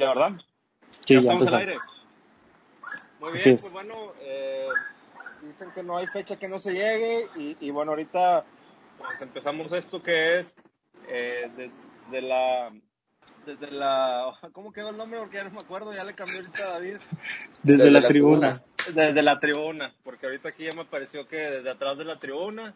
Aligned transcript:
¿Ya, 0.00 0.08
verdad? 0.08 0.32
Sí, 1.04 1.14
ya, 1.14 1.20
ya 1.20 1.20
estamos 1.20 1.48
al 1.48 1.54
aire. 1.54 1.76
Muy 3.20 3.32
bien, 3.32 3.54
es. 3.54 3.60
pues 3.60 3.72
bueno, 3.72 4.12
eh, 4.20 4.66
dicen 5.42 5.70
que 5.72 5.82
no 5.82 5.98
hay 5.98 6.06
fecha 6.06 6.36
que 6.36 6.48
no 6.48 6.58
se 6.58 6.72
llegue 6.72 7.28
y, 7.36 7.56
y 7.60 7.70
bueno, 7.70 7.92
ahorita 7.92 8.46
pues 8.96 9.20
empezamos 9.20 9.70
esto 9.72 10.02
que 10.02 10.40
es 10.40 10.54
eh, 11.06 11.50
desde 11.54 12.22
la... 12.22 12.72
Desde 13.44 13.70
la... 13.70 14.34
¿Cómo 14.52 14.72
quedó 14.72 14.88
el 14.88 14.96
nombre? 14.96 15.20
Porque 15.20 15.36
ya 15.36 15.44
no 15.44 15.50
me 15.50 15.60
acuerdo, 15.60 15.94
ya 15.94 16.04
le 16.04 16.14
cambió 16.14 16.36
ahorita 16.36 16.64
a 16.64 16.68
David. 16.70 16.96
Desde, 17.62 17.76
Desde 17.76 17.90
la, 17.90 18.00
la 18.00 18.08
tribuna. 18.08 18.62
Desde 18.94 19.22
la 19.22 19.38
tribuna, 19.38 19.94
porque 20.02 20.26
ahorita 20.26 20.48
aquí 20.48 20.64
ya 20.64 20.72
me 20.72 20.86
pareció 20.86 21.28
que 21.28 21.36
desde 21.36 21.70
atrás 21.70 21.98
de 21.98 22.06
la 22.06 22.18
tribuna, 22.18 22.74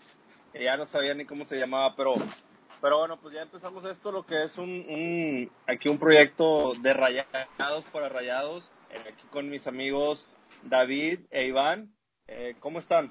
ya 0.53 0.77
no 0.77 0.85
sabía 0.85 1.15
ni 1.15 1.25
cómo 1.25 1.47
se 1.47 1.57
llamaba, 1.57 1.97
pero, 1.97 2.13
pero 2.85 2.99
bueno, 2.99 3.17
pues 3.17 3.33
ya 3.33 3.41
empezamos 3.41 3.83
esto, 3.87 4.13
lo 4.13 4.27
que 4.27 4.45
es 4.45 4.59
un, 4.59 5.49
aquí 5.67 5.89
un 5.89 5.97
proyecto 5.97 6.75
de 6.83 6.93
rayados 6.93 7.83
para 7.91 8.11
rayados, 8.11 8.71
eh, 8.91 8.99
aquí 9.09 9.27
con 9.31 9.49
mis 9.49 9.67
amigos 9.67 10.27
David 10.65 11.21
e 11.31 11.47
Iván. 11.47 11.95
Eh, 12.29 12.57
¿Cómo 12.61 12.81
están? 12.81 13.11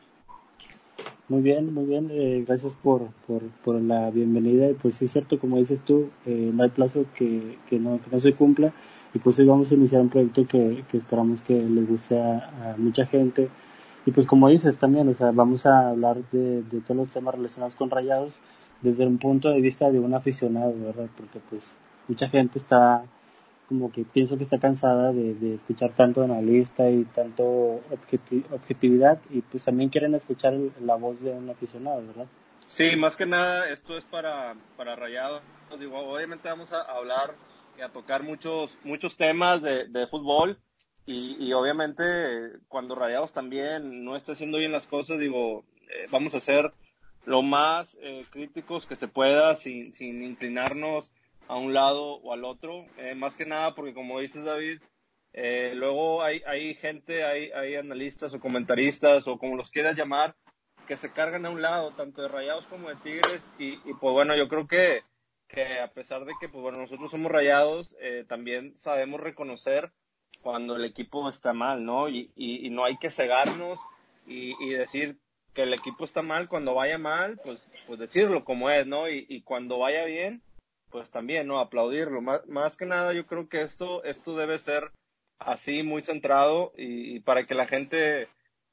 Muy 1.27 1.41
bien, 1.41 1.73
muy 1.73 1.85
bien. 1.85 2.11
eh, 2.11 2.45
gracias 2.47 2.75
por, 2.75 3.09
por, 3.25 3.81
la 3.81 4.11
bienvenida. 4.11 4.69
Y 4.69 4.75
pues 4.75 4.93
sí 4.97 5.05
es 5.05 5.11
cierto, 5.11 5.39
como 5.39 5.57
dices 5.57 5.79
tú, 5.83 6.11
eh, 6.27 6.51
no 6.53 6.61
hay 6.61 6.69
plazo 6.69 7.07
que, 7.15 7.57
que, 7.67 7.79
no, 7.79 7.99
no 8.11 8.19
se 8.19 8.33
cumpla. 8.33 8.71
Y 9.15 9.17
pues 9.17 9.39
hoy 9.39 9.47
vamos 9.47 9.71
a 9.71 9.73
iniciar 9.73 10.01
un 10.01 10.09
proyecto 10.09 10.45
que, 10.45 10.85
que 10.91 10.97
esperamos 10.97 11.41
que 11.41 11.55
les 11.55 11.87
guste 11.87 12.21
a, 12.21 12.73
a 12.73 12.77
mucha 12.77 13.07
gente. 13.07 13.49
Y 14.05 14.11
pues 14.11 14.27
como 14.27 14.49
dices 14.49 14.77
también, 14.77 15.09
o 15.09 15.15
sea, 15.15 15.31
vamos 15.31 15.65
a 15.65 15.89
hablar 15.89 16.17
de, 16.31 16.61
de 16.61 16.81
todos 16.81 16.95
los 16.95 17.09
temas 17.09 17.33
relacionados 17.33 17.73
con 17.75 17.89
rayados 17.89 18.39
desde 18.83 19.07
un 19.07 19.17
punto 19.17 19.49
de 19.49 19.61
vista 19.61 19.89
de 19.89 19.99
un 19.99 20.13
aficionado, 20.13 20.73
¿verdad? 20.77 21.07
Porque 21.17 21.39
pues 21.49 21.73
mucha 22.07 22.29
gente 22.29 22.59
está 22.59 23.03
como 23.69 23.91
que 23.91 24.03
pienso 24.03 24.37
que 24.37 24.43
está 24.43 24.59
cansada 24.59 25.11
de, 25.13 25.33
de 25.35 25.55
escuchar 25.55 25.91
tanto 25.95 26.21
analista 26.21 26.89
y 26.89 27.05
tanto 27.05 27.79
objeti- 27.89 28.43
objetividad 28.51 29.19
y 29.31 29.41
pues 29.41 29.63
también 29.63 29.89
quieren 29.89 30.13
escuchar 30.15 30.53
la 30.81 30.95
voz 30.95 31.21
de 31.21 31.31
un 31.31 31.49
aficionado, 31.49 32.05
¿verdad? 32.05 32.27
Sí, 32.65 32.95
más 32.95 33.15
que 33.15 33.25
nada 33.25 33.69
esto 33.69 33.97
es 33.97 34.05
para, 34.05 34.55
para 34.77 34.95
rayados. 34.95 35.41
Digo, 35.79 35.97
obviamente 35.97 36.49
vamos 36.49 36.71
a 36.71 36.81
hablar 36.81 37.35
y 37.77 37.81
a 37.81 37.89
tocar 37.89 38.21
muchos, 38.21 38.77
muchos 38.83 39.17
temas 39.17 39.61
de, 39.61 39.87
de 39.87 40.07
fútbol 40.07 40.59
y, 41.05 41.35
y 41.43 41.53
obviamente 41.53 42.03
cuando 42.67 42.95
Rayados 42.95 43.33
también 43.33 44.05
no 44.05 44.15
está 44.15 44.33
haciendo 44.33 44.57
bien 44.57 44.71
las 44.71 44.87
cosas, 44.87 45.19
digo, 45.19 45.63
eh, 45.89 46.07
vamos 46.11 46.35
a 46.35 46.39
ser 46.39 46.71
lo 47.25 47.41
más 47.41 47.97
eh, 48.01 48.25
críticos 48.31 48.85
que 48.85 48.95
se 48.95 49.07
pueda 49.07 49.55
sin, 49.55 49.93
sin 49.93 50.21
inclinarnos 50.21 51.11
a 51.47 51.55
un 51.55 51.73
lado 51.73 52.15
o 52.15 52.33
al 52.33 52.45
otro. 52.45 52.85
Eh, 52.97 53.15
más 53.15 53.37
que 53.37 53.45
nada 53.45 53.75
porque 53.75 53.93
como 53.93 54.19
dices 54.19 54.43
David, 54.43 54.79
eh, 55.33 55.73
luego 55.75 56.21
hay, 56.21 56.41
hay 56.45 56.75
gente, 56.75 57.23
hay, 57.23 57.51
hay 57.51 57.75
analistas 57.75 58.33
o 58.33 58.39
comentaristas 58.39 59.27
o 59.27 59.37
como 59.37 59.55
los 59.55 59.71
quieras 59.71 59.95
llamar, 59.95 60.35
que 60.87 60.97
se 60.97 61.11
cargan 61.11 61.45
a 61.45 61.49
un 61.49 61.61
lado, 61.61 61.91
tanto 61.91 62.21
de 62.21 62.27
Rayados 62.27 62.67
como 62.67 62.89
de 62.89 62.95
Tigres 62.97 63.49
y, 63.57 63.73
y 63.73 63.93
pues 63.99 64.13
bueno, 64.13 64.35
yo 64.35 64.47
creo 64.49 64.67
que, 64.67 65.03
que 65.47 65.79
a 65.79 65.87
pesar 65.91 66.25
de 66.25 66.33
que 66.39 66.49
pues 66.49 66.61
bueno, 66.61 66.77
nosotros 66.77 67.09
somos 67.09 67.31
Rayados, 67.31 67.95
eh, 67.99 68.25
también 68.27 68.77
sabemos 68.77 69.21
reconocer 69.21 69.91
cuando 70.41 70.75
el 70.75 70.83
equipo 70.83 71.29
está 71.29 71.53
mal, 71.53 71.85
¿no? 71.85 72.09
Y, 72.09 72.31
y, 72.35 72.67
y 72.67 72.69
no 72.69 72.83
hay 72.83 72.97
que 72.97 73.11
cegarnos 73.11 73.79
y, 74.27 74.55
y 74.63 74.71
decir 74.71 75.17
que 75.53 75.63
el 75.63 75.73
equipo 75.73 76.05
está 76.05 76.21
mal, 76.21 76.47
cuando 76.47 76.73
vaya 76.73 76.97
mal, 76.97 77.39
pues, 77.43 77.67
pues 77.87 77.99
decirlo 77.99 78.43
como 78.43 78.69
es, 78.69 78.87
¿no? 78.87 79.09
Y, 79.09 79.25
y 79.29 79.41
cuando 79.41 79.79
vaya 79.79 80.05
bien, 80.05 80.41
pues 80.89 81.09
también, 81.09 81.47
¿no? 81.47 81.59
Aplaudirlo. 81.59 82.21
Más, 82.21 82.45
más 82.47 82.77
que 82.77 82.85
nada, 82.85 83.13
yo 83.13 83.25
creo 83.25 83.49
que 83.49 83.61
esto, 83.61 84.03
esto 84.03 84.35
debe 84.35 84.59
ser 84.59 84.91
así, 85.39 85.83
muy 85.83 86.03
centrado 86.03 86.71
y, 86.77 87.19
para 87.21 87.45
que 87.45 87.55
la 87.55 87.67
gente, 87.67 88.27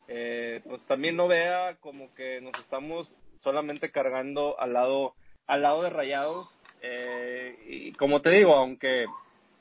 eh, 0.09 0.61
pues 0.65 0.87
también 0.87 1.17
no 1.17 1.29
vea 1.29 1.77
como 1.81 2.15
que 2.15 2.41
nos 2.41 2.59
estamos 2.59 3.15
solamente 3.43 3.91
cargando 3.91 4.59
al 4.61 4.73
lado, 4.75 5.15
al 5.47 5.63
lado 5.63 5.83
de 5.83 5.91
rayados. 5.91 6.49
Eh, 6.83 7.59
y 7.67 7.93
como 7.93 8.21
te 8.23 8.31
digo, 8.31 8.55
aunque, 8.55 9.07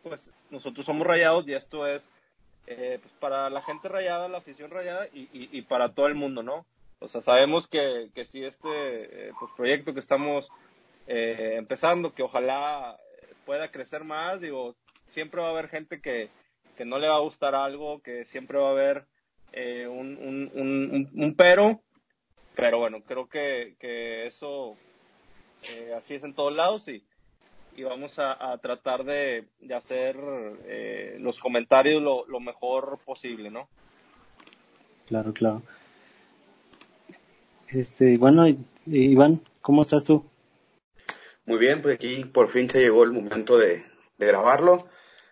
pues 0.03 0.29
nosotros 0.49 0.85
somos 0.85 1.07
rayados 1.07 1.47
y 1.47 1.53
esto 1.53 1.87
es, 1.87 2.09
eh, 2.67 2.99
pues 3.01 3.13
para 3.19 3.49
la 3.49 3.61
gente 3.61 3.89
rayada, 3.89 4.29
la 4.29 4.39
afición 4.39 4.69
rayada 4.69 5.07
y, 5.13 5.29
y 5.33 5.61
para 5.63 5.93
todo 5.93 6.07
el 6.07 6.15
mundo, 6.15 6.43
¿no? 6.43 6.65
O 6.99 7.07
sea, 7.07 7.21
sabemos 7.21 7.67
que, 7.67 8.09
que 8.13 8.25
si 8.25 8.43
este 8.43 8.69
eh, 8.69 9.31
pues, 9.39 9.51
proyecto 9.55 9.93
que 9.93 10.01
estamos 10.01 10.49
eh, 11.07 11.55
empezando, 11.57 12.13
que 12.13 12.23
ojalá 12.23 12.97
pueda 13.45 13.71
crecer 13.71 14.03
más, 14.03 14.41
digo, 14.41 14.75
siempre 15.07 15.41
va 15.41 15.47
a 15.47 15.51
haber 15.51 15.69
gente 15.69 16.01
que, 16.01 16.29
que 16.77 16.85
no 16.85 16.99
le 16.99 17.07
va 17.07 17.15
a 17.15 17.21
gustar 17.21 17.55
algo, 17.55 18.01
que 18.01 18.25
siempre 18.25 18.59
va 18.59 18.67
a 18.67 18.71
haber 18.71 19.05
eh, 19.53 19.87
un, 19.87 20.17
un, 20.17 21.09
un, 21.15 21.35
pero, 21.35 21.81
pero 22.55 22.79
bueno, 22.79 23.01
creo 23.01 23.27
que, 23.27 23.75
que 23.79 24.27
eso 24.27 24.75
eh, 25.69 25.93
así 25.97 26.15
es 26.15 26.23
en 26.25 26.33
todos 26.33 26.53
lados 26.53 26.87
y, 26.89 27.03
y 27.77 27.83
vamos 27.83 28.19
a, 28.19 28.51
a 28.51 28.57
tratar 28.57 29.05
de, 29.05 29.45
de 29.61 29.73
hacer 29.73 30.17
los 31.19 31.39
comentarios 31.39 32.03
lo, 32.03 32.27
lo 32.27 32.41
mejor 32.41 32.99
posible, 33.05 33.49
¿no? 33.49 33.69
Claro, 35.07 35.33
claro. 35.33 35.63
Este, 37.71 38.17
bueno, 38.17 38.45
Iván, 38.85 39.41
¿cómo 39.61 39.81
estás 39.81 40.03
tú? 40.03 40.25
Muy 41.45 41.57
bien, 41.57 41.81
pues 41.81 41.95
aquí 41.95 42.25
por 42.25 42.49
fin 42.49 42.69
se 42.69 42.79
llegó 42.79 43.03
el 43.03 43.11
momento 43.11 43.57
de, 43.57 43.85
de 44.17 44.25
grabarlo. 44.27 44.87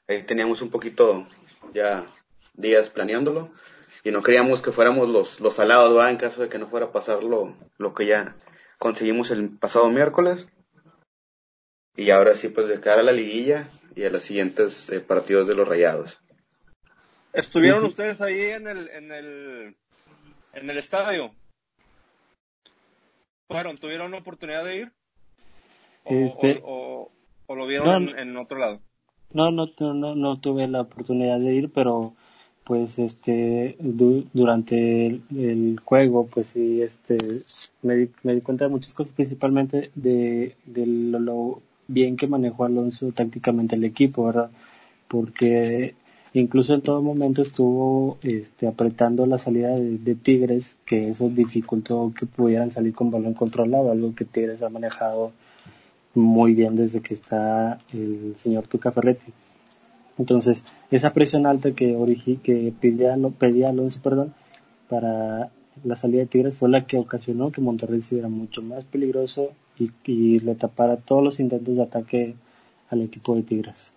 Eh, 0.07 0.23
teníamos 0.23 0.61
un 0.61 0.69
poquito 0.69 1.27
ya 1.73 2.05
días 2.53 2.89
planeándolo 2.89 3.49
y 4.03 4.11
no 4.11 4.23
queríamos 4.23 4.61
que 4.61 4.71
fuéramos 4.71 5.09
los, 5.09 5.39
los 5.39 5.55
salados, 5.55 5.95
¿va? 5.97 6.09
En 6.09 6.17
caso 6.17 6.41
de 6.41 6.49
que 6.49 6.57
no 6.59 6.67
fuera 6.67 6.87
a 6.87 6.91
pasar 6.91 7.23
lo, 7.23 7.55
lo 7.77 7.93
que 7.93 8.05
ya 8.05 8.35
conseguimos 8.77 9.31
el 9.31 9.49
pasado 9.49 9.89
miércoles. 9.89 10.47
Y 11.95 12.11
ahora 12.11 12.35
sí, 12.35 12.49
pues 12.49 12.67
de 12.67 12.79
cara 12.79 13.01
a 13.01 13.05
la 13.05 13.11
liguilla 13.11 13.67
y 13.95 14.03
a 14.05 14.11
los 14.11 14.23
siguientes 14.23 14.89
eh, 14.91 14.99
partidos 14.99 15.47
de 15.47 15.55
los 15.55 15.67
rayados. 15.67 16.19
¿Estuvieron 17.33 17.79
Sí, 17.81 17.85
sí. 17.87 17.91
ustedes 17.91 18.21
ahí 18.21 18.39
en 18.51 18.67
el, 18.67 18.87
en 18.89 19.11
el, 19.11 19.77
en 20.53 20.69
el 20.69 20.77
estadio? 20.77 21.31
¿Fueron? 23.47 23.77
¿Tuvieron 23.77 24.11
la 24.11 24.17
oportunidad 24.17 24.65
de 24.65 24.77
ir? 24.77 24.91
¿O, 26.03 26.13
Este- 26.13 26.61
o, 26.63 26.71
o- 27.05 27.11
o 27.47 27.55
lo 27.55 27.65
vieron 27.67 28.05
No, 28.09 28.17
en, 28.17 28.37
otro 28.37 28.57
lado? 28.57 28.79
No, 29.33 29.51
no, 29.51 29.67
no, 29.79 29.93
no, 29.93 30.15
no 30.15 30.39
tuve 30.39 30.67
la 30.67 30.81
oportunidad 30.81 31.39
de 31.39 31.53
ir, 31.55 31.71
pero 31.71 32.13
pues 32.63 32.99
este 32.99 33.77
du- 33.79 34.25
durante 34.33 35.07
el, 35.07 35.21
el 35.37 35.79
juego 35.83 36.27
pues 36.27 36.47
sí 36.47 36.81
este 36.81 37.17
me 37.81 37.95
di, 37.95 38.09
me 38.23 38.35
di 38.35 38.41
cuenta 38.41 38.65
de 38.65 38.71
muchas 38.71 38.93
cosas 38.93 39.13
principalmente 39.13 39.91
de, 39.95 40.55
de 40.65 40.85
lo, 40.85 41.19
lo 41.19 41.61
bien 41.87 42.17
que 42.17 42.27
manejó 42.27 42.65
Alonso 42.65 43.13
tácticamente 43.13 43.77
el 43.77 43.85
equipo 43.85 44.25
verdad 44.25 44.51
porque 45.07 45.95
incluso 46.33 46.73
en 46.73 46.81
todo 46.81 47.01
momento 47.01 47.41
estuvo 47.41 48.17
este 48.23 48.67
apretando 48.67 49.25
la 49.25 49.37
salida 49.37 49.69
de, 49.69 50.15
Tigres 50.15 50.75
que 50.85 51.09
eso 51.09 51.29
dificultó 51.29 52.13
que 52.17 52.25
pudieran 52.25 52.71
salir 52.71 52.93
con 52.93 53.11
balón 53.11 53.33
controlado 53.33 53.91
algo 53.91 54.15
que 54.15 54.25
Tigres 54.25 54.61
ha 54.63 54.69
manejado 54.69 55.31
muy 56.13 56.53
bien 56.53 56.75
desde 56.75 57.01
que 57.01 57.13
está 57.13 57.77
el 57.93 58.35
señor 58.37 58.67
Tuca 58.67 58.91
Ferretti. 58.91 59.31
Entonces, 60.17 60.65
esa 60.89 61.13
presión 61.13 61.45
alta 61.45 61.71
que, 61.73 61.95
origi 61.95 62.37
que 62.37 62.73
pedía, 62.79 63.15
pedía 63.37 63.69
Alonso 63.69 64.01
perdón, 64.01 64.33
para 64.89 65.51
la 65.83 65.95
salida 65.95 66.21
de 66.21 66.27
Tigres 66.27 66.55
fue 66.55 66.69
la 66.69 66.85
que 66.85 66.97
ocasionó 66.97 67.51
que 67.51 67.61
Monterrey 67.61 68.01
se 68.01 68.15
viera 68.15 68.29
mucho 68.29 68.63
más 68.63 68.83
peligroso 68.83 69.51
y 69.77 70.39
le 70.39 70.55
tapara 70.55 70.97
todos 70.97 71.23
los 71.23 71.39
intentos 71.39 71.75
de 71.75 71.83
ataque 71.83 72.35
al 72.89 73.01
equipo 73.01 73.35
de 73.35 73.43
Tigres. 73.43 73.93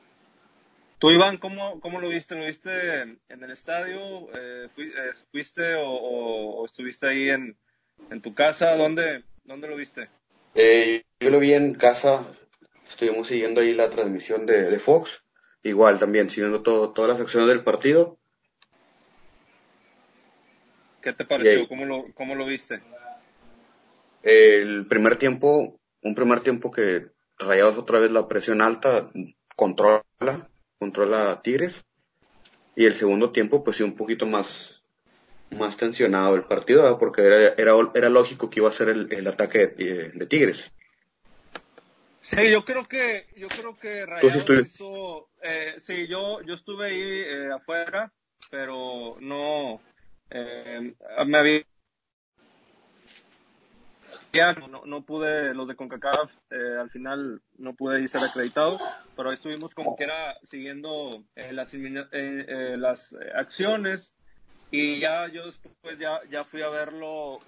¿Tú, 1.01 1.11
Iván, 1.11 1.39
cómo, 1.39 1.81
cómo 1.81 1.99
lo 1.99 2.11
viste? 2.11 2.35
¿Lo 2.35 2.45
viste 2.45 2.71
en 3.01 3.19
el 3.43 3.51
estadio? 3.51 4.29
Eh, 4.35 4.69
eh, 4.77 5.13
¿Fuiste 5.33 5.75
o, 5.77 5.89
o- 5.89 6.61
o 6.61 6.67
estuviste 6.67 7.09
ahí 7.09 7.31
en, 7.31 7.57
en 8.11 8.21
tu 8.21 8.35
casa? 8.35 8.77
¿Dónde, 8.77 9.25
¿Dónde 9.45 9.67
lo 9.67 9.77
viste? 9.77 10.11
Eh, 10.55 11.03
yo 11.21 11.31
lo 11.31 11.39
vi 11.41 11.55
en 11.55 11.73
casa, 11.73 12.27
estuvimos 12.87 13.29
siguiendo 13.29 13.63
ahí 13.63 13.73
la 13.73 13.89
transmisión 13.89 14.45
de, 14.45 14.65
de 14.65 14.79
Fox, 14.79 15.25
igual 15.63 15.99
también 15.99 16.29
siguiendo 16.29 16.63
todo, 16.63 16.93
todas 16.93 17.13
las 17.13 17.21
acciones 17.23 17.49
del 17.49 17.65
partido. 17.65 18.19
¿Qué 21.01 21.15
te 21.15 21.25
pareció? 21.25 21.67
¿Cómo 21.67 21.87
lo, 21.87 22.05
cómo 22.15 22.35
lo 22.35 22.45
viste? 22.45 22.83
El 24.23 24.87
primer 24.87 25.17
tiempo, 25.17 25.81
un 26.03 26.15
primer 26.15 26.41
tiempo 26.41 26.71
que 26.71 27.07
Rayados 27.39 27.79
otra 27.79 28.01
vez 28.01 28.11
la 28.11 28.29
presión 28.29 28.61
alta, 28.61 29.11
controla, 29.57 30.51
controla 30.81 31.31
a 31.31 31.43
Tigres. 31.43 31.85
Y 32.75 32.87
el 32.87 32.95
segundo 32.95 33.31
tiempo, 33.31 33.63
pues 33.63 33.77
sí, 33.77 33.83
un 33.83 33.95
poquito 33.95 34.27
más, 34.27 34.83
más 35.51 35.77
tensionado 35.77 36.35
el 36.35 36.45
partido, 36.45 36.83
¿verdad? 36.83 36.99
porque 36.99 37.23
era, 37.23 37.55
era, 37.57 37.75
era 37.95 38.09
lógico 38.09 38.49
que 38.49 38.61
iba 38.61 38.69
a 38.69 38.73
ser 38.73 38.89
el, 38.89 39.13
el 39.13 39.27
ataque 39.27 39.67
de, 39.69 40.09
de 40.09 40.27
Tigres. 40.27 40.73
Sí, 42.23 42.51
yo 42.51 42.65
creo 42.65 42.87
que, 42.87 43.27
yo 43.37 43.49
creo 43.49 43.77
que 43.77 44.07
Rayados 44.07 44.47
hizo, 44.61 45.29
eh, 45.43 45.77
sí, 45.81 46.07
yo, 46.07 46.43
yo 46.43 46.55
estuve 46.55 46.87
ahí 46.87 47.01
eh, 47.01 47.51
afuera, 47.53 48.13
pero 48.51 49.17
no, 49.21 49.81
eh, 50.31 50.95
me 51.27 51.39
había 51.39 51.63
no, 54.33 54.85
no 54.85 55.03
pude, 55.03 55.55
los 55.55 55.67
de 55.67 55.75
CONCACAF, 55.75 56.31
eh, 56.51 56.77
al 56.81 56.91
final 56.91 57.43
no 57.59 57.75
pude 57.75 58.07
ser 58.07 58.23
acreditado, 58.23 58.79
pero 59.17 59.33
estuvimos 59.33 59.75
como 59.75 59.97
que 59.97 60.05
era 60.05 60.37
siguiendo 60.43 61.25
eh, 61.35 61.53
las, 61.53 61.73
eh, 61.75 62.77
las 62.77 63.17
acciones 63.35 64.15
y 64.71 65.01
ya 65.01 65.27
yo 65.29 65.47
después 65.47 65.99
ya, 65.99 66.21
ya 66.31 66.45
fui 66.45 66.63
a 66.63 66.69
verlo 66.69 67.41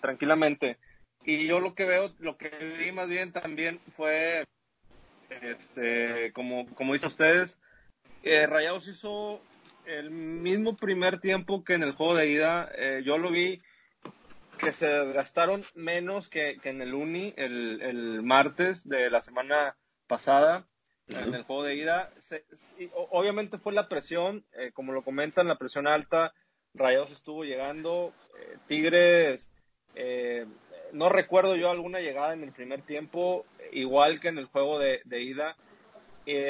tranquilamente. 0.00 0.78
Y 1.24 1.46
yo 1.46 1.60
lo 1.60 1.74
que 1.74 1.84
veo, 1.84 2.14
lo 2.18 2.36
que 2.36 2.50
vi 2.78 2.92
más 2.92 3.08
bien 3.08 3.32
también 3.32 3.80
fue, 3.96 4.44
este, 5.30 6.32
como, 6.32 6.66
como 6.74 6.92
dicen 6.92 7.08
ustedes, 7.08 7.58
Rayados 8.22 8.86
hizo 8.86 9.40
el 9.84 10.10
mismo 10.10 10.76
primer 10.76 11.18
tiempo 11.18 11.64
que 11.64 11.74
en 11.74 11.82
el 11.82 11.92
juego 11.92 12.14
de 12.14 12.28
ida. 12.28 12.70
yo 13.02 13.18
lo 13.18 13.32
vi 13.32 13.60
que 14.62 14.72
se 14.72 14.86
desgastaron 14.86 15.64
menos 15.74 16.28
que, 16.28 16.58
en 16.62 16.80
el 16.82 16.94
Uni 16.94 17.34
el, 17.36 18.22
martes 18.22 18.88
de 18.88 19.10
la 19.10 19.20
semana 19.20 19.76
pasada, 20.06 20.66
en 21.08 21.34
el 21.34 21.42
juego 21.42 21.64
de 21.64 21.74
ida. 21.74 22.12
obviamente 23.10 23.58
fue 23.58 23.72
la 23.72 23.88
presión, 23.88 24.46
eh, 24.52 24.70
como 24.72 24.92
lo 24.92 25.02
comentan, 25.02 25.48
la 25.48 25.58
presión 25.58 25.88
alta. 25.88 26.32
Rayos 26.74 27.10
estuvo 27.10 27.44
llegando. 27.44 28.14
Eh, 28.38 28.56
Tigres, 28.68 29.50
eh, 29.96 30.46
no 30.92 31.08
recuerdo 31.08 31.56
yo 31.56 31.70
alguna 31.70 31.98
llegada 31.98 32.32
en 32.32 32.44
el 32.44 32.52
primer 32.52 32.82
tiempo, 32.82 33.44
igual 33.72 34.20
que 34.20 34.28
en 34.28 34.38
el 34.38 34.46
juego 34.46 34.78
de, 34.78 35.02
ida. 35.10 35.56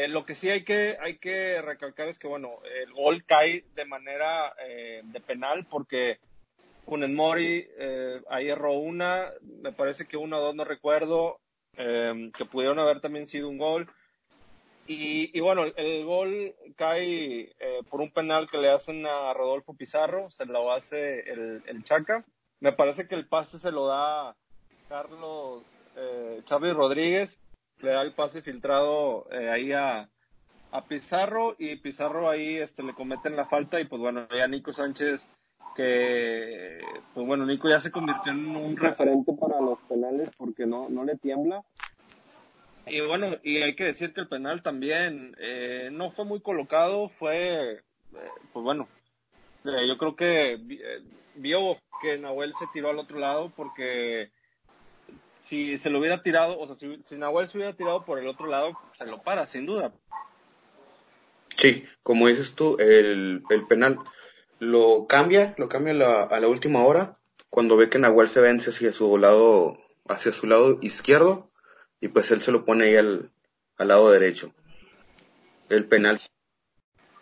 lo 0.09 0.27
que 0.27 0.35
sí 0.35 0.51
hay 0.51 0.65
que, 0.65 0.99
hay 1.01 1.17
que 1.17 1.63
recalcar 1.63 2.09
es 2.09 2.19
que, 2.19 2.29
bueno, 2.29 2.59
el 2.85 2.93
gol 2.93 3.25
cae 3.25 3.65
de 3.75 3.85
manera 3.87 4.55
de 4.59 5.21
penal 5.21 5.67
porque 5.71 6.19
Funes 6.85 7.11
Mori, 7.11 7.67
eh, 7.79 8.21
ahí 8.29 8.49
erró 8.49 8.75
una, 8.75 9.31
me 9.41 9.73
parece 9.73 10.07
que 10.07 10.17
una 10.17 10.39
o 10.39 10.43
dos 10.43 10.55
no 10.55 10.65
recuerdo, 10.65 11.41
eh, 11.77 12.31
que 12.37 12.45
pudieron 12.45 12.79
haber 12.79 13.01
también 13.01 13.27
sido 13.27 13.49
un 13.49 13.59
gol. 13.59 13.91
Y, 14.87 15.41
bueno, 15.41 15.65
el, 15.65 16.05
gol 16.05 16.55
cae 16.77 17.53
eh, 17.59 17.81
por 17.89 18.01
un 18.01 18.11
penal 18.11 18.51
que 18.51 18.59
le 18.59 18.69
hacen 18.69 19.07
a 19.07 19.33
Rodolfo 19.33 19.75
Pizarro, 19.75 20.31
se 20.31 20.45
lo 20.45 20.73
hace 20.73 21.21
el, 21.21 21.63
el 21.67 21.85
Chaca. 21.85 22.25
Me 22.61 22.73
parece 22.73 23.07
que 23.07 23.15
el 23.15 23.27
pase 23.27 23.59
se 23.59 23.73
lo 23.73 23.87
da 23.87 24.37
Carlos 24.89 25.63
eh, 25.97 26.43
Charlie 26.45 26.73
Rodríguez, 26.73 27.39
le 27.81 27.93
da 27.93 28.03
el 28.03 28.13
pase 28.13 28.43
filtrado 28.43 29.27
eh, 29.31 29.51
ahí 29.51 29.73
a, 29.73 30.09
a 30.71 30.85
Pizarro 30.85 31.55
y 31.59 31.77
Pizarro 31.77 32.31
ahí 32.31 32.57
este, 32.57 32.83
le 32.83 32.95
cometen 32.95 33.37
la 33.37 33.47
falta 33.47 33.81
y 33.81 33.85
pues 33.85 34.01
bueno, 34.01 34.27
ya 34.29 34.47
Nico 34.49 34.73
Sánchez 34.73 35.29
que, 35.75 36.81
pues 37.15 37.27
bueno, 37.27 37.47
Nico 37.47 37.69
ya 37.69 37.81
se 37.81 37.91
convirtió 37.91 38.33
en 38.33 38.57
un 38.57 38.77
referente 38.77 39.33
para 39.33 39.61
los 39.61 39.79
penales 39.89 40.31
porque 40.37 40.67
no, 40.67 40.89
no 40.89 41.05
le 41.05 41.17
tiembla. 41.17 41.63
Y 42.87 43.01
bueno, 43.01 43.37
y 43.43 43.59
hay 43.59 43.75
que 43.75 43.85
decir 43.85 44.13
que 44.13 44.21
el 44.21 44.29
penal 44.29 44.63
también 44.63 45.37
eh, 45.39 45.91
no 45.93 46.11
fue 46.11 46.25
muy 46.25 46.41
colocado, 46.41 47.09
fue, 47.09 47.75
eh, 47.75 47.81
pues 48.53 48.65
bueno, 48.65 48.89
eh, 49.65 49.87
yo 49.87 49.97
creo 49.99 50.17
que 50.17 50.59
vio 51.37 51.79
que 52.01 52.19
Nahuel 52.19 52.55
se 52.59 52.67
tiró 52.73 52.91
al 52.91 52.99
otro 52.99 53.19
lado 53.19 53.53
porque 53.55 54.31
si 55.45 55.79
se 55.79 55.91
lo 55.91 56.01
hubiera 56.01 56.23
tirado, 56.23 56.59
o 56.59 56.67
sea, 56.67 56.75
si, 56.75 57.01
si 57.05 57.17
Nahuel 57.17 57.49
se 57.49 57.59
hubiera 57.59 57.77
tirado 57.77 58.05
por 58.05 58.19
el 58.19 58.27
otro 58.27 58.47
lado, 58.47 58.73
se 58.99 59.07
lo 59.07 59.23
para, 59.23 59.47
sin 59.47 59.67
duda. 59.67 59.93
Sí, 61.57 61.85
como 62.03 62.27
dices 62.27 62.55
tú, 62.55 62.77
el, 62.81 63.43
el 63.51 63.67
penal 63.67 63.99
lo 64.63 65.09
cambia, 65.09 65.57
lo 65.59 65.69
cambia 65.69 66.23
a 66.23 66.39
la 66.39 66.47
última 66.47 66.85
hora, 66.85 67.19
cuando 67.51 67.77
ve 67.77 67.91
que 67.91 67.99
Nahuel 67.99 68.29
se 68.29 68.41
vence 68.41 68.71
hacia 68.71 68.93
su 68.93 69.19
lado, 69.19 69.77
hacia 70.07 70.31
su 70.31 70.47
lado 70.47 70.79
izquierdo, 70.83 71.51
y 72.01 72.07
pues 72.07 72.31
él 72.31 72.43
se 72.43 72.53
lo 72.53 72.65
pone 72.65 72.85
ahí 72.85 72.97
al, 72.97 73.33
al 73.77 73.89
lado 73.89 74.13
derecho. 74.13 74.55
El 75.69 75.87
penal. 75.87 76.21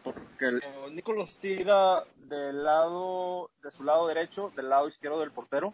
Porque 0.04 0.48
el, 0.48 0.60
Nicolás 0.94 1.34
tira 1.40 2.04
del 2.16 2.62
lado, 2.62 3.50
de 3.62 3.70
su 3.70 3.84
lado 3.84 4.06
derecho, 4.06 4.52
del 4.54 4.68
lado 4.68 4.86
izquierdo 4.86 5.20
del 5.20 5.32
portero. 5.32 5.72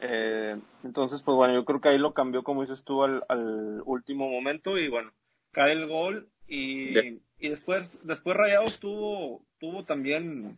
Eh, 0.00 0.58
entonces, 0.82 1.20
pues 1.20 1.36
bueno, 1.36 1.52
yo 1.52 1.66
creo 1.66 1.82
que 1.82 1.90
ahí 1.90 1.98
lo 1.98 2.14
cambió, 2.14 2.42
como 2.42 2.62
dices 2.62 2.84
tú, 2.84 3.04
al, 3.04 3.22
al 3.28 3.82
último 3.84 4.30
momento 4.30 4.78
y 4.78 4.88
bueno, 4.88 5.12
cae 5.52 5.72
el 5.72 5.86
gol 5.88 6.30
y, 6.48 7.20
y 7.40 7.48
después, 7.48 8.00
después 8.04 8.36
Rayados 8.36 8.78
tuvo, 8.78 9.42
tuvo 9.58 9.84
también 9.84 10.56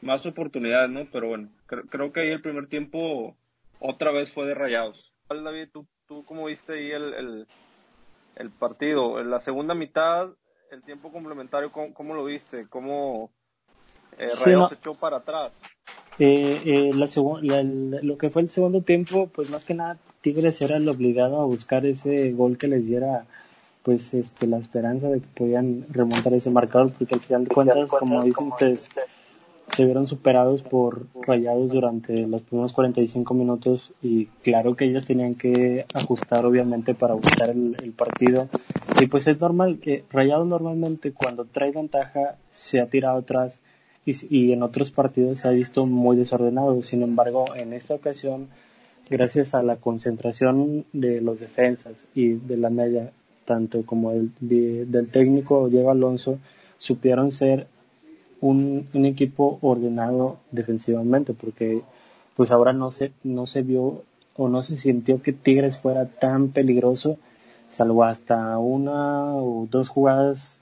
más 0.00 0.24
oportunidades, 0.26 0.90
¿no? 0.90 1.08
Pero 1.10 1.28
bueno, 1.28 1.48
creo 1.66 2.12
que 2.12 2.20
ahí 2.20 2.28
el 2.28 2.40
primer 2.40 2.68
tiempo 2.68 3.36
otra 3.80 4.12
vez 4.12 4.30
fue 4.30 4.46
de 4.46 4.54
Rayados. 4.54 5.12
David, 5.28 5.68
¿tú, 5.72 5.86
tú 6.06 6.24
cómo 6.24 6.46
viste 6.46 6.74
ahí 6.74 6.90
el, 6.90 7.14
el, 7.14 7.46
el 8.36 8.50
partido? 8.50 9.20
En 9.20 9.30
la 9.30 9.40
segunda 9.40 9.74
mitad, 9.74 10.30
el 10.70 10.82
tiempo 10.82 11.12
complementario, 11.12 11.70
¿cómo, 11.72 12.14
lo 12.14 12.24
viste? 12.24 12.66
¿Cómo 12.68 13.30
eh, 14.18 14.28
Rayados 14.44 14.70
se 14.70 14.76
echó 14.76 14.94
para 14.94 15.18
atrás? 15.18 15.58
Eh, 16.18 16.60
eh, 16.64 16.90
la 16.94 17.62
lo 18.02 18.18
que 18.18 18.30
fue 18.30 18.42
el 18.42 18.48
segundo 18.48 18.82
tiempo, 18.82 19.28
pues 19.28 19.50
más 19.50 19.64
que 19.64 19.74
nada 19.74 19.98
Tigres 20.20 20.60
era 20.60 20.76
el 20.76 20.88
obligado 20.88 21.40
a 21.40 21.44
buscar 21.44 21.86
ese 21.86 22.32
gol 22.32 22.58
que 22.58 22.66
les 22.66 22.84
diera 22.84 23.26
pues 23.88 24.12
este 24.12 24.46
la 24.46 24.58
esperanza 24.58 25.08
de 25.08 25.20
que 25.20 25.28
podían 25.34 25.86
remontar 25.88 26.34
ese 26.34 26.50
marcador 26.50 26.92
porque 26.92 27.14
al 27.14 27.20
final 27.22 27.44
de 27.44 27.54
cuentas 27.54 27.88
como 27.88 28.22
dicen 28.22 28.48
ustedes 28.48 28.90
se 29.74 29.84
vieron 29.86 30.06
superados 30.06 30.60
por 30.60 31.06
rayados 31.22 31.72
durante 31.72 32.26
los 32.26 32.42
primeros 32.42 32.74
45 32.74 33.32
minutos 33.32 33.94
y 34.02 34.26
claro 34.42 34.76
que 34.76 34.84
ellos 34.84 35.06
tenían 35.06 35.36
que 35.36 35.86
ajustar 35.94 36.44
obviamente 36.44 36.92
para 36.92 37.14
buscar 37.14 37.48
el, 37.48 37.94
partido. 37.96 38.50
Y 39.00 39.06
pues 39.06 39.26
es 39.26 39.40
normal 39.40 39.78
que 39.80 40.04
rayados 40.10 40.46
normalmente 40.46 41.12
cuando 41.12 41.46
trae 41.46 41.70
ventaja 41.70 42.36
se 42.50 42.80
ha 42.80 42.88
tirado 42.88 43.20
atrás 43.20 43.62
y, 44.04 44.12
y 44.28 44.52
en 44.52 44.62
otros 44.62 44.90
partidos 44.90 45.38
se 45.40 45.48
ha 45.48 45.52
visto 45.52 45.86
muy 45.86 46.18
desordenado. 46.18 46.82
Sin 46.82 47.02
embargo 47.02 47.54
en 47.56 47.72
esta 47.72 47.94
ocasión 47.94 48.48
gracias 49.08 49.54
a 49.54 49.62
la 49.62 49.76
concentración 49.76 50.84
de 50.92 51.22
los 51.22 51.40
defensas 51.40 52.06
y 52.14 52.34
de 52.34 52.58
la 52.58 52.68
media 52.68 53.12
tanto 53.48 53.86
como 53.86 54.12
el 54.12 54.30
del 54.40 55.08
técnico 55.08 55.70
Diego 55.70 55.90
Alonso, 55.90 56.38
supieron 56.76 57.32
ser 57.32 57.66
un, 58.42 58.86
un, 58.92 59.06
equipo 59.06 59.58
ordenado 59.62 60.36
defensivamente, 60.52 61.32
porque 61.32 61.82
pues 62.36 62.50
ahora 62.50 62.74
no 62.74 62.90
se, 62.92 63.10
no 63.24 63.46
se 63.46 63.62
vio 63.62 64.02
o 64.36 64.48
no 64.50 64.62
se 64.62 64.76
sintió 64.76 65.22
que 65.22 65.32
Tigres 65.32 65.78
fuera 65.78 66.04
tan 66.04 66.48
peligroso, 66.48 67.16
salvo 67.70 68.04
hasta 68.04 68.58
una 68.58 69.34
o 69.34 69.66
dos 69.70 69.88
jugadas 69.88 70.60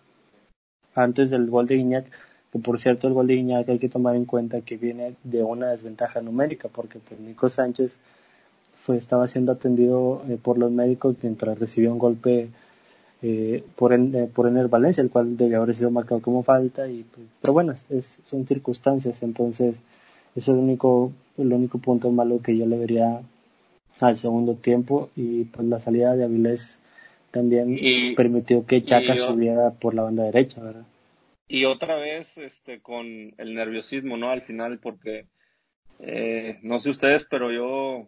antes 0.94 1.30
del 1.30 1.50
gol 1.50 1.66
de 1.66 1.74
Guiñac, 1.74 2.06
que 2.52 2.60
por 2.60 2.78
cierto 2.78 3.08
el 3.08 3.14
gol 3.14 3.26
de 3.26 3.34
Guiñac 3.34 3.68
hay 3.68 3.80
que 3.80 3.88
tomar 3.88 4.14
en 4.14 4.26
cuenta 4.26 4.60
que 4.60 4.76
viene 4.76 5.16
de 5.24 5.42
una 5.42 5.70
desventaja 5.70 6.22
numérica, 6.22 6.68
porque 6.68 7.00
pues 7.00 7.18
Nico 7.18 7.48
Sánchez 7.48 7.98
fue, 8.76 8.96
estaba 8.96 9.26
siendo 9.26 9.50
atendido 9.50 10.22
eh, 10.28 10.38
por 10.40 10.56
los 10.56 10.70
médicos 10.70 11.16
mientras 11.20 11.58
recibió 11.58 11.92
un 11.92 11.98
golpe 11.98 12.50
eh, 13.28 13.64
por, 13.74 13.92
en, 13.92 14.14
eh, 14.14 14.28
por 14.32 14.46
Ener 14.46 14.68
Valencia, 14.68 15.02
el 15.02 15.10
cual 15.10 15.36
debe 15.36 15.56
haber 15.56 15.74
sido 15.74 15.90
marcado 15.90 16.22
como 16.22 16.44
falta, 16.44 16.86
y, 16.88 17.02
pues, 17.02 17.26
pero 17.40 17.52
bueno, 17.52 17.74
es, 17.90 18.20
son 18.22 18.46
circunstancias, 18.46 19.20
entonces 19.20 19.74
es 20.36 20.46
el 20.46 20.54
único, 20.54 21.10
el 21.36 21.52
único 21.52 21.78
punto 21.78 22.12
malo 22.12 22.40
que 22.40 22.56
yo 22.56 22.66
le 22.66 22.78
vería 22.78 23.20
al 23.98 24.14
segundo 24.14 24.54
tiempo, 24.54 25.10
y 25.16 25.42
pues 25.42 25.66
la 25.66 25.80
salida 25.80 26.14
de 26.14 26.22
Avilés 26.22 26.78
también 27.32 27.76
permitió 28.14 28.64
que 28.64 28.84
Chaca 28.84 29.16
subiera 29.16 29.72
por 29.72 29.94
la 29.94 30.02
banda 30.02 30.22
derecha, 30.22 30.62
¿verdad? 30.62 30.84
Y 31.48 31.64
otra 31.64 31.96
vez 31.96 32.38
este 32.38 32.78
con 32.78 33.34
el 33.38 33.54
nerviosismo, 33.54 34.16
¿no? 34.16 34.30
Al 34.30 34.42
final, 34.42 34.78
porque 34.78 35.26
eh, 35.98 36.60
no 36.62 36.78
sé 36.78 36.90
ustedes, 36.90 37.26
pero 37.28 37.50
yo 37.50 38.06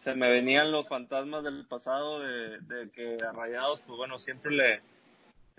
se 0.00 0.14
me 0.14 0.30
venían 0.30 0.72
los 0.72 0.88
fantasmas 0.88 1.44
del 1.44 1.66
pasado 1.66 2.20
de, 2.20 2.90
que 2.90 3.18
a 3.22 3.32
Rayados, 3.32 3.82
pues 3.82 3.98
bueno, 3.98 4.18
siempre 4.18 4.50
le, 4.50 4.80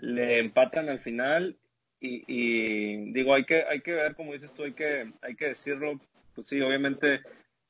le 0.00 0.40
empatan 0.40 0.88
al 0.88 0.98
final 0.98 1.56
y, 2.00 3.12
digo, 3.12 3.34
hay 3.34 3.44
que, 3.44 3.62
hay 3.62 3.82
que 3.82 3.92
ver, 3.92 4.16
como 4.16 4.32
dices 4.32 4.52
tú, 4.52 4.64
hay 4.64 4.72
que, 4.72 5.12
hay 5.22 5.36
que 5.36 5.46
decirlo, 5.46 6.00
pues 6.34 6.48
sí, 6.48 6.60
obviamente, 6.60 7.22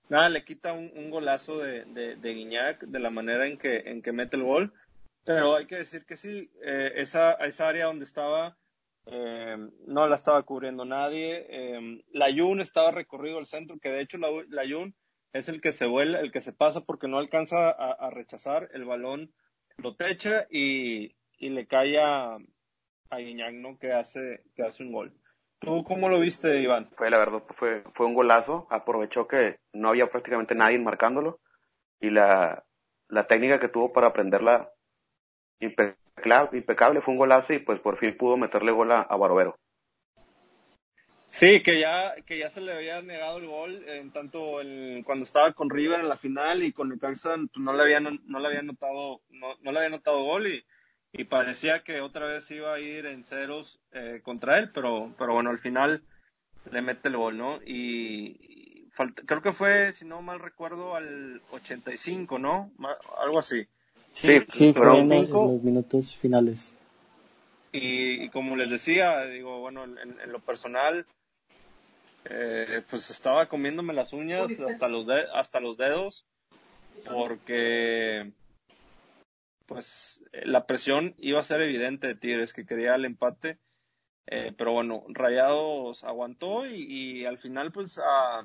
nada, 0.09 0.31
le 0.31 0.47
quita 0.47 0.73
un, 0.73 1.11
golazo 1.11 1.59
de, 1.59 1.85
de, 1.85 2.17
de, 2.17 2.35
Guiñac 2.35 2.81
de 2.85 3.01
la 3.01 3.11
manera 3.11 3.47
en 3.47 3.59
que, 3.59 3.83
en 3.85 4.01
que 4.01 4.13
mete 4.13 4.39
el 4.39 4.45
gol, 4.45 4.73
pero 5.27 5.57
hay 5.57 5.67
que 5.67 5.77
decir 5.77 6.07
que 6.07 6.17
sí, 6.17 6.51
eh, 6.65 6.93
esa, 6.97 7.33
esa 7.35 7.69
área 7.69 7.85
donde 7.85 8.07
estaba, 8.07 8.57
eh, 9.05 9.59
no 9.87 10.09
la 10.09 10.17
estaba 10.17 10.43
cubriendo 10.45 10.87
nadie, 10.87 11.47
eh, 11.51 12.03
la 12.13 12.31
Yun 12.31 12.63
estaba 12.63 12.93
recorrido 12.93 13.37
al 13.37 13.47
centro, 13.47 13.79
que 13.79 13.91
de 13.91 14.01
hecho 14.01 14.17
la, 14.17 14.31
la 14.49 14.65
es 15.33 15.49
el 15.49 15.61
que 15.61 15.73
se 15.73 15.87
vuela, 15.87 16.21
el 16.21 16.33
que 16.33 16.41
se 16.41 16.53
pasa 16.53 16.83
porque 16.83 17.09
no 17.09 17.19
alcanza 17.19 17.71
a, 17.71 18.11
rechazar 18.11 18.69
el 18.73 18.85
balón, 18.85 19.33
lo 19.79 19.97
techa 19.97 20.47
y, 20.51 21.17
y 21.39 21.51
le 21.51 21.67
cae 21.67 21.99
a, 22.01 22.37
a. 22.37 23.17
Que 23.81 23.93
hace, 23.93 24.43
que 24.55 24.63
hace 24.63 24.83
un 24.83 24.93
gol. 24.93 25.13
¿Tú 25.59 25.85
cómo 25.85 26.09
lo 26.09 26.19
viste, 26.19 26.61
Iván? 26.61 26.91
Fue 26.97 27.11
la 27.11 27.19
verdad, 27.19 27.43
fue, 27.57 27.85
fue 27.95 28.07
un 28.07 28.15
golazo. 28.15 28.67
Aprovechó 28.71 29.29
que 29.29 29.59
no 29.73 29.89
había 29.89 30.11
prácticamente 30.11 30.55
nadie 30.55 30.79
marcándolo 30.79 31.41
y 32.01 32.11
la, 32.11 32.65
la 33.09 33.27
técnica 33.27 33.61
que 33.61 33.69
tuvo 33.69 33.93
para 33.93 34.09
aprenderla 34.09 34.73
impecable, 35.61 36.59
impecable, 36.59 37.01
fue 37.01 37.13
un 37.13 37.19
golazo 37.19 37.53
y 37.53 37.61
pues 37.61 37.79
por 37.81 37.97
fin 37.97 38.17
pudo 38.17 38.37
meterle 38.37 38.73
gol 38.73 38.91
a, 38.91 39.03
a 39.03 39.17
Barovero. 39.17 39.57
Sí, 41.33 41.63
que 41.63 41.81
ya, 41.81 42.15
que 42.27 42.39
ya 42.39 42.51
se 42.51 42.61
le 42.61 42.75
había 42.75 43.01
negado 43.01 43.39
el 43.39 43.47
gol, 43.47 43.83
en 43.89 44.11
tanto 44.11 44.61
el, 44.61 45.03
cuando 45.05 45.25
estaba 45.25 45.55
con 45.55 45.71
River 45.71 46.01
en 46.01 46.11
la 46.11 46.19
final 46.19 46.63
y 46.63 46.73
con 46.73 46.91
Necaxa 46.91 47.37
pues, 47.37 47.57
no 47.57 47.73
le 47.73 47.83
había, 47.83 48.01
no, 48.01 48.39
le 48.39 48.47
había 48.47 48.61
notado, 48.61 49.23
no, 49.31 49.55
no 49.63 49.73
le 49.73 49.79
había 49.79 49.89
notado 49.89 50.23
gol 50.25 50.47
y, 50.47 50.63
y 51.11 51.25
parecía 51.25 51.83
que 51.85 52.03
otra 52.03 52.27
vez 52.27 52.51
iba 52.51 52.75
a 52.75 52.81
ir 52.81 53.07
en 53.07 53.25
ceros 53.25 53.81
eh, 53.93 54.21
contra 54.23 54.59
él, 54.59 54.73
pero, 54.75 55.15
pero 55.17 55.33
bueno, 55.33 55.49
al 55.49 55.59
final 55.59 56.03
le 56.71 56.83
mete 56.83 57.09
el 57.09 57.17
gol, 57.17 57.39
¿no? 57.39 57.61
Y, 57.65 58.91
creo 59.25 59.41
que 59.41 59.55
fue, 59.55 59.93
si 59.93 60.05
no 60.05 60.21
mal 60.21 60.39
recuerdo, 60.39 60.95
al 60.95 61.41
85, 61.51 62.39
¿no? 62.39 62.71
algo 63.25 63.39
así. 63.39 63.67
Sí, 64.13 64.39
sí, 64.49 64.75
fueron 64.75 65.09
los 65.09 65.63
minutos 65.63 66.15
finales. 66.15 66.75
Y, 67.73 68.29
como 68.29 68.55
les 68.55 68.69
decía, 68.69 69.25
digo, 69.25 69.61
bueno, 69.61 69.85
en 69.85 70.31
lo 70.31 70.41
personal, 70.41 71.07
eh, 72.25 72.83
pues 72.89 73.11
estaba 73.11 73.47
comiéndome 73.49 73.93
las 73.93 74.13
uñas 74.13 74.49
hasta 74.61 74.89
los, 74.89 75.09
hasta 75.09 75.61
los 75.61 75.77
dedos 75.77 76.25
porque 77.05 78.33
pues 79.67 80.23
la 80.45 80.67
presión 80.67 81.15
iba 81.19 81.41
a 81.41 81.45
ser 81.45 81.63
evidente 81.63 82.07
de 82.07 82.15
Tigres 82.15 82.53
que 82.53 82.65
quería 82.65 82.95
el 82.95 83.07
empate 83.07 83.59
eh, 84.27 84.53
pero 84.57 84.73
bueno 84.73 85.05
Rayados 85.09 86.05
aguantó 86.05 86.65
y, 86.67 87.25
al 87.25 87.39
final 87.39 87.73
pues 87.73 87.99
a, 87.99 88.45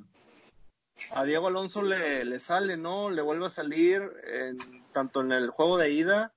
a 1.12 1.24
Diego 1.26 1.48
Alonso 1.48 1.84
le, 1.84 2.26
le, 2.26 2.40
sale 2.40 2.78
no 2.78 3.12
le 3.12 3.22
vuelve 3.22 3.46
a 3.46 3.52
salir 3.52 4.02
tanto 4.92 5.22
en 5.22 5.32
el 5.32 5.52
juego 5.52 5.78
de 5.78 5.92
ida 5.92 6.34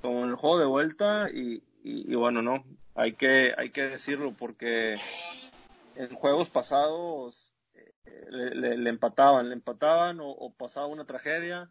como 0.00 0.22
en 0.22 0.30
el 0.30 0.36
juego 0.36 0.60
de 0.60 0.66
vuelta 0.66 1.28
y, 1.28 1.54
y, 1.82 2.12
y 2.12 2.14
bueno 2.14 2.40
no 2.40 2.62
hay 2.94 3.14
que 3.14 3.52
hay 3.56 3.70
que 3.70 3.88
decirlo 3.88 4.32
porque 4.38 4.96
en 5.98 6.14
juegos 6.14 6.48
pasados 6.48 7.52
eh, 7.74 8.54
le, 8.54 8.88
empataban, 8.88 9.48
le 9.48 9.54
empataban 9.54 10.18
o, 10.20 10.54
pasaba 10.56 10.86
una 10.86 11.04
tragedia. 11.04 11.70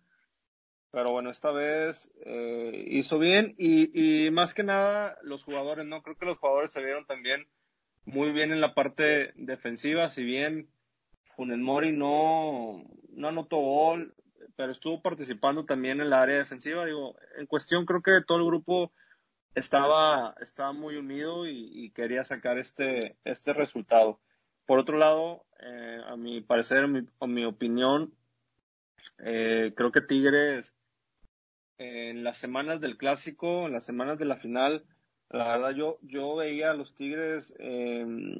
Pero 0.91 1.11
bueno, 1.11 1.29
esta 1.29 1.51
vez 1.51 2.11
eh, 2.25 2.85
hizo 2.87 3.19
bien 3.19 3.55
y, 3.57 4.29
más 4.31 4.53
que 4.53 4.63
nada 4.63 5.17
los 5.21 5.43
jugadores, 5.43 5.85
¿no? 5.85 6.01
Creo 6.01 6.17
que 6.17 6.25
los 6.25 6.37
jugadores 6.37 6.71
se 6.71 6.83
vieron 6.83 7.05
también 7.05 7.47
muy 8.05 8.31
bien 8.31 8.51
en 8.51 8.61
la 8.61 8.73
parte 8.73 9.33
defensiva, 9.35 10.09
si 10.09 10.23
bien 10.23 10.69
Funes 11.35 11.59
Mori 11.59 11.91
no, 11.91 12.83
no 13.09 13.27
anotó 13.27 13.57
gol, 13.57 14.15
pero 14.55 14.71
estuvo 14.71 15.01
participando 15.01 15.65
también 15.65 16.01
en 16.01 16.09
la 16.09 16.21
área 16.21 16.37
defensiva. 16.37 16.85
Digo, 16.85 17.15
en 17.37 17.45
cuestión 17.47 17.85
creo 17.85 18.01
que 18.01 18.21
todo 18.25 18.39
el 18.39 18.45
grupo 18.45 18.91
estaba, 19.57 20.35
estaba 20.39 20.71
muy 20.71 20.97
unido 20.97 21.47
y, 21.47 21.89
quería 21.95 22.23
sacar 22.23 22.59
este, 22.59 23.17
este 23.23 23.53
resultado. 23.53 24.19
Por 24.67 24.77
otro 24.77 24.97
lado, 24.97 25.45
eh, 25.59 25.99
a 26.05 26.15
mi 26.15 26.41
parecer, 26.41 26.85
o 27.17 27.27
mi, 27.27 27.43
opinión, 27.43 28.13
eh, 29.17 29.73
creo 29.75 29.91
que 29.91 30.01
Tigres 30.01 30.73
en 31.79 32.23
las 32.23 32.37
semanas 32.37 32.81
del 32.81 32.97
clásico, 32.97 33.65
en 33.65 33.73
las 33.73 33.83
semanas 33.83 34.19
de 34.19 34.25
la 34.25 34.35
final, 34.35 34.85
la 35.29 35.57
verdad 35.57 35.71
yo, 35.71 35.97
yo 36.03 36.35
veía 36.35 36.71
a 36.71 36.75
los 36.75 36.93
Tigres, 36.93 37.53
em, 37.57 38.39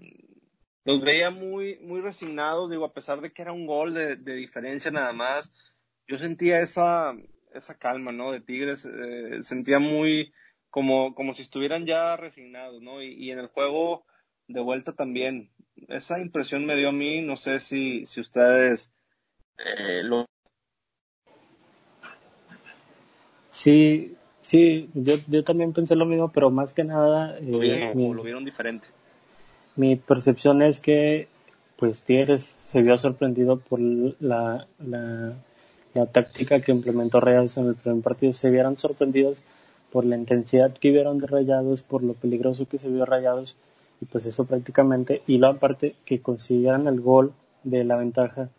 los 0.85 1.01
veía 1.01 1.31
muy, 1.31 1.79
muy 1.79 2.01
resignados, 2.01 2.69
digo, 2.69 2.85
a 2.85 2.93
pesar 2.93 3.21
de 3.21 3.31
que 3.31 3.41
era 3.41 3.53
un 3.53 3.65
gol 3.65 3.95
de, 3.95 4.15
diferencia 4.17 4.91
nada 4.91 5.13
más, 5.13 5.51
yo 6.07 6.19
sentía 6.19 6.59
esa, 6.59 7.15
esa 7.53 7.75
calma, 7.75 8.11
¿no? 8.11 8.31
De 8.31 8.41
Tigres, 8.41 8.85
eh, 8.85 9.41
sentía 9.41 9.79
muy, 9.79 10.31
como, 10.69 11.15
como 11.15 11.33
si 11.33 11.41
estuvieran 11.41 11.85
ya 11.85 12.15
resignados, 12.17 12.81
¿no? 12.81 13.01
Y, 13.01 13.31
en 13.31 13.39
el 13.39 13.47
juego 13.47 14.05
de 14.47 14.61
vuelta 14.61 14.93
también. 14.93 15.49
Esa 15.87 16.19
impresión 16.19 16.65
me 16.65 16.75
dio 16.75 16.89
a 16.89 16.93
mí, 16.93 17.21
no 17.21 17.37
sé 17.37 17.59
si, 17.59 18.05
si 18.05 18.19
ustedes 18.19 18.91
eh, 19.57 20.01
lo... 20.03 20.25
Sí, 23.49 24.15
sí, 24.41 24.89
yo, 24.93 25.15
yo 25.27 25.43
también 25.43 25.73
pensé 25.73 25.95
lo 25.95 26.05
mismo, 26.05 26.31
pero 26.31 26.49
más 26.49 26.73
que 26.73 26.83
nada... 26.83 27.39
¿Lo 27.39 27.57
eh, 27.57 27.91
vieron, 27.93 28.15
lo 28.15 28.23
vieron 28.23 28.45
diferente? 28.45 28.87
Mi 29.75 29.95
percepción 29.95 30.61
es 30.61 30.79
que 30.79 31.27
pues 31.77 32.03
Tigres 32.03 32.55
se 32.59 32.81
vio 32.81 32.97
sorprendido 32.97 33.59
por 33.59 33.79
la, 33.79 34.67
la, 34.79 35.33
la 35.93 36.05
táctica 36.07 36.59
que 36.59 36.71
implementó 36.71 37.19
Reyes 37.19 37.55
en 37.57 37.67
el 37.67 37.75
primer 37.75 38.03
partido. 38.03 38.33
Se 38.33 38.49
vieron 38.49 38.77
sorprendidos 38.77 39.43
por 39.97 40.05
la 40.05 40.15
intensidad 40.15 40.73
que 40.73 40.91
vieron 40.91 41.17
de 41.17 41.25
Rayados, 41.25 41.81
por 41.81 42.03
lo 42.03 42.13
peligroso 42.13 42.67
que 42.67 42.77
se 42.77 42.87
vio 42.87 43.03
Rayados, 43.03 43.57
y 43.99 44.05
pues 44.05 44.27
eso 44.27 44.45
prácticamente, 44.45 45.23
y 45.25 45.39
la 45.39 45.55
parte 45.55 45.95
que 46.05 46.21
consiguieran 46.21 46.85
el 46.85 47.01
gol 47.01 47.33
de 47.63 47.83
la 47.83 47.95
ventaja, 47.97 48.49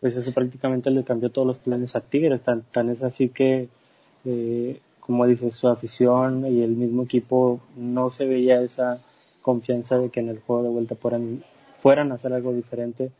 pues 0.00 0.16
eso 0.16 0.34
prácticamente 0.34 0.90
le 0.90 1.04
cambió 1.04 1.30
todos 1.30 1.46
los 1.46 1.60
planes 1.60 1.94
a 1.94 2.00
Tigres, 2.00 2.40
tan, 2.42 2.88
es 2.88 3.04
así 3.04 3.28
que, 3.28 3.68
eh, 4.24 4.80
como 4.98 5.24
dice 5.24 5.52
su 5.52 5.68
afición 5.68 6.44
y 6.52 6.64
el 6.64 6.72
mismo 6.72 7.04
equipo 7.04 7.60
no 7.76 8.10
se 8.10 8.26
veía 8.26 8.60
esa 8.60 9.00
confianza 9.40 9.98
de 9.98 10.10
que 10.10 10.18
en 10.18 10.30
el 10.30 10.40
juego 10.40 10.64
de 10.64 10.70
vuelta 10.70 10.96
fueran, 10.96 11.44
fueran 11.70 12.10
a 12.10 12.16
hacer 12.16 12.32
algo 12.32 12.52
diferente, 12.52 13.12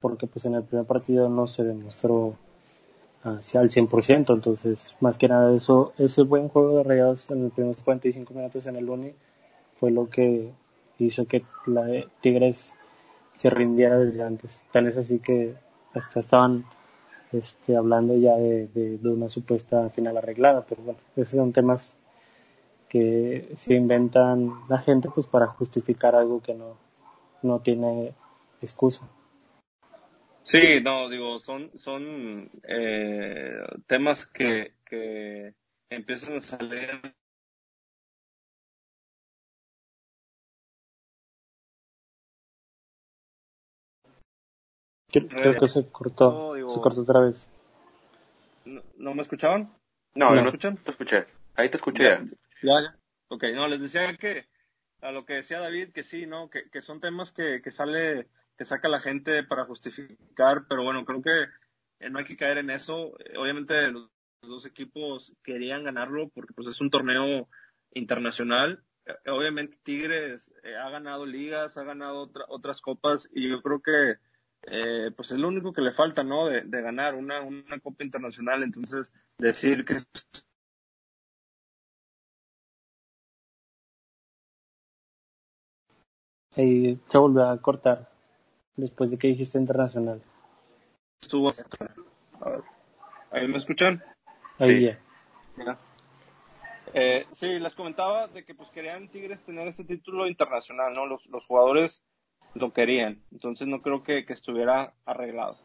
porque 0.00 0.26
pues 0.26 0.46
en 0.46 0.54
el 0.54 0.62
primer 0.62 0.86
partido 0.86 1.28
no 1.28 1.46
se 1.46 1.62
demostró 1.62 2.36
hacia 3.22 3.60
el 3.60 3.70
100%, 3.70 4.34
entonces 4.34 4.96
más 5.00 5.16
que 5.16 5.28
nada 5.28 5.54
eso, 5.54 5.92
ese 5.98 6.22
buen 6.22 6.48
juego 6.48 6.78
de 6.78 6.82
rayados 6.82 7.30
en 7.30 7.44
los 7.44 7.52
primeros 7.52 7.82
45 7.82 8.34
minutos 8.34 8.66
en 8.66 8.76
el 8.76 8.88
Uni 8.88 9.14
fue 9.78 9.90
lo 9.90 10.08
que 10.08 10.52
hizo 10.98 11.26
que 11.26 11.44
la 11.66 11.86
Tigres 12.20 12.74
se 13.34 13.50
rindiera 13.50 13.98
desde 13.98 14.22
antes. 14.22 14.64
Tal 14.72 14.86
es 14.86 14.96
así 14.96 15.18
que 15.18 15.54
hasta 15.94 16.20
estaban 16.20 16.64
este, 17.32 17.76
hablando 17.76 18.16
ya 18.16 18.36
de, 18.36 18.68
de, 18.68 19.08
una 19.08 19.28
supuesta 19.28 19.88
final 19.90 20.16
arreglada, 20.16 20.64
pero 20.68 20.82
bueno, 20.82 20.98
esos 21.16 21.36
son 21.36 21.52
temas 21.52 21.96
que 22.88 23.52
se 23.56 23.74
inventan 23.74 24.52
la 24.68 24.78
gente 24.78 25.08
pues 25.14 25.26
para 25.26 25.46
justificar 25.46 26.14
algo 26.14 26.42
que 26.42 26.54
no, 26.54 26.76
no 27.42 27.60
tiene 27.60 28.14
excusa. 28.60 29.08
Sí, 30.44 30.80
no, 30.82 31.08
digo, 31.08 31.40
son, 31.40 31.70
son 31.78 32.50
eh, 32.68 33.58
temas 33.86 34.26
que, 34.26 34.74
que 34.84 35.54
empiezan 35.88 36.36
a 36.36 36.40
salir 36.40 37.14
Creo 45.12 45.60
que 45.60 45.68
se 45.68 45.86
cortó, 45.90 46.54
se 46.56 46.80
cortó 46.80 47.02
otra 47.02 47.20
vez. 47.20 47.46
¿No, 48.96 49.14
me 49.14 49.22
escuchaban? 49.22 49.70
No, 50.14 50.30
no, 50.30 50.36
me 50.36 50.40
escuchan? 50.42 50.76
Te 50.78 50.90
escuché. 50.90 51.26
Ahí 51.54 51.68
te 51.68 51.76
escuché 51.76 52.04
ya. 52.04 52.24
Ya, 52.62 52.80
ya. 52.80 52.98
Ok, 53.28 53.44
no, 53.54 53.68
les 53.68 53.80
decía 53.80 54.16
que, 54.16 54.46
a 55.02 55.10
lo 55.10 55.26
que 55.26 55.34
decía 55.34 55.60
David, 55.60 55.90
que 55.90 56.02
sí, 56.02 56.26
¿no? 56.26 56.48
Que, 56.48 56.70
que 56.70 56.80
son 56.80 57.00
temas 57.00 57.32
que, 57.32 57.60
que 57.60 57.70
sale, 57.70 58.28
saca 58.64 58.88
la 58.88 59.00
gente 59.00 59.42
para 59.44 59.64
justificar, 59.64 60.66
pero 60.68 60.82
bueno, 60.84 61.04
creo 61.04 61.22
que 61.22 61.46
eh, 62.00 62.10
no 62.10 62.18
hay 62.18 62.24
que 62.24 62.36
caer 62.36 62.58
en 62.58 62.70
eso. 62.70 63.18
Eh, 63.20 63.38
obviamente 63.38 63.88
los, 63.88 64.10
dos 64.42 64.66
equipos 64.66 65.32
querían 65.44 65.84
ganarlo 65.84 66.28
porque 66.30 66.52
pues 66.52 66.66
es 66.68 66.80
un 66.80 66.90
torneo 66.90 67.48
internacional. 67.94 68.82
Eh, 69.06 69.30
obviamente 69.30 69.78
Tigres 69.84 70.52
ha 70.82 70.90
ganado 70.90 71.26
ligas, 71.26 71.76
ha 71.76 71.84
ganado 71.84 72.30
otras 72.48 72.80
copas 72.80 73.28
y 73.32 73.48
yo 73.48 73.62
creo 73.62 73.80
que 73.80 74.16
pues 75.16 75.32
es 75.32 75.38
lo 75.38 75.48
único 75.48 75.72
que 75.72 75.82
le 75.82 75.92
falta, 75.92 76.22
¿no? 76.22 76.46
De, 76.46 76.62
ganar 76.82 77.16
una, 77.16 77.40
una 77.40 77.80
Copa 77.80 78.04
Internacional. 78.04 78.62
Entonces, 78.62 79.12
decir 79.38 79.84
que 79.84 79.96
se 86.54 87.18
volvió 87.18 87.48
a 87.48 87.60
cortar 87.60 88.11
después 88.76 89.10
de 89.10 89.18
que 89.18 89.28
dijiste 89.28 89.58
internacional. 89.58 90.22
Estuvo. 91.20 91.50
A 92.40 92.50
ver. 92.50 92.62
¿Ahí 93.30 93.48
me 93.48 93.58
escuchan? 93.58 94.02
Ahí 94.58 94.84
ya. 94.84 94.98
Eh, 96.94 97.26
sí, 97.32 97.58
les 97.58 97.74
comentaba 97.74 98.28
de 98.28 98.44
que 98.44 98.54
pues 98.54 98.68
querían 98.70 99.08
Tigres 99.08 99.42
tener 99.42 99.66
este 99.68 99.84
título 99.84 100.26
internacional, 100.26 100.92
¿no? 100.92 101.06
Los, 101.06 101.26
los 101.26 101.46
jugadores 101.46 102.02
lo 102.54 102.72
querían. 102.72 103.22
Entonces 103.30 103.66
no 103.66 103.80
creo 103.80 104.02
que, 104.02 104.24
estuviera 104.28 104.92
arreglado. 105.06 105.56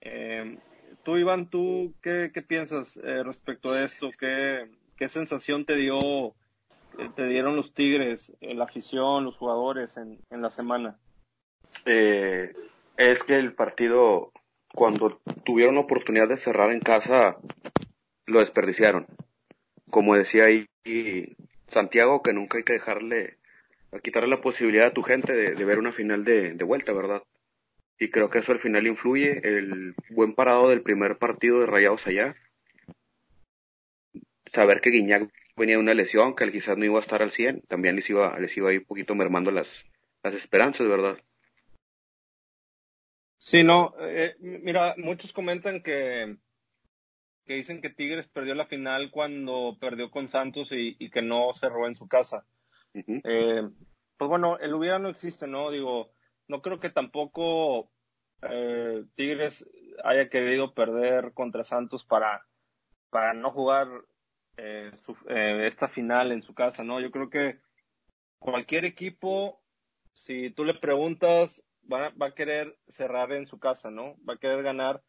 Eh, 0.00 0.58
tú, 1.04 1.16
Iván, 1.16 1.48
¿tú 1.48 1.94
qué, 2.02 2.30
qué 2.34 2.42
piensas 2.42 2.96
eh, 2.96 3.22
respecto 3.22 3.72
a 3.72 3.84
esto? 3.84 4.10
¿Qué, 4.18 4.68
¿Qué 4.96 5.08
sensación 5.08 5.64
te 5.64 5.76
dio, 5.76 6.34
te 7.14 7.26
dieron 7.26 7.54
los 7.54 7.72
Tigres, 7.72 8.36
la 8.40 8.64
afición, 8.64 9.24
los 9.24 9.36
jugadores 9.36 9.96
en, 9.96 10.18
en 10.30 10.42
la 10.42 10.50
semana? 10.50 10.98
Es 11.84 13.22
que 13.24 13.36
el 13.36 13.54
partido, 13.54 14.32
cuando 14.72 15.20
tuvieron 15.44 15.74
la 15.74 15.82
oportunidad 15.82 16.28
de 16.28 16.36
cerrar 16.36 16.70
en 16.70 16.80
casa, 16.80 17.38
lo 18.26 18.40
desperdiciaron. 18.40 19.06
Como 19.90 20.16
decía 20.16 20.44
ahí 20.44 20.66
Santiago, 21.68 22.22
que 22.22 22.32
nunca 22.32 22.58
hay 22.58 22.64
que 22.64 22.74
dejarle, 22.74 23.38
quitarle 24.02 24.28
la 24.28 24.40
posibilidad 24.40 24.86
a 24.86 24.92
tu 24.92 25.02
gente 25.02 25.32
de, 25.32 25.64
ver 25.64 25.78
una 25.78 25.92
final 25.92 26.24
de, 26.24 26.54
vuelta, 26.64 26.92
¿verdad? 26.92 27.22
Y 27.98 28.10
creo 28.10 28.30
que 28.30 28.38
eso 28.38 28.52
al 28.52 28.60
final 28.60 28.86
influye. 28.86 29.40
El 29.44 29.94
buen 30.10 30.34
parado 30.34 30.68
del 30.68 30.82
primer 30.82 31.16
partido 31.18 31.60
de 31.60 31.66
Rayados 31.66 32.06
allá. 32.06 32.36
Saber 34.52 34.80
que 34.80 34.90
Guiñac 34.90 35.30
venía 35.56 35.76
de 35.76 35.82
una 35.82 35.94
lesión, 35.94 36.34
que 36.34 36.44
él 36.44 36.52
quizás 36.52 36.76
no 36.76 36.84
iba 36.84 36.98
a 36.98 37.02
estar 37.02 37.22
al 37.22 37.30
100, 37.30 37.62
también 37.62 37.96
les 37.96 38.08
iba, 38.10 38.38
les 38.38 38.56
iba 38.56 38.70
a 38.70 38.72
ir 38.72 38.80
un 38.80 38.86
poquito 38.86 39.14
mermando 39.14 39.50
las, 39.50 39.84
las 40.22 40.34
esperanzas, 40.34 40.88
¿verdad? 40.88 41.18
Sí, 43.44 43.62
no, 43.62 43.92
eh, 44.00 44.36
mira, 44.40 44.94
muchos 44.96 45.34
comentan 45.34 45.82
que, 45.82 46.38
que 47.44 47.54
dicen 47.56 47.82
que 47.82 47.90
Tigres 47.90 48.26
perdió 48.26 48.54
la 48.54 48.64
final 48.64 49.10
cuando 49.10 49.76
perdió 49.78 50.10
con 50.10 50.28
Santos 50.28 50.70
y, 50.72 51.10
que 51.10 51.20
no 51.20 51.52
cerró 51.52 51.86
en 51.86 51.94
su 51.94 52.08
casa. 52.08 52.46
eh, 52.94 53.68
pues 54.16 54.28
bueno, 54.30 54.58
el 54.60 54.72
hubiera 54.72 54.98
no 54.98 55.10
existe, 55.10 55.46
¿no? 55.46 55.70
Digo, 55.70 56.10
no 56.48 56.62
creo 56.62 56.80
que 56.80 56.88
tampoco 56.88 57.90
eh, 58.40 59.04
Tigres 59.14 59.68
haya 60.04 60.30
querido 60.30 60.72
perder 60.72 61.34
contra 61.34 61.64
Santos 61.64 62.02
para, 62.02 62.46
para 63.10 63.34
no 63.34 63.50
jugar 63.50 63.88
eh, 64.56 64.90
eh, 65.28 65.66
esta 65.66 65.88
final 65.88 66.32
en 66.32 66.40
su 66.40 66.54
casa, 66.54 66.82
¿no? 66.82 66.98
Yo 66.98 67.10
creo 67.10 67.28
que 67.28 67.58
cualquier 68.38 68.86
equipo, 68.86 69.60
si 70.14 70.48
tú 70.48 70.64
le 70.64 70.72
preguntas, 70.72 71.62
va, 71.92 72.10
va 72.20 72.26
a 72.26 72.34
querer 72.34 72.76
cerrar 72.88 73.32
en 73.32 73.46
su 73.46 73.58
casa, 73.58 73.90
¿no? 73.90 74.16
Va 74.28 74.34
a 74.34 74.38
querer 74.38 74.62
ganar 74.62 75.02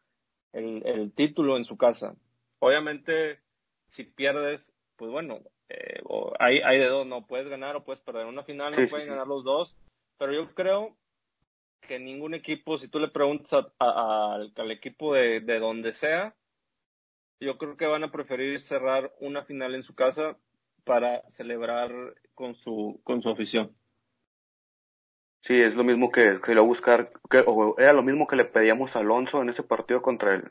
el, 0.52 0.84
el 0.86 1.12
título 1.12 1.56
en 1.56 1.64
su 1.64 1.76
casa. 1.76 2.16
Obviamente, 2.58 3.40
si 3.88 4.04
pierdes, 4.04 4.72
pues 4.96 5.10
bueno, 5.10 5.40
eh, 5.68 6.00
hay, 6.38 6.60
hay 6.60 6.78
de 6.78 6.86
dos, 6.86 7.06
no 7.06 7.26
puedes 7.26 7.48
ganar 7.48 7.76
o 7.76 7.84
puedes 7.84 8.00
perder. 8.00 8.26
Una 8.26 8.42
final 8.42 8.74
no 8.74 8.88
pueden 8.88 9.08
ganar 9.08 9.26
los 9.26 9.44
dos, 9.44 9.76
pero 10.18 10.32
yo 10.32 10.54
creo 10.54 10.96
que 11.80 11.98
ningún 11.98 12.34
equipo, 12.34 12.78
si 12.78 12.88
tú 12.88 12.98
le 12.98 13.08
preguntas 13.08 13.66
al 13.78 14.70
equipo 14.70 15.14
de, 15.14 15.40
de 15.40 15.58
donde 15.60 15.92
sea, 15.92 16.34
yo 17.40 17.58
creo 17.58 17.76
que 17.76 17.86
van 17.86 18.04
a 18.04 18.10
preferir 18.10 18.60
cerrar 18.60 19.12
una 19.20 19.44
final 19.44 19.74
en 19.74 19.82
su 19.82 19.94
casa 19.94 20.38
para 20.84 21.28
celebrar 21.28 21.92
con 22.34 22.54
su, 22.54 23.00
con 23.04 23.22
su 23.22 23.30
afición. 23.30 23.76
Sí, 25.46 25.62
es 25.62 25.74
lo 25.74 25.84
mismo 25.84 26.10
que, 26.10 26.40
que 26.40 26.54
lo 26.54 26.64
buscar, 26.64 27.12
que, 27.30 27.44
o 27.46 27.78
era 27.78 27.92
lo 27.92 28.02
mismo 28.02 28.26
que 28.26 28.34
le 28.34 28.44
pedíamos 28.44 28.96
a 28.96 28.98
Alonso 28.98 29.42
en 29.42 29.48
ese 29.48 29.62
partido 29.62 30.02
contra 30.02 30.34
el, 30.34 30.50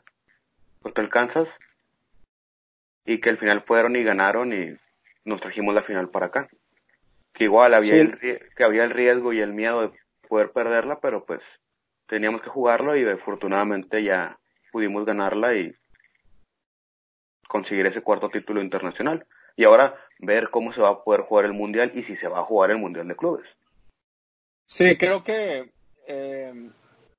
contra 0.80 1.04
el 1.04 1.10
Kansas, 1.10 1.48
y 3.04 3.20
que 3.20 3.28
al 3.28 3.36
final 3.36 3.62
fueron 3.62 3.94
y 3.94 4.02
ganaron 4.02 4.54
y 4.54 4.74
nos 5.24 5.40
trajimos 5.42 5.74
la 5.74 5.82
final 5.82 6.08
para 6.08 6.26
acá. 6.26 6.48
Que 7.34 7.44
igual 7.44 7.74
había, 7.74 7.96
el, 7.96 8.18
que 8.18 8.64
había 8.64 8.84
el 8.84 8.90
riesgo 8.90 9.34
y 9.34 9.40
el 9.40 9.52
miedo 9.52 9.82
de 9.82 9.90
poder 10.28 10.52
perderla, 10.52 10.98
pero 11.00 11.26
pues 11.26 11.42
teníamos 12.06 12.40
que 12.40 12.48
jugarlo 12.48 12.96
y 12.96 13.06
afortunadamente 13.06 14.02
ya 14.02 14.38
pudimos 14.72 15.04
ganarla 15.04 15.54
y 15.54 15.74
conseguir 17.48 17.84
ese 17.84 18.00
cuarto 18.00 18.30
título 18.30 18.62
internacional. 18.62 19.26
Y 19.56 19.64
ahora 19.64 19.94
ver 20.20 20.48
cómo 20.48 20.72
se 20.72 20.80
va 20.80 20.88
a 20.88 21.04
poder 21.04 21.20
jugar 21.20 21.44
el 21.44 21.52
Mundial 21.52 21.92
y 21.94 22.02
si 22.02 22.16
se 22.16 22.28
va 22.28 22.40
a 22.40 22.44
jugar 22.44 22.70
el 22.70 22.78
Mundial 22.78 23.08
de 23.08 23.16
Clubes. 23.16 23.46
Sí, 24.66 24.96
creo 24.98 25.22
que 25.24 25.72
eh, 26.08 26.70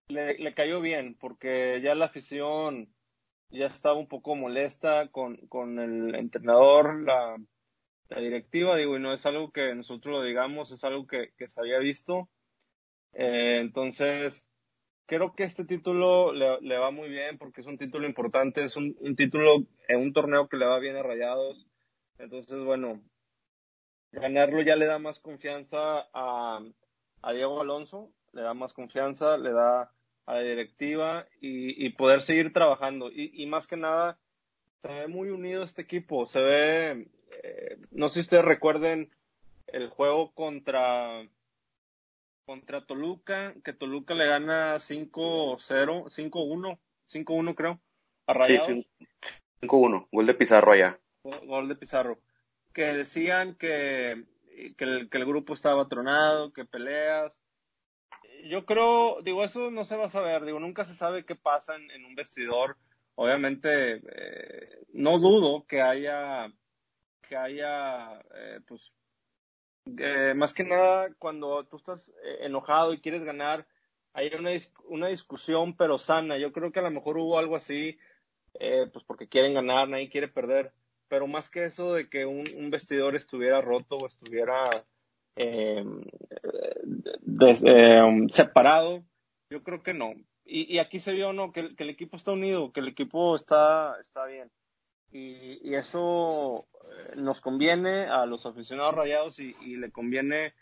le, 0.10 0.38
le, 0.38 0.54
cayó 0.54 0.82
bien 0.82 1.16
porque 1.20 1.80
ya 1.82 1.96
la 1.96 2.06
afición 2.06 2.94
ya 3.50 3.68
estaba 3.68 3.96
un 3.98 4.08
poco 4.08 4.36
molesta 4.36 5.10
con, 5.10 5.38
con 5.48 5.80
el 5.80 6.16
entrenador, 6.16 7.02
la, 7.04 7.38
la, 8.10 8.20
directiva, 8.20 8.76
digo, 8.76 8.98
y 8.98 9.00
no 9.02 9.14
es 9.14 9.26
algo 9.26 9.52
que 9.52 9.74
nosotros 9.76 10.14
lo 10.16 10.24
digamos, 10.24 10.72
es 10.72 10.84
algo 10.84 11.08
que, 11.08 11.32
que 11.38 11.48
se 11.48 11.60
había 11.62 11.80
visto. 11.80 12.30
Eh, 13.14 13.60
entonces, 13.60 14.44
creo 15.08 15.34
que 15.36 15.46
este 15.46 15.66
título 15.66 16.34
le, 16.34 16.60
le, 16.62 16.78
va 16.78 16.92
muy 16.92 17.10
bien 17.10 17.38
porque 17.38 17.62
es 17.62 17.68
un 17.68 17.78
título 17.78 18.08
importante, 18.08 18.66
es 18.66 18.76
un, 18.76 18.96
un 19.00 19.16
título 19.16 19.58
en 19.88 20.02
un 20.02 20.14
torneo 20.14 20.50
que 20.50 20.58
le 20.58 20.66
va 20.66 20.80
bien 20.80 20.98
a 20.98 21.04
Rayados. 21.04 21.68
Entonces, 22.20 22.60
bueno, 22.64 23.02
ganarlo 24.12 24.62
ya 24.62 24.76
le 24.76 24.86
da 24.86 25.00
más 25.00 25.20
confianza 25.20 26.08
a, 26.14 26.62
a 27.22 27.34
Diego 27.34 27.62
Alonso, 27.62 28.10
le 28.34 28.42
da 28.42 28.54
más 28.54 28.74
confianza, 28.74 29.38
le 29.38 29.52
da 29.52 29.92
a 30.26 30.34
la 30.36 30.42
directiva 30.42 31.26
y, 31.40 31.86
y 31.86 31.90
poder 31.92 32.22
seguir 32.22 32.54
trabajando. 32.54 33.10
Y, 33.10 33.32
y, 33.34 33.46
más 33.46 33.66
que 33.66 33.78
nada, 33.78 34.18
se 34.80 34.90
ve 34.90 35.08
muy 35.08 35.30
unido 35.30 35.64
este 35.64 35.82
equipo. 35.82 36.26
Se 36.26 36.40
ve, 36.40 37.08
eh, 37.44 37.78
no 37.92 38.10
sé 38.10 38.16
si 38.16 38.20
ustedes 38.22 38.46
recuerden 38.46 39.10
el 39.68 39.90
juego 39.90 40.32
contra, 40.34 41.28
contra 42.46 42.86
Toluca, 42.86 43.54
que 43.64 43.74
Toluca 43.74 44.14
le 44.14 44.28
gana 44.28 44.76
5-0, 44.76 45.60
5-1, 45.60 46.80
5-1 47.10 47.56
creo, 47.56 47.80
a 48.26 48.34
Rayados. 48.34 48.68
Sí, 48.68 48.88
5-1, 49.62 50.08
gol 50.12 50.28
de 50.28 50.34
Pizarro 50.34 50.72
allá. 50.72 51.00
Gol 51.24 51.68
de 51.68 51.76
Pizarro. 51.76 52.20
Que 52.74 52.94
decían 52.94 53.56
que, 53.56 54.26
que, 54.78 54.86
el, 54.86 55.26
grupo 55.26 55.54
estaba 55.54 55.88
tronado, 55.88 56.52
que 56.52 56.66
peleas, 56.66 57.42
yo 58.46 58.66
creo, 58.66 59.22
digo, 59.22 59.44
eso 59.44 59.72
no 59.72 59.86
se 59.86 59.98
va 59.98 60.06
a 60.06 60.10
saber, 60.10 60.46
digo, 60.46 60.60
nunca 60.60 60.86
se 60.86 60.94
sabe 60.94 61.26
qué 61.26 61.36
pasa 61.36 61.76
en, 61.76 62.06
un 62.06 62.16
vestidor. 62.16 62.78
Obviamente, 63.16 63.96
eh, 63.96 64.86
no 64.94 65.20
dudo 65.20 65.66
que 65.66 65.82
haya, 65.82 66.52
que 67.22 67.36
haya, 67.36 68.20
eh, 68.36 68.60
pues, 68.68 68.94
eh, 69.98 70.34
más 70.36 70.54
que 70.54 70.64
nada, 70.64 71.10
cuando 71.18 71.66
tú 71.66 71.78
estás 71.78 72.12
enojado 72.42 72.94
y 72.94 73.02
quieres 73.02 73.24
ganar, 73.24 73.68
hay 74.14 74.32
una, 74.36 74.52
una 74.86 75.08
discusión, 75.08 75.76
pero 75.76 75.98
sana. 76.00 76.38
Yo 76.38 76.52
creo 76.52 76.72
que 76.72 76.80
a 76.80 76.84
lo 76.84 76.92
mejor 76.92 77.18
hubo 77.18 77.38
algo 77.38 77.56
así, 77.56 77.98
pues 78.54 79.04
porque 79.06 79.28
quieren 79.28 79.54
ganar, 79.54 79.88
nadie 79.88 80.10
quiere 80.10 80.28
perder. 80.28 80.74
Pero 81.10 81.28
más 81.28 81.50
que 81.50 81.66
eso 81.66 81.94
de 81.94 82.10
que 82.10 82.26
un, 82.26 82.44
un 82.56 82.70
vestidor 82.70 83.16
estuviera 83.16 83.62
roto 83.62 83.98
o 83.98 84.08
estuviera 84.08 84.64
eh, 85.36 85.84
eh, 87.66 88.02
separado, 88.30 89.04
yo 89.50 89.64
creo 89.64 89.84
que 89.84 89.94
no. 89.94 90.14
Y, 90.46 90.74
y 90.74 90.80
aquí 90.80 91.00
se 91.00 91.14
vio 91.14 91.34
no 91.34 91.52
que, 91.52 91.76
que, 91.76 91.84
el 91.84 91.90
equipo 91.90 92.18
está 92.18 92.32
unido, 92.32 92.72
que 92.72 92.80
el 92.80 92.88
equipo 92.88 93.36
está, 93.36 93.96
está 94.00 94.26
bien. 94.26 94.50
Y, 95.12 95.60
y 95.70 95.76
eso 95.76 96.68
eh, 96.90 97.16
nos 97.16 97.42
conviene 97.42 98.06
a 98.06 98.26
los 98.26 98.46
aficionados 98.46 98.96
rayados 98.96 99.40
y, 99.40 99.56
y 99.62 99.78
le 99.78 99.92
conviene 99.92 100.54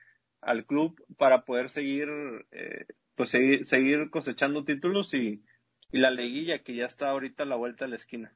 al 0.41 0.65
club 0.65 1.03
para 1.17 1.43
poder 1.45 1.69
seguir, 1.69 2.10
eh, 2.51 2.86
pues 3.15 3.29
seguir, 3.29 3.65
seguir 3.65 4.10
cosechando 4.10 4.63
títulos 4.63 5.13
y, 5.13 5.43
y 5.91 5.99
la 5.99 6.12
liguilla 6.12 6.60
que 6.60 6.75
ya 6.75 6.86
está 6.86 7.10
ahorita 7.10 7.43
a 7.43 7.47
la 7.47 7.55
vuelta 7.55 7.86
de 7.86 7.89
la 7.89 7.95
esquina. 7.95 8.36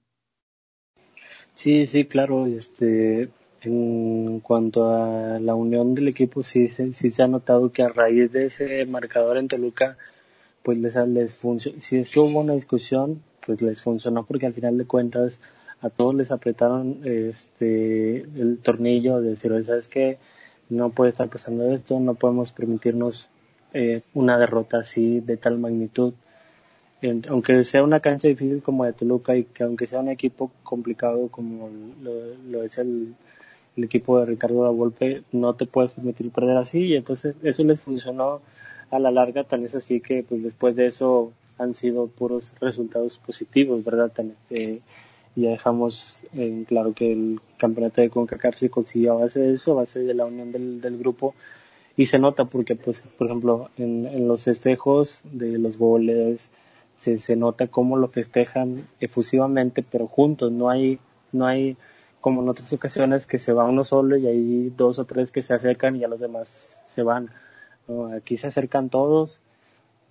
Sí, 1.59 1.87
sí, 1.87 2.05
claro, 2.05 2.45
este, 2.47 3.29
en 3.63 4.39
cuanto 4.39 4.93
a 4.93 5.39
la 5.39 5.55
unión 5.55 5.93
del 5.93 6.07
equipo, 6.07 6.41
sí, 6.41 6.69
sí, 6.69 6.93
sí 6.93 7.09
se 7.11 7.21
ha 7.21 7.27
notado 7.27 7.73
que 7.73 7.83
a 7.83 7.89
raíz 7.89 8.31
de 8.31 8.45
ese 8.45 8.85
marcador 8.85 9.35
en 9.37 9.49
Toluca, 9.49 9.97
pues 10.63 10.77
les, 10.77 10.95
les 10.95 11.37
funcionó, 11.37 11.81
si 11.81 11.97
es 11.99 12.11
que 12.13 12.19
hubo 12.21 12.39
una 12.39 12.53
discusión, 12.53 13.21
pues 13.45 13.61
les 13.61 13.81
funcionó 13.81 14.25
porque 14.25 14.45
al 14.45 14.53
final 14.53 14.77
de 14.77 14.85
cuentas 14.85 15.41
a 15.81 15.89
todos 15.89 16.15
les 16.15 16.31
apretaron 16.31 17.01
este 17.03 18.21
el 18.21 18.59
tornillo 18.63 19.19
de 19.19 19.31
decir, 19.31 19.51
¿sabes 19.65 19.89
qué? 19.89 20.17
No 20.69 20.91
puede 20.91 21.09
estar 21.11 21.27
pasando 21.29 21.73
esto, 21.73 21.99
no 21.99 22.15
podemos 22.15 22.53
permitirnos 22.53 23.29
eh, 23.73 24.03
una 24.13 24.37
derrota 24.37 24.79
así 24.79 25.19
de 25.19 25.35
tal 25.35 25.59
magnitud. 25.59 26.13
Aunque 27.29 27.63
sea 27.63 27.83
una 27.83 27.99
cancha 27.99 28.27
difícil 28.27 28.61
como 28.61 28.83
de 28.85 28.93
Toluca 28.93 29.35
y 29.35 29.45
que 29.45 29.63
aunque 29.63 29.87
sea 29.87 30.01
un 30.01 30.09
equipo 30.09 30.51
complicado 30.63 31.29
como 31.29 31.69
lo, 32.01 32.63
es 32.63 32.77
el, 32.77 33.15
equipo 33.77 34.19
de 34.19 34.25
Ricardo 34.25 34.65
La 34.65 34.71
Volpe 34.71 35.23
no 35.31 35.53
te 35.53 35.65
puedes 35.65 35.93
permitir 35.93 36.31
perder 36.31 36.57
así. 36.57 36.79
Y 36.79 36.95
entonces 36.95 37.35
eso 37.43 37.63
les 37.63 37.79
funcionó 37.79 38.41
a 38.91 38.99
la 38.99 39.11
larga. 39.11 39.45
Tan 39.45 39.63
es 39.63 39.75
así 39.75 40.01
que 40.01 40.23
pues 40.23 40.43
después 40.43 40.75
de 40.75 40.87
eso 40.87 41.31
han 41.57 41.75
sido 41.75 42.07
puros 42.07 42.53
resultados 42.61 43.17
positivos 43.17 43.83
verdad 43.83 44.11
tan 44.11 44.31
este, 44.31 44.81
ya 45.35 45.49
dejamos 45.49 46.25
en 46.33 46.63
claro 46.63 46.93
que 46.93 47.11
el 47.11 47.41
campeonato 47.57 48.01
de 48.01 48.09
CONCACAF 48.09 48.55
se 48.55 48.69
consiguió 48.69 49.13
a 49.13 49.21
base 49.23 49.39
de 49.41 49.53
eso 49.53 49.73
a 49.73 49.81
base 49.81 49.99
de 49.99 50.13
la 50.13 50.25
unión 50.25 50.51
del, 50.51 50.97
grupo. 50.97 51.35
Y 51.95 52.07
se 52.07 52.19
nota 52.19 52.45
porque 52.45 52.75
pues 52.75 53.01
por 53.17 53.27
ejemplo 53.27 53.69
en 53.77 54.27
los 54.27 54.43
festejos 54.43 55.21
de 55.23 55.57
los 55.57 55.77
goles 55.77 56.49
se, 56.99 57.17
se 57.17 57.35
nota 57.35 57.67
cómo 57.67 57.97
lo 57.97 58.07
festejan 58.07 58.87
efusivamente, 58.99 59.83
pero 59.89 60.07
juntos, 60.07 60.51
no 60.51 60.69
hay, 60.69 60.99
no 61.31 61.47
hay 61.47 61.77
como 62.21 62.43
en 62.43 62.49
otras 62.49 62.71
ocasiones 62.73 63.25
que 63.25 63.39
se 63.39 63.53
va 63.53 63.65
uno 63.65 63.83
solo 63.83 64.17
y 64.17 64.27
hay 64.27 64.73
dos 64.75 64.99
o 64.99 65.05
tres 65.05 65.31
que 65.31 65.41
se 65.41 65.53
acercan 65.53 65.95
y 65.95 66.03
a 66.03 66.07
los 66.07 66.19
demás 66.19 66.81
se 66.85 67.01
van. 67.01 67.29
Aquí 68.15 68.37
se 68.37 68.47
acercan 68.47 68.89
todos 68.89 69.39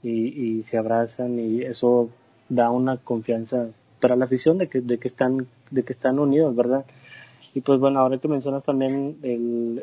y, 0.03 0.11
y 0.11 0.63
se 0.65 0.79
abrazan 0.79 1.39
y 1.39 1.63
eso 1.63 2.09
da 2.49 2.71
una 2.71 2.97
confianza 2.97 3.69
para 4.01 4.17
la 4.17 4.25
afición 4.25 4.59
de 4.59 4.69
que, 4.69 4.81
de 4.81 4.99
que 4.99 5.09
están, 5.09 5.47
de 5.71 5.83
que 5.83 5.93
están 5.93 6.19
unidos, 6.19 6.57
¿verdad? 6.57 6.85
Y 7.55 7.61
pues 7.61 7.81
bueno, 7.81 8.01
ahora 8.01 8.19
que 8.19 8.29
mencionas 8.29 8.65
también 8.65 9.19
el, 9.23 9.83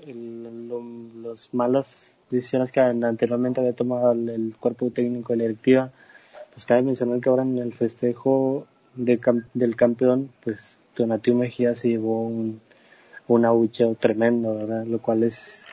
las 1.23 1.53
malas 1.53 2.15
decisiones 2.29 2.71
que 2.71 2.79
anteriormente 2.79 3.59
había 3.59 3.73
tomado 3.73 4.11
el, 4.11 4.55
cuerpo 4.59 4.89
técnico 4.89 5.33
de 5.33 5.37
la 5.37 5.43
directiva, 5.43 5.91
pues 6.55 6.65
cabe 6.65 6.81
mencionar 6.81 7.19
que 7.19 7.29
ahora 7.29 7.43
en 7.43 7.57
el 7.57 7.73
festejo 7.73 8.65
de, 8.95 9.19
del 9.53 9.75
campeón, 9.75 10.31
pues 10.41 10.79
Donatiu 10.95 11.35
Mejía 11.35 11.75
se 11.75 11.89
llevó 11.89 12.25
un, 12.25 12.61
un 13.27 13.45
abucheo 13.45 13.93
tremendo, 13.95 14.55
¿verdad? 14.55 14.85
Lo 14.85 14.99
cual 15.01 15.23
es, 15.23 15.65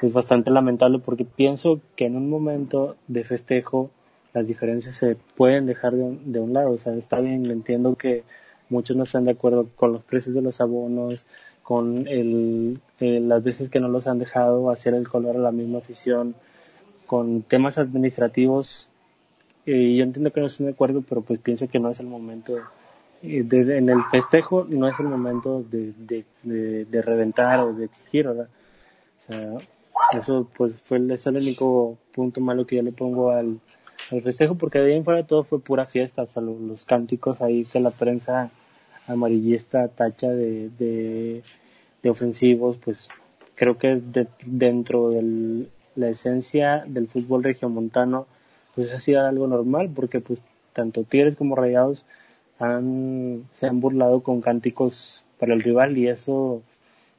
es 0.00 0.12
bastante 0.12 0.50
lamentable 0.50 1.00
porque 1.00 1.24
pienso 1.24 1.80
que 1.96 2.06
en 2.06 2.16
un 2.16 2.30
momento 2.30 2.96
de 3.08 3.24
festejo 3.24 3.90
las 4.32 4.46
diferencias 4.46 4.96
se 4.96 5.16
pueden 5.36 5.66
dejar 5.66 5.94
de 5.94 6.04
un, 6.04 6.32
de 6.32 6.38
un 6.38 6.52
lado. 6.52 6.70
O 6.70 6.78
sea, 6.78 6.94
está 6.94 7.18
bien, 7.18 7.46
entiendo 7.50 7.96
que 7.96 8.22
muchos 8.68 8.96
no 8.96 9.02
están 9.02 9.24
de 9.24 9.32
acuerdo 9.32 9.66
con 9.74 9.92
los 9.92 10.04
precios 10.04 10.34
de 10.34 10.42
los 10.42 10.60
abonos, 10.60 11.26
con 11.62 12.06
el, 12.06 12.80
eh, 13.00 13.20
las 13.20 13.42
veces 13.42 13.68
que 13.68 13.80
no 13.80 13.88
los 13.88 14.06
han 14.06 14.18
dejado 14.18 14.70
hacer 14.70 14.94
el 14.94 15.08
color 15.08 15.36
a 15.36 15.40
la 15.40 15.52
misma 15.52 15.78
afición, 15.78 16.36
con 17.06 17.42
temas 17.42 17.78
administrativos. 17.78 18.89
Y 19.66 19.96
yo 19.96 20.04
entiendo 20.04 20.32
que 20.32 20.40
no 20.40 20.46
están 20.46 20.66
de 20.66 20.72
acuerdo, 20.72 21.02
pero 21.06 21.22
pues 21.22 21.38
pienso 21.40 21.68
que 21.68 21.78
no 21.78 21.90
es 21.90 22.00
el 22.00 22.06
momento. 22.06 22.58
Eh, 23.22 23.46
en 23.50 23.88
el 23.88 24.02
festejo 24.10 24.66
no 24.68 24.88
es 24.88 24.98
el 24.98 25.06
momento 25.06 25.62
de, 25.62 25.92
de, 25.98 26.24
de, 26.84 27.02
reventar 27.02 27.60
o 27.60 27.74
de 27.74 27.84
exigir, 27.84 28.26
¿verdad? 28.26 28.48
O 29.18 29.32
sea, 29.32 29.54
eso 30.18 30.48
pues 30.56 30.80
fue 30.82 30.98
es 31.12 31.26
el 31.26 31.36
único 31.36 31.98
punto 32.12 32.40
malo 32.40 32.66
que 32.66 32.76
yo 32.76 32.82
le 32.82 32.92
pongo 32.92 33.30
al, 33.30 33.60
el 34.10 34.22
festejo 34.22 34.56
porque 34.56 34.78
de 34.78 34.92
ahí 34.92 34.96
en 34.98 35.04
fuera 35.04 35.26
todo 35.26 35.44
fue 35.44 35.60
pura 35.60 35.86
fiesta, 35.86 36.22
o 36.22 36.40
los, 36.40 36.84
cánticos 36.84 37.40
ahí 37.40 37.64
que 37.64 37.80
la 37.80 37.90
prensa 37.90 38.50
amarillista 39.06 39.88
tacha 39.88 40.28
de, 40.28 40.70
de, 42.02 42.10
ofensivos, 42.10 42.78
pues 42.78 43.08
creo 43.54 43.76
que 43.76 44.00
dentro 44.46 45.10
de 45.10 45.66
la 45.94 46.08
esencia 46.08 46.84
del 46.86 47.08
fútbol 47.08 47.44
regiomontano, 47.44 48.26
pues 48.80 48.92
ha 48.92 49.00
sido 49.00 49.20
algo 49.20 49.46
normal 49.46 49.90
porque 49.94 50.20
pues 50.20 50.42
tanto 50.72 51.04
Tigres 51.04 51.36
como 51.36 51.54
Rayados 51.54 52.06
han, 52.58 53.46
se 53.52 53.66
han 53.66 53.78
burlado 53.78 54.22
con 54.22 54.40
cánticos 54.40 55.22
para 55.38 55.52
el 55.52 55.60
rival 55.60 55.98
y 55.98 56.08
eso 56.08 56.62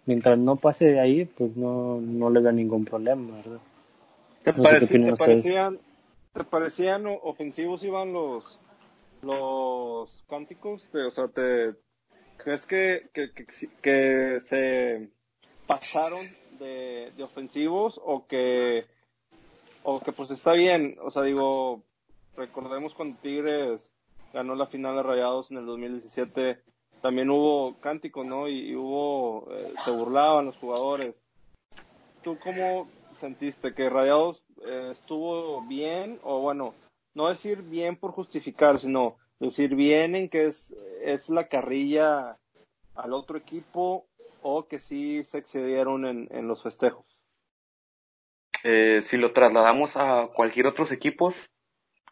mientras 0.08 0.40
no 0.40 0.56
pase 0.56 0.86
de 0.86 1.00
ahí 1.00 1.26
pues 1.26 1.56
no, 1.56 2.02
no 2.02 2.32
le 2.32 2.42
da 2.42 2.52
ningún 2.52 2.84
problema, 2.84 3.36
¿verdad? 3.36 3.60
¿Te, 4.42 4.54
parecían, 4.54 5.80
¿Te 6.34 6.44
parecían 6.46 7.06
ofensivos 7.22 7.84
iban 7.84 8.12
los 8.12 8.60
los 9.22 10.24
cánticos? 10.28 10.90
o 10.96 11.12
sea, 11.12 11.28
¿te 11.28 11.76
crees 12.38 12.66
que, 12.66 13.12
que, 13.14 13.30
que, 13.84 14.40
se 14.42 15.12
pasaron 15.68 16.26
de, 16.58 17.12
de, 17.16 17.24
ofensivos 17.24 18.02
o 18.04 18.26
que 18.26 18.86
o 19.84 20.00
que 20.00 20.12
pues 20.12 20.32
está 20.32 20.54
bien? 20.54 20.98
O 21.02 21.12
sea, 21.12 21.24
digo, 21.24 21.84
recordemos 22.36 22.94
cuando 22.94 23.18
Tigres 23.22 23.94
ganó 24.34 24.56
la 24.56 24.68
final 24.68 24.96
de 24.96 25.04
Rayados 25.04 25.52
en 25.52 25.58
el 25.58 25.66
2017, 25.66 26.62
también 27.02 27.30
hubo 27.30 27.80
cánticos, 27.80 28.26
¿no? 28.26 28.48
Y, 28.48 28.76
hubo, 28.76 29.52
eh, 29.52 29.74
se 29.84 29.92
burlaban 29.92 30.46
los 30.46 30.58
jugadores. 30.58 31.16
¿Tú 32.24 32.38
cómo 32.40 32.88
sentiste? 33.20 33.74
¿Que 33.74 33.90
Rayados 33.90 34.44
eh, 34.66 34.90
estuvo 34.92 35.62
bien 35.64 36.20
o 36.24 36.40
bueno, 36.40 36.74
no 37.14 37.28
decir 37.28 37.64
bien 37.64 37.98
por 37.98 38.12
justificar, 38.12 38.80
sino 38.80 39.18
decir 39.40 39.76
bien 39.76 40.16
en 40.16 40.30
que 40.30 40.48
es, 40.48 40.74
es 41.02 41.30
la 41.30 41.48
carrilla 41.48 42.38
al 42.94 43.14
otro 43.14 43.38
equipo 43.38 44.06
o 44.44 44.68
que 44.68 44.80
sí 44.80 45.24
se 45.24 45.40
excedieron 45.40 46.06
en, 46.06 46.28
en 46.32 46.48
los 46.48 46.62
festejos? 46.62 47.11
Eh, 48.64 49.02
si 49.04 49.18
lo 49.18 49.34
trasladamos 49.34 49.96
a 49.96 50.28
cualquier 50.34 50.68
otros 50.68 50.92
equipos 50.92 51.36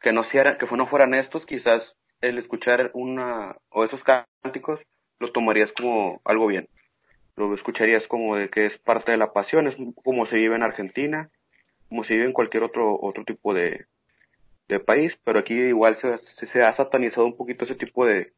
que 0.01 0.11
no, 0.11 0.23
que 0.23 0.67
no 0.75 0.87
fueran 0.87 1.13
estos, 1.13 1.45
quizás 1.45 1.95
el 2.21 2.37
escuchar 2.37 2.91
una 2.93 3.55
o 3.69 3.83
esos 3.83 4.03
cánticos 4.03 4.81
lo 5.19 5.31
tomarías 5.31 5.71
como 5.73 6.21
algo 6.25 6.47
bien 6.47 6.69
lo 7.39 7.53
escucharías 7.53 8.07
como 8.07 8.35
de 8.35 8.49
que 8.49 8.65
es 8.65 8.77
parte 8.77 9.11
de 9.11 9.17
la 9.17 9.31
pasión, 9.31 9.67
es 9.67 9.77
como 10.03 10.25
se 10.25 10.35
vive 10.35 10.55
en 10.55 10.63
Argentina, 10.63 11.31
como 11.87 12.03
se 12.03 12.15
vive 12.15 12.25
en 12.25 12.33
cualquier 12.33 12.63
otro, 12.63 12.99
otro 13.01 13.23
tipo 13.23 13.53
de, 13.53 13.87
de 14.67 14.79
país, 14.79 15.17
pero 15.23 15.39
aquí 15.39 15.53
igual 15.53 15.95
se, 15.95 16.17
se, 16.17 16.63
ha 16.63 16.73
satanizado 16.73 17.25
un 17.25 17.37
poquito 17.37 17.63
ese 17.63 17.75
tipo 17.75 18.05
de, 18.05 18.33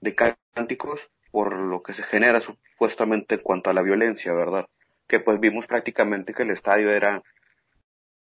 de 0.00 0.14
cánticos 0.14 1.10
por 1.30 1.54
lo 1.54 1.82
que 1.82 1.92
se 1.92 2.02
genera 2.02 2.40
supuestamente 2.40 3.36
en 3.36 3.42
cuanto 3.42 3.70
a 3.70 3.74
la 3.74 3.82
violencia, 3.82 4.32
¿verdad? 4.32 4.66
Que 5.06 5.20
pues 5.20 5.38
vimos 5.38 5.66
prácticamente 5.66 6.32
que 6.32 6.42
el 6.42 6.50
estadio 6.50 6.90
era 6.90 7.22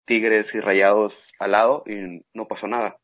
tigres 0.09 0.55
y 0.55 0.59
rayados 0.59 1.13
al 1.37 1.51
lado 1.51 1.83
y 1.85 2.25
no 2.33 2.47
pasó 2.47 2.67
nada. 2.67 2.97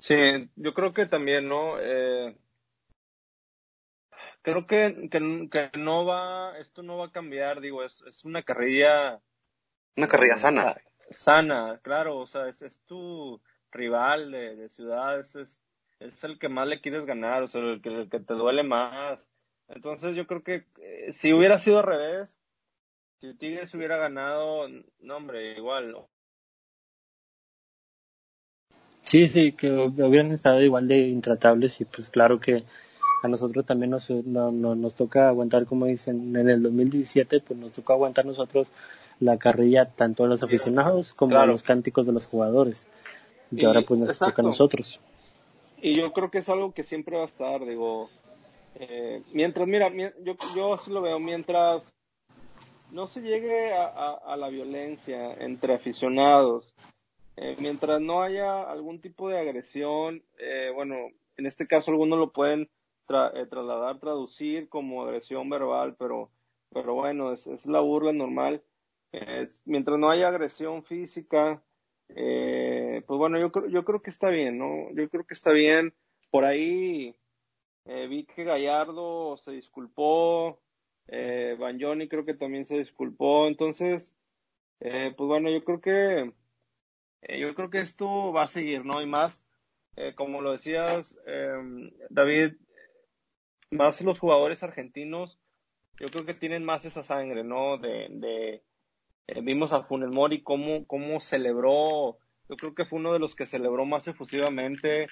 Sí, 0.00 0.16
yo 0.56 0.74
creo 0.74 0.92
que 0.92 1.06
también, 1.06 1.48
¿no? 1.48 1.76
Eh, 1.78 2.36
creo 4.42 4.66
que, 4.66 5.08
que, 5.08 5.70
no 5.78 6.04
va, 6.04 6.58
esto 6.58 6.82
no 6.82 6.98
va 6.98 7.06
a 7.06 7.12
cambiar, 7.12 7.60
digo, 7.60 7.84
es, 7.84 8.02
es 8.08 8.24
una 8.24 8.42
carrilla. 8.42 9.20
Una 9.96 10.08
carrilla 10.08 10.36
sana. 10.36 10.74
Sana, 11.10 11.78
claro, 11.82 12.18
o 12.18 12.26
sea, 12.26 12.48
es, 12.48 12.60
es 12.62 12.80
tu 12.84 13.40
rival 13.70 14.32
de, 14.32 14.56
de 14.56 14.68
ciudad, 14.68 15.20
es, 15.20 15.36
es, 16.00 16.24
el 16.24 16.40
que 16.40 16.48
más 16.48 16.66
le 16.66 16.80
quieres 16.80 17.06
ganar, 17.06 17.44
o 17.44 17.46
sea, 17.46 17.60
el 17.60 17.80
que, 17.80 18.08
que 18.10 18.18
te 18.18 18.34
duele 18.34 18.64
más. 18.64 19.28
Entonces 19.68 20.16
yo 20.16 20.26
creo 20.26 20.42
que 20.42 20.66
eh, 20.78 21.12
si 21.12 21.32
hubiera 21.32 21.60
sido 21.60 21.78
al 21.78 21.86
revés, 21.86 22.41
si 23.22 23.34
Tigres 23.34 23.72
hubiera 23.74 23.98
ganado, 23.98 24.66
no 24.98 25.16
hombre, 25.16 25.56
igual. 25.56 25.96
Sí, 29.04 29.28
sí, 29.28 29.52
que 29.52 29.70
hubieran 29.70 30.32
estado 30.32 30.60
igual 30.60 30.88
de 30.88 30.98
intratables 31.06 31.80
y 31.80 31.84
pues 31.84 32.10
claro 32.10 32.40
que 32.40 32.64
a 33.22 33.28
nosotros 33.28 33.64
también 33.64 33.92
nos, 33.92 34.10
nos 34.10 34.94
toca 34.96 35.28
aguantar, 35.28 35.66
como 35.66 35.86
dicen, 35.86 36.34
en 36.34 36.50
el 36.50 36.64
2017, 36.64 37.40
pues 37.46 37.60
nos 37.60 37.70
toca 37.70 37.92
aguantar 37.92 38.26
nosotros 38.26 38.66
la 39.20 39.38
carrilla 39.38 39.84
tanto 39.84 40.24
de 40.24 40.30
los 40.30 40.42
aficionados 40.42 41.12
como 41.12 41.38
de 41.38 41.46
los 41.46 41.62
cánticos 41.62 42.04
de 42.04 42.12
los 42.12 42.26
jugadores. 42.26 42.88
Y, 43.52 43.64
ahora 43.64 43.82
pues 43.82 44.00
nos 44.00 44.18
toca 44.18 44.42
a 44.42 44.44
nosotros. 44.44 45.00
Y 45.80 45.94
yo 45.96 46.12
creo 46.12 46.28
que 46.28 46.38
es 46.38 46.48
algo 46.48 46.72
que 46.72 46.82
siempre 46.82 47.16
va 47.16 47.22
a 47.22 47.26
estar, 47.26 47.64
digo, 47.64 48.10
eh, 48.74 49.22
mientras, 49.32 49.68
mira, 49.68 49.92
yo, 50.24 50.34
yo 50.56 50.74
así 50.74 50.90
lo 50.90 51.02
veo, 51.02 51.20
mientras 51.20 51.91
no 52.92 53.06
se 53.06 53.22
llegue 53.22 53.72
a, 53.72 54.36
la 54.36 54.48
violencia 54.48 55.34
entre 55.34 55.74
aficionados, 55.74 56.74
eh, 57.36 57.56
mientras 57.58 58.00
no 58.00 58.22
haya 58.22 58.62
algún 58.62 59.00
tipo 59.00 59.28
de 59.28 59.38
agresión, 59.38 60.22
eh, 60.38 60.70
bueno, 60.74 60.96
en 61.36 61.46
este 61.46 61.66
caso 61.66 61.90
algunos 61.90 62.18
lo 62.18 62.32
pueden 62.32 62.62
eh, 62.62 63.46
trasladar, 63.48 63.98
traducir 63.98 64.68
como 64.68 65.02
agresión 65.02 65.48
verbal, 65.48 65.96
pero, 65.98 66.30
pero 66.70 66.94
bueno, 66.94 67.32
es, 67.32 67.46
es 67.46 67.66
la 67.66 67.80
burla 67.80 68.12
normal. 68.12 68.62
mientras 69.64 69.98
no 69.98 70.10
haya 70.10 70.28
agresión 70.28 70.84
física, 70.84 71.62
eh, 72.14 73.02
pues 73.06 73.18
bueno, 73.18 73.38
yo, 73.38 73.50
yo 73.68 73.84
creo 73.84 74.02
que 74.02 74.10
está 74.10 74.28
bien, 74.28 74.58
¿no? 74.58 74.90
Yo 74.92 75.08
creo 75.08 75.24
que 75.24 75.34
está 75.34 75.52
bien. 75.52 75.94
Por 76.30 76.44
ahí 76.44 77.14
eh, 77.84 78.06
vi 78.08 78.24
que 78.24 78.44
Gallardo 78.44 79.36
se 79.38 79.52
disculpó, 79.52 80.60
eh, 81.08 81.56
Johnny 81.80 82.08
creo 82.08 82.24
que 82.24 82.34
también 82.34 82.64
se 82.64 82.78
disculpó, 82.78 83.46
entonces, 83.48 84.14
eh, 84.80 85.12
pues 85.16 85.28
bueno, 85.28 85.50
yo 85.50 85.64
creo 85.64 85.80
que 85.80 86.32
yo 87.38 87.54
creo 87.54 87.70
que 87.70 87.78
esto 87.78 88.32
va 88.32 88.44
a 88.44 88.48
seguir, 88.48 88.84
¿no? 88.84 89.00
Y 89.00 89.06
más, 89.06 89.44
como 90.16 90.40
lo 90.40 90.52
decías, 90.52 91.16
David, 92.10 92.54
más 93.70 94.00
los 94.02 94.18
jugadores 94.18 94.62
argentinos, 94.62 95.38
yo 95.98 96.08
creo 96.08 96.24
que 96.24 96.34
tienen 96.34 96.64
más 96.64 96.84
esa 96.84 97.02
sangre, 97.02 97.44
¿no? 97.44 97.78
De, 97.78 98.62
eh, 99.28 99.40
vimos 99.42 99.72
a 99.72 99.82
Funes 99.84 100.10
Mori 100.10 100.42
cómo, 100.42 100.86
cómo 100.86 101.20
celebró, 101.20 102.18
yo 102.48 102.56
creo 102.56 102.74
que 102.74 102.84
fue 102.84 102.98
uno 102.98 103.12
de 103.12 103.18
los 103.18 103.34
que 103.34 103.46
celebró 103.46 103.84
más 103.86 104.08
efusivamente, 104.08 105.08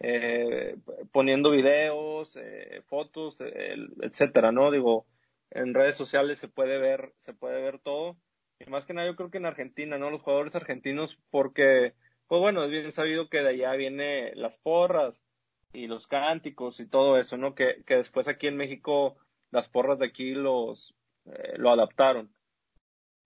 eh, 0.00 0.76
poniendo 1.12 1.50
videos, 1.50 2.36
eh, 2.36 2.82
fotos, 2.88 3.36
etcétera, 3.40 4.52
¿no? 4.52 4.70
Digo, 4.70 5.06
en 5.54 5.74
redes 5.74 5.96
sociales 5.96 6.38
se 6.38 6.48
puede 6.48 6.78
ver, 6.78 7.12
se 7.18 7.34
puede 7.34 7.62
ver 7.62 7.78
todo. 7.78 8.16
Y 8.58 8.70
más 8.70 8.84
que 8.84 8.94
nada 8.94 9.08
yo 9.08 9.16
creo 9.16 9.30
que 9.30 9.38
en 9.38 9.46
Argentina, 9.46 9.98
¿no? 9.98 10.10
Los 10.10 10.22
jugadores 10.22 10.54
argentinos, 10.54 11.18
porque 11.30 11.94
pues 12.28 12.40
bueno, 12.40 12.64
es 12.64 12.70
bien 12.70 12.90
sabido 12.92 13.28
que 13.28 13.42
de 13.42 13.50
allá 13.50 13.72
viene 13.72 14.34
las 14.34 14.56
porras 14.56 15.20
y 15.72 15.86
los 15.86 16.06
cánticos 16.06 16.80
y 16.80 16.88
todo 16.88 17.18
eso, 17.18 17.36
¿no? 17.36 17.54
Que, 17.54 17.82
que 17.86 17.96
después 17.96 18.28
aquí 18.28 18.46
en 18.46 18.56
México 18.56 19.16
las 19.50 19.68
porras 19.68 19.98
de 19.98 20.06
aquí 20.06 20.32
los 20.32 20.94
eh, 21.26 21.54
lo 21.56 21.70
adaptaron. 21.70 22.34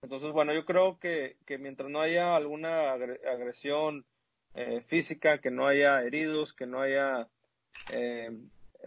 Entonces, 0.01 0.31
bueno, 0.31 0.53
yo 0.53 0.65
creo 0.65 0.99
que, 0.99 1.37
que 1.45 1.57
mientras 1.57 1.89
no 1.89 2.01
haya 2.01 2.35
alguna 2.35 2.91
agresión 2.91 4.05
eh, 4.53 4.81
física, 4.81 5.39
que 5.39 5.51
no 5.51 5.67
haya 5.67 6.03
heridos, 6.03 6.53
que 6.53 6.67
no 6.67 6.81
haya 6.81 7.27
eh, 7.91 8.29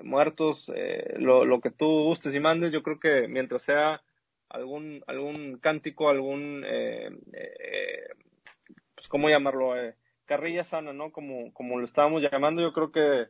muertos, 0.03 0.71
eh, 0.75 1.15
lo, 1.19 1.45
lo 1.45 1.61
que 1.61 1.71
tú 1.71 1.87
gustes 2.05 2.35
y 2.35 2.41
mandes, 2.41 2.73
yo 2.73 2.83
creo 2.83 2.99
que 2.99 3.29
mientras 3.29 3.63
sea 3.63 4.03
algún 4.49 5.03
algún 5.07 5.59
cántico, 5.59 6.09
algún, 6.09 6.65
eh, 6.67 7.11
eh, 7.33 8.09
pues, 8.95 9.09
¿cómo 9.09 9.29
llamarlo? 9.29 9.77
Eh, 9.77 9.95
carrilla 10.27 10.65
sana, 10.65 10.93
¿no? 10.93 11.13
Como, 11.13 11.53
como 11.53 11.79
lo 11.79 11.87
estábamos 11.87 12.23
llamando, 12.23 12.63
yo 12.63 12.73
creo 12.73 12.93
que 12.93 13.29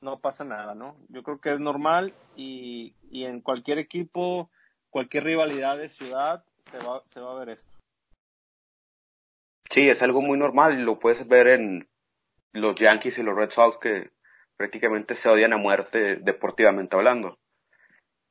no 0.00 0.18
pasa 0.20 0.44
nada, 0.44 0.74
¿no? 0.74 0.96
Yo 1.08 1.22
creo 1.22 1.40
que 1.40 1.52
es 1.52 1.60
normal 1.60 2.12
y, 2.36 2.94
y 3.10 3.24
en 3.24 3.40
cualquier 3.40 3.78
equipo, 3.78 4.50
cualquier 4.90 5.24
rivalidad 5.24 5.78
de 5.78 5.88
ciudad, 5.88 6.44
se 6.70 6.78
va, 6.78 7.02
se 7.06 7.20
va 7.20 7.32
a 7.32 7.38
ver 7.38 7.50
esto. 7.50 7.78
Sí, 9.70 9.88
es 9.88 10.02
algo 10.02 10.20
muy 10.20 10.38
normal 10.38 10.78
y 10.78 10.82
lo 10.82 10.98
puedes 10.98 11.26
ver 11.26 11.46
en 11.46 11.88
los 12.52 12.74
Yankees 12.74 13.18
y 13.18 13.22
los 13.22 13.36
Red 13.36 13.50
Sox 13.50 13.78
que 13.78 14.10
prácticamente 14.62 15.16
se 15.16 15.28
odian 15.28 15.52
a 15.52 15.56
muerte 15.56 16.14
deportivamente 16.22 16.94
hablando. 16.94 17.36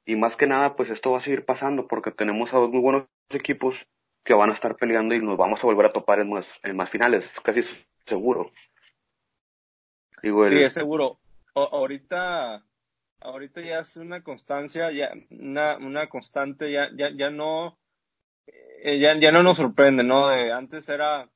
Y 0.05 0.15
más 0.15 0.37
que 0.37 0.47
nada, 0.47 0.77
pues 0.77 0.89
esto 0.89 1.11
va 1.11 1.17
a 1.17 1.21
seguir 1.21 1.43
pasando 1.43 1.89
porque 1.89 2.11
tenemos 2.11 2.53
a 2.53 2.57
dos 2.57 2.69
muy 2.69 2.79
buenos 2.79 3.05
equipos 3.31 3.85
que 4.23 4.33
van 4.33 4.49
a 4.49 4.53
estar 4.53 4.77
peleando 4.77 5.13
y 5.13 5.19
nos 5.19 5.37
vamos 5.37 5.59
a 5.59 5.67
volver 5.67 5.87
a 5.87 5.91
topar 5.91 6.21
en 6.21 6.29
más, 6.29 6.47
en 6.63 6.77
más 6.77 6.89
finales, 6.89 7.29
casi 7.43 7.63
seguro. 8.05 8.49
Digo, 10.23 10.45
el... 10.45 10.57
Sí, 10.57 10.63
es 10.63 10.71
seguro. 10.71 11.19
O, 11.53 11.63
ahorita, 11.63 12.63
ahorita 13.19 13.59
ya 13.59 13.79
es 13.79 13.97
una 13.97 14.23
constancia, 14.23 14.89
ya, 14.89 15.11
una, 15.31 15.75
una 15.79 16.07
constante, 16.07 16.71
ya, 16.71 16.91
ya, 16.95 17.09
ya 17.13 17.29
no, 17.29 17.77
eh, 18.47 18.99
ya, 18.99 19.19
ya 19.19 19.33
no 19.33 19.43
nos 19.43 19.57
sorprende, 19.57 20.05
¿no? 20.05 20.29
De, 20.29 20.53
antes 20.53 20.87
era 20.87 21.29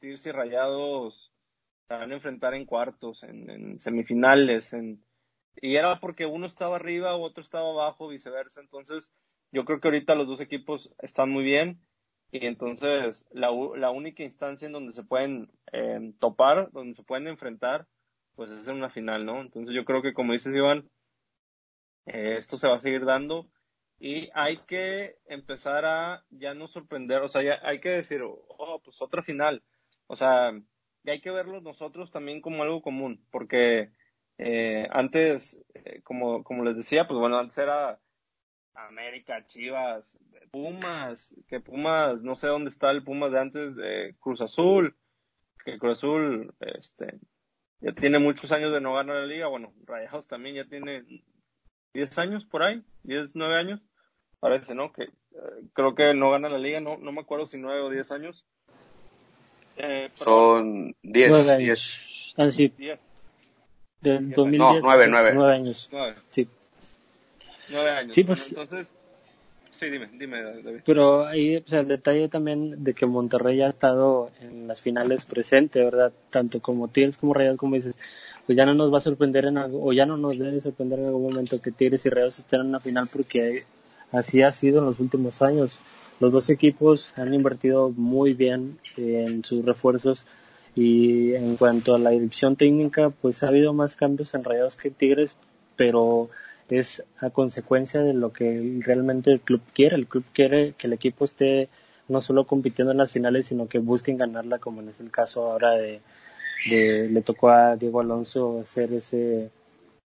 Tigres 0.00 0.24
y 0.24 0.32
Rayados 0.32 1.35
van 1.88 2.10
a 2.10 2.14
enfrentar 2.14 2.54
en 2.54 2.66
cuartos, 2.66 3.22
en, 3.22 3.48
en 3.50 3.80
semifinales, 3.80 4.72
en, 4.72 5.04
y 5.60 5.76
era 5.76 6.00
porque 6.00 6.26
uno 6.26 6.46
estaba 6.46 6.76
arriba 6.76 7.16
otro 7.16 7.42
estaba 7.42 7.70
abajo, 7.70 8.08
viceversa. 8.08 8.60
Entonces, 8.60 9.10
yo 9.52 9.64
creo 9.64 9.80
que 9.80 9.88
ahorita 9.88 10.14
los 10.14 10.26
dos 10.26 10.40
equipos 10.40 10.92
están 10.98 11.30
muy 11.30 11.44
bien 11.44 11.80
y 12.30 12.46
entonces 12.46 13.26
la, 13.30 13.50
la 13.76 13.90
única 13.90 14.22
instancia 14.22 14.66
en 14.66 14.72
donde 14.72 14.92
se 14.92 15.04
pueden 15.04 15.50
eh, 15.72 16.12
topar, 16.18 16.70
donde 16.72 16.94
se 16.94 17.04
pueden 17.04 17.28
enfrentar, 17.28 17.86
pues 18.34 18.50
es 18.50 18.68
en 18.68 18.76
una 18.76 18.90
final, 18.90 19.24
¿no? 19.24 19.40
Entonces 19.40 19.74
yo 19.74 19.84
creo 19.84 20.02
que 20.02 20.12
como 20.12 20.32
dices 20.32 20.54
Iván, 20.54 20.90
eh, 22.06 22.36
esto 22.38 22.58
se 22.58 22.68
va 22.68 22.76
a 22.76 22.80
seguir 22.80 23.04
dando 23.04 23.48
y 23.98 24.28
hay 24.34 24.58
que 24.58 25.16
empezar 25.26 25.84
a 25.86 26.24
ya 26.30 26.54
no 26.54 26.68
sorprender, 26.68 27.22
o 27.22 27.28
sea, 27.28 27.42
ya 27.42 27.60
hay 27.62 27.80
que 27.80 27.90
decir, 27.90 28.20
oh, 28.22 28.80
pues 28.84 29.00
otra 29.00 29.22
final, 29.22 29.62
o 30.06 30.16
sea, 30.16 30.52
y 31.06 31.10
hay 31.10 31.20
que 31.20 31.30
verlo 31.30 31.60
nosotros 31.60 32.10
también 32.10 32.40
como 32.40 32.64
algo 32.64 32.82
común, 32.82 33.24
porque 33.30 33.92
eh, 34.38 34.88
antes, 34.90 35.56
eh, 35.72 36.02
como, 36.02 36.42
como 36.42 36.64
les 36.64 36.76
decía, 36.76 37.06
pues 37.06 37.20
bueno, 37.20 37.38
antes 37.38 37.56
era 37.58 38.00
América, 38.74 39.46
Chivas, 39.46 40.18
Pumas, 40.50 41.36
que 41.46 41.60
Pumas, 41.60 42.24
no 42.24 42.34
sé 42.34 42.48
dónde 42.48 42.70
está 42.70 42.90
el 42.90 43.04
Pumas 43.04 43.30
de 43.30 43.38
antes, 43.38 43.76
de 43.76 44.16
Cruz 44.18 44.40
Azul, 44.40 44.96
que 45.64 45.78
Cruz 45.78 45.98
Azul, 45.98 46.52
este, 46.58 47.20
ya 47.78 47.92
tiene 47.92 48.18
muchos 48.18 48.50
años 48.50 48.72
de 48.72 48.80
no 48.80 48.94
ganar 48.94 49.16
la 49.16 49.26
liga, 49.26 49.46
bueno, 49.46 49.72
Rayados 49.84 50.26
también 50.26 50.56
ya 50.56 50.64
tiene 50.64 51.04
10 51.94 52.18
años 52.18 52.44
por 52.46 52.64
ahí, 52.64 52.82
10, 53.04 53.36
9 53.36 53.54
años, 53.54 53.80
parece, 54.40 54.74
¿no? 54.74 54.92
Que 54.92 55.04
eh, 55.04 55.10
creo 55.72 55.94
que 55.94 56.14
no 56.14 56.32
gana 56.32 56.48
la 56.48 56.58
liga, 56.58 56.80
no, 56.80 56.96
no 56.96 57.12
me 57.12 57.20
acuerdo 57.20 57.46
si 57.46 57.58
9 57.58 57.80
o 57.82 57.90
10 57.90 58.10
años. 58.10 58.44
Eh, 59.76 60.10
Son 60.14 60.94
10, 61.02 61.58
10. 61.58 62.34
Ah, 62.36 62.50
sí. 62.50 62.72
10. 62.76 63.00
Del 64.00 64.30
2010. 64.30 64.58
No, 64.58 64.80
9, 64.80 65.06
9. 65.08 65.32
9 65.34 65.54
años. 65.54 65.88
9. 65.92 66.14
Sí. 66.30 66.48
9 67.70 67.90
años. 67.90 68.14
Sí, 68.14 68.24
pues. 68.24 68.50
Bueno, 68.52 68.62
entonces, 68.62 68.94
sí, 69.70 69.90
dime, 69.90 70.08
dime, 70.12 70.42
David. 70.42 70.80
Pero 70.84 71.26
ahí, 71.26 71.56
o 71.56 71.68
sea, 71.68 71.80
el 71.80 71.88
detalle 71.88 72.28
también 72.28 72.84
de 72.84 72.94
que 72.94 73.06
Monterrey 73.06 73.60
ha 73.62 73.68
estado 73.68 74.30
en 74.40 74.66
las 74.66 74.80
finales 74.80 75.24
presente, 75.24 75.84
¿verdad? 75.84 76.12
Tanto 76.30 76.60
como 76.60 76.88
Tigres 76.88 77.18
como 77.18 77.34
Rayados, 77.34 77.58
como 77.58 77.76
dices, 77.76 77.98
pues 78.46 78.56
ya 78.56 78.64
no 78.64 78.74
nos 78.74 78.92
va 78.92 78.98
a 78.98 79.02
sorprender 79.02 79.46
en 79.46 79.58
algo, 79.58 79.84
o 79.84 79.92
ya 79.92 80.06
no 80.06 80.16
nos 80.16 80.38
debe 80.38 80.60
sorprender 80.60 81.00
en 81.00 81.06
algún 81.06 81.24
momento 81.24 81.60
que 81.60 81.72
Tigres 81.72 82.06
y 82.06 82.10
Rayados 82.10 82.38
estén 82.38 82.60
en 82.60 82.66
una 82.68 82.80
final 82.80 83.08
porque 83.12 83.64
así 84.12 84.42
ha 84.42 84.52
sido 84.52 84.78
en 84.78 84.86
los 84.86 85.00
últimos 85.00 85.42
años. 85.42 85.80
Los 86.18 86.32
dos 86.32 86.48
equipos 86.48 87.12
han 87.16 87.34
invertido 87.34 87.90
muy 87.90 88.32
bien 88.32 88.78
en 88.96 89.44
sus 89.44 89.64
refuerzos 89.64 90.26
y 90.74 91.34
en 91.34 91.56
cuanto 91.56 91.94
a 91.94 91.98
la 91.98 92.10
dirección 92.10 92.56
técnica, 92.56 93.10
pues 93.10 93.42
ha 93.42 93.48
habido 93.48 93.72
más 93.74 93.96
cambios 93.96 94.34
en 94.34 94.44
Rayados 94.44 94.76
que 94.76 94.90
Tigres, 94.90 95.36
pero 95.76 96.30
es 96.68 97.04
a 97.18 97.30
consecuencia 97.30 98.00
de 98.00 98.14
lo 98.14 98.32
que 98.32 98.80
realmente 98.80 99.30
el 99.30 99.40
club 99.40 99.60
quiere. 99.74 99.96
El 99.96 100.06
club 100.06 100.24
quiere 100.32 100.74
que 100.78 100.86
el 100.86 100.94
equipo 100.94 101.24
esté 101.24 101.68
no 102.08 102.20
solo 102.20 102.46
compitiendo 102.46 102.92
en 102.92 102.98
las 102.98 103.12
finales, 103.12 103.46
sino 103.46 103.68
que 103.68 103.78
busquen 103.78 104.16
ganarla, 104.16 104.58
como 104.58 104.80
en 104.80 104.92
el 104.98 105.10
caso 105.10 105.50
ahora 105.50 105.72
de, 105.72 106.00
de 106.70 107.08
le 107.10 107.22
tocó 107.22 107.50
a 107.50 107.76
Diego 107.76 108.00
Alonso 108.00 108.60
hacer 108.60 108.92
ese, 108.94 109.50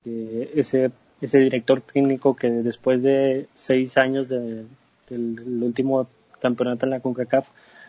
eh, 0.04 0.52
ese, 0.54 0.90
ese 1.20 1.38
director 1.38 1.80
técnico 1.80 2.34
que 2.34 2.48
después 2.48 3.02
de 3.02 3.48
seis 3.54 3.96
años 3.96 4.28
de, 4.28 4.64
del, 5.10 5.62
último 5.62 6.08
campeonato 6.40 6.86
en 6.86 6.90
la 6.90 7.00
CONCACAF 7.00 7.48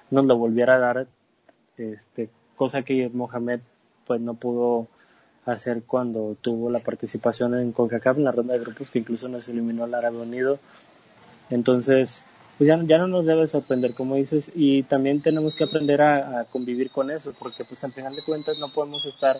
nos 0.09 0.25
lo 0.25 0.37
volviera 0.37 0.75
a 0.75 0.79
dar 0.79 1.07
este, 1.77 2.29
cosa 2.55 2.83
que 2.83 3.09
Mohamed 3.09 3.61
pues 4.05 4.19
no 4.19 4.33
pudo 4.33 4.87
hacer 5.45 5.83
cuando 5.83 6.35
tuvo 6.41 6.69
la 6.69 6.79
participación 6.79 7.55
en 7.55 7.71
CONCACAF 7.71 8.17
en 8.17 8.25
la 8.25 8.31
ronda 8.31 8.53
de 8.53 8.59
grupos 8.59 8.91
que 8.91 8.99
incluso 8.99 9.29
nos 9.29 9.47
eliminó 9.49 9.85
el 9.85 9.93
Árabe 9.93 10.17
Unido. 10.17 10.59
Entonces, 11.49 12.23
pues 12.57 12.67
ya, 12.67 12.79
ya 12.83 12.97
no 12.97 13.07
nos 13.07 13.25
debe 13.25 13.47
sorprender, 13.47 13.95
como 13.95 14.15
dices, 14.15 14.51
y 14.53 14.83
también 14.83 15.21
tenemos 15.21 15.55
que 15.55 15.63
aprender 15.63 16.01
a, 16.01 16.45
convivir 16.45 16.91
con 16.91 17.09
eso, 17.09 17.33
porque 17.37 17.63
pues 17.67 17.83
al 17.83 17.91
final 17.91 18.15
de 18.15 18.23
cuentas 18.23 18.57
no 18.59 18.71
podemos 18.71 19.05
estar 19.05 19.37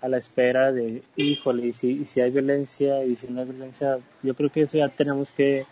a 0.00 0.08
la 0.08 0.18
espera 0.18 0.72
de, 0.72 1.02
híjole, 1.16 1.68
y 1.68 1.72
si, 1.72 2.04
si 2.04 2.20
hay 2.20 2.30
violencia 2.30 3.04
y 3.04 3.16
si 3.16 3.28
no 3.28 3.40
hay 3.40 3.46
violencia, 3.46 3.98
yo 4.22 4.34
creo 4.34 4.50
que 4.50 4.62
eso 4.62 4.78
ya 4.78 4.88
tenemos 4.88 5.32
que 5.32 5.64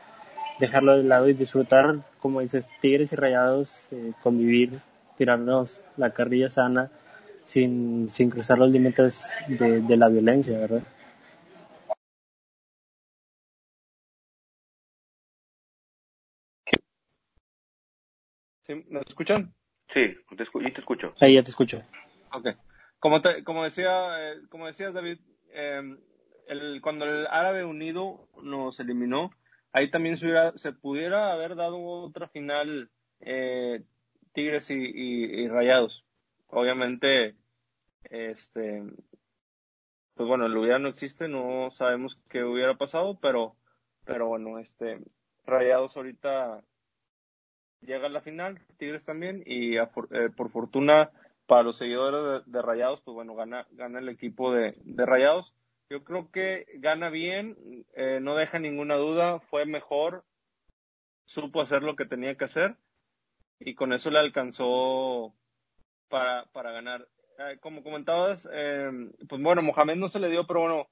dejarlo 0.59 0.97
de 0.97 1.05
lado 1.05 1.29
y 1.29 1.35
disfrutar, 1.35 1.97
como 2.21 2.41
dices, 2.41 2.67
tigres 2.81 3.13
y 3.13 3.17
rayados, 3.17 3.89
eh, 3.91 4.13
convivir 4.23 4.81
tirarnos 5.17 5.83
la 5.97 6.13
carrilla 6.13 6.49
sana 6.49 6.91
sin, 7.45 8.09
sin 8.11 8.31
cruzar 8.31 8.59
los 8.59 8.71
límites 8.71 9.29
de, 9.49 9.81
de 9.81 9.97
la 9.97 10.09
violencia, 10.09 10.59
¿verdad? 10.59 10.83
¿Sí? 18.63 18.85
¿Me 18.89 19.01
escuchan? 19.01 19.55
Sí, 19.89 20.15
te 20.37 20.43
escucho, 20.43 20.69
te 20.73 20.81
escucho. 20.81 21.15
Sí, 21.17 21.33
ya 21.33 21.43
te 21.43 21.49
escucho. 21.49 21.83
Ok. 22.33 22.49
Como, 22.99 23.23
te, 23.23 23.43
como, 23.43 23.65
decía, 23.65 24.33
eh, 24.33 24.37
como 24.51 24.67
decías, 24.67 24.93
David, 24.93 25.19
eh, 25.53 25.81
el, 26.49 26.81
cuando 26.83 27.07
el 27.07 27.27
Árabe 27.29 27.65
Unido 27.65 28.29
nos 28.43 28.79
eliminó, 28.81 29.31
ahí 29.73 29.91
también 29.91 30.17
se, 30.17 30.27
hubiera, 30.27 30.57
se 30.57 30.73
pudiera 30.73 31.33
haber 31.33 31.57
dado 31.57 31.81
otra 31.81 32.29
final 32.29 32.91
eh, 33.21 33.83
Tigres 34.33 34.71
y, 34.71 35.49
Rayados. 35.49 36.05
Obviamente, 36.49 37.35
este, 38.05 38.83
pues 40.15 40.29
bueno, 40.29 40.47
el 40.47 40.57
hubiera 40.57 40.79
no 40.79 40.89
existe, 40.89 41.29
no 41.29 41.71
sabemos 41.71 42.19
qué 42.29 42.45
hubiera 42.45 42.77
pasado, 42.77 43.19
pero, 43.21 43.57
pero 44.05 44.29
bueno, 44.29 44.59
este, 44.59 45.01
Rayados 45.45 45.97
ahorita 45.97 46.63
llega 47.81 48.07
a 48.07 48.11
la 48.11 48.21
final, 48.21 48.61
Tigres 48.77 49.05
también, 49.05 49.43
y 49.45 49.77
eh, 49.77 49.89
por 50.37 50.51
fortuna 50.51 51.11
para 51.47 51.63
los 51.63 51.77
seguidores 51.77 52.45
de, 52.47 52.63
Rayados, 52.63 53.01
pues 53.01 53.15
bueno, 53.15 53.35
gana, 53.35 53.67
gana 53.73 53.99
el 53.99 54.09
equipo 54.09 54.55
de 54.55 54.75
Rayados. 54.97 55.55
Yo 55.91 56.05
creo 56.05 56.31
que 56.31 56.67
gana 56.75 57.09
bien, 57.09 57.87
eh, 57.95 58.21
no 58.21 58.37
deja 58.37 58.59
ninguna 58.59 58.97
duda, 58.97 59.41
fue 59.41 59.65
mejor, 59.65 60.25
supo 61.25 61.63
hacer 61.63 61.83
lo 61.83 61.97
que 61.97 62.05
tenía 62.05 62.37
que 62.37 62.45
hacer 62.45 62.77
y 63.59 63.75
con 63.75 63.93
eso 63.93 64.11
le 64.11 64.19
alcanzó 64.19 65.35
para, 66.09 66.45
para 66.53 66.73
ganar. 66.73 67.09
Eh, 67.39 67.59
como 67.61 67.83
comentabas, 67.83 68.49
eh, 68.53 68.91
pues 69.29 69.43
bueno, 69.43 69.63
Mohamed 69.63 69.97
no 69.97 70.09
se 70.09 70.21
le 70.21 70.29
dio, 70.29 70.47
pero 70.47 70.61
bueno, 70.61 70.89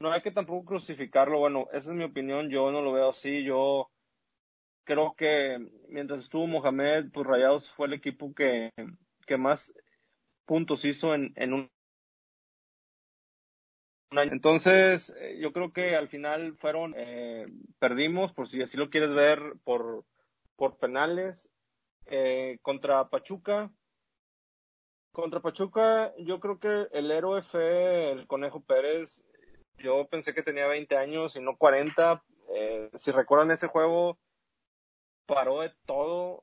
no 0.00 0.12
hay 0.12 0.22
que 0.22 0.30
tampoco 0.30 0.64
crucificarlo. 0.64 1.38
Bueno, 1.38 1.68
esa 1.72 1.90
es 1.90 1.96
mi 1.96 2.04
opinión, 2.04 2.48
yo 2.50 2.70
no 2.72 2.82
lo 2.82 2.92
veo 2.92 3.10
así. 3.10 3.44
Yo 3.44 3.90
creo 4.84 5.14
que 5.16 5.58
mientras 5.88 6.20
estuvo 6.20 6.46
Mohamed, 6.46 7.10
pues 7.12 7.26
Rayados 7.26 7.70
fue 7.72 7.86
el 7.86 7.92
equipo 7.92 8.34
que, 8.34 8.70
que 9.26 9.36
más 9.36 9.72
puntos 10.46 10.84
hizo 10.84 11.14
en, 11.14 11.32
en 11.36 11.52
un. 11.52 11.70
Entonces, 14.12 15.14
eh, 15.18 15.38
yo 15.40 15.52
creo 15.52 15.72
que 15.72 15.94
al 15.94 16.08
final 16.08 16.56
fueron, 16.56 16.94
eh, 16.96 17.46
perdimos, 17.78 18.32
por 18.32 18.48
si 18.48 18.60
así 18.60 18.76
lo 18.76 18.90
quieres 18.90 19.14
ver, 19.14 19.40
por, 19.62 20.04
por 20.56 20.78
penales. 20.78 21.48
Eh, 22.06 22.58
contra 22.62 23.08
Pachuca, 23.08 23.70
contra 25.12 25.38
Pachuca, 25.40 26.12
yo 26.18 26.40
creo 26.40 26.58
que 26.58 26.88
el 26.92 27.10
héroe 27.12 27.42
fue 27.42 28.10
el 28.10 28.26
Conejo 28.26 28.60
Pérez. 28.60 29.22
Yo 29.78 30.08
pensé 30.08 30.34
que 30.34 30.42
tenía 30.42 30.66
20 30.66 30.96
años 30.96 31.36
y 31.36 31.40
no 31.40 31.56
40. 31.56 32.24
Eh, 32.52 32.90
si 32.96 33.12
recuerdan 33.12 33.52
ese 33.52 33.68
juego, 33.68 34.18
paró 35.26 35.60
de 35.60 35.72
todo. 35.86 36.42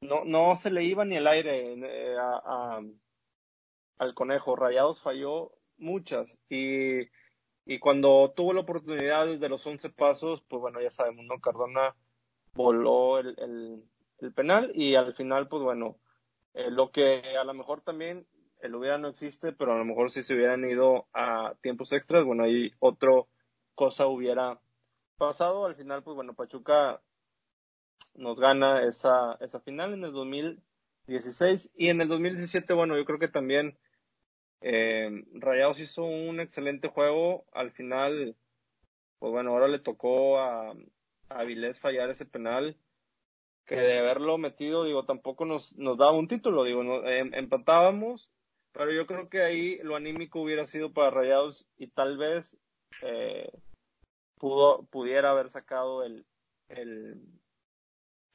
No, 0.00 0.24
no 0.24 0.56
se 0.56 0.70
le 0.70 0.82
iba 0.82 1.04
ni 1.04 1.16
el 1.16 1.26
aire 1.26 1.76
a, 2.18 2.42
a, 2.44 2.82
al 3.98 4.14
Conejo. 4.14 4.56
Rayados 4.56 5.00
falló 5.00 5.52
muchas. 5.78 6.38
Y, 6.48 7.08
y 7.66 7.78
cuando 7.78 8.32
tuvo 8.36 8.52
la 8.52 8.60
oportunidad 8.60 9.26
desde 9.26 9.48
los 9.48 9.66
11 9.66 9.90
pasos, 9.90 10.42
pues 10.48 10.60
bueno, 10.60 10.80
ya 10.80 10.90
sabemos, 10.90 11.24
¿no? 11.26 11.40
Cardona 11.40 11.94
voló 12.54 13.18
el, 13.18 13.36
el, 14.18 14.32
penal 14.32 14.72
y 14.74 14.94
al 14.94 15.14
final, 15.14 15.48
pues 15.48 15.62
bueno, 15.62 15.98
eh, 16.54 16.70
lo 16.70 16.90
que 16.90 17.22
a 17.38 17.44
lo 17.44 17.52
mejor 17.52 17.82
también 17.82 18.26
el 18.60 18.74
hubiera 18.74 18.96
no 18.96 19.08
existe, 19.08 19.52
pero 19.52 19.74
a 19.74 19.78
lo 19.78 19.84
mejor 19.84 20.10
si 20.10 20.22
se 20.22 20.34
hubieran 20.34 20.68
ido 20.68 21.06
a 21.12 21.54
tiempos 21.60 21.92
extras, 21.92 22.24
bueno, 22.24 22.44
ahí 22.44 22.70
otra 22.78 23.10
cosa 23.74 24.06
hubiera 24.06 24.58
pasado. 25.18 25.66
Al 25.66 25.74
final, 25.74 26.02
pues 26.02 26.14
bueno, 26.14 26.34
Pachuca 26.34 27.02
nos 28.14 28.38
gana 28.38 28.84
esa, 28.84 29.36
esa 29.40 29.60
final 29.60 29.92
en 29.92 30.04
el 30.04 30.12
2016 30.12 31.70
y 31.76 31.88
en 31.88 32.00
el 32.00 32.08
2017, 32.08 32.72
bueno, 32.72 32.96
yo 32.96 33.04
creo 33.04 33.18
que 33.18 33.28
también 33.28 33.76
eh, 34.66 35.10
Rayados 35.34 35.78
hizo 35.78 36.04
un 36.04 36.40
excelente 36.40 36.88
juego. 36.88 37.44
Al 37.52 37.70
final, 37.70 38.34
pues 39.18 39.30
bueno, 39.30 39.50
ahora 39.50 39.68
le 39.68 39.78
tocó 39.78 40.38
a, 40.40 40.70
a 40.70 40.74
Avilés 41.28 41.78
fallar 41.78 42.08
ese 42.08 42.24
penal 42.24 42.78
que 43.66 43.76
de 43.76 43.98
haberlo 43.98 44.38
metido, 44.38 44.84
digo, 44.84 45.04
tampoco 45.04 45.44
nos, 45.44 45.76
nos 45.76 45.98
daba 45.98 46.12
un 46.12 46.28
título, 46.28 46.64
digo, 46.64 46.82
em, 47.06 47.32
empatábamos, 47.34 48.30
pero 48.72 48.90
yo 48.92 49.06
creo 49.06 49.28
que 49.28 49.42
ahí 49.42 49.78
lo 49.82 49.96
anímico 49.96 50.40
hubiera 50.40 50.66
sido 50.66 50.92
para 50.92 51.10
Rayados 51.10 51.66
y 51.76 51.88
tal 51.88 52.16
vez 52.16 52.56
eh, 53.02 53.50
pudo, 54.38 54.84
pudiera 54.86 55.30
haber 55.30 55.50
sacado 55.50 56.04
el, 56.04 56.26
el, 56.68 57.20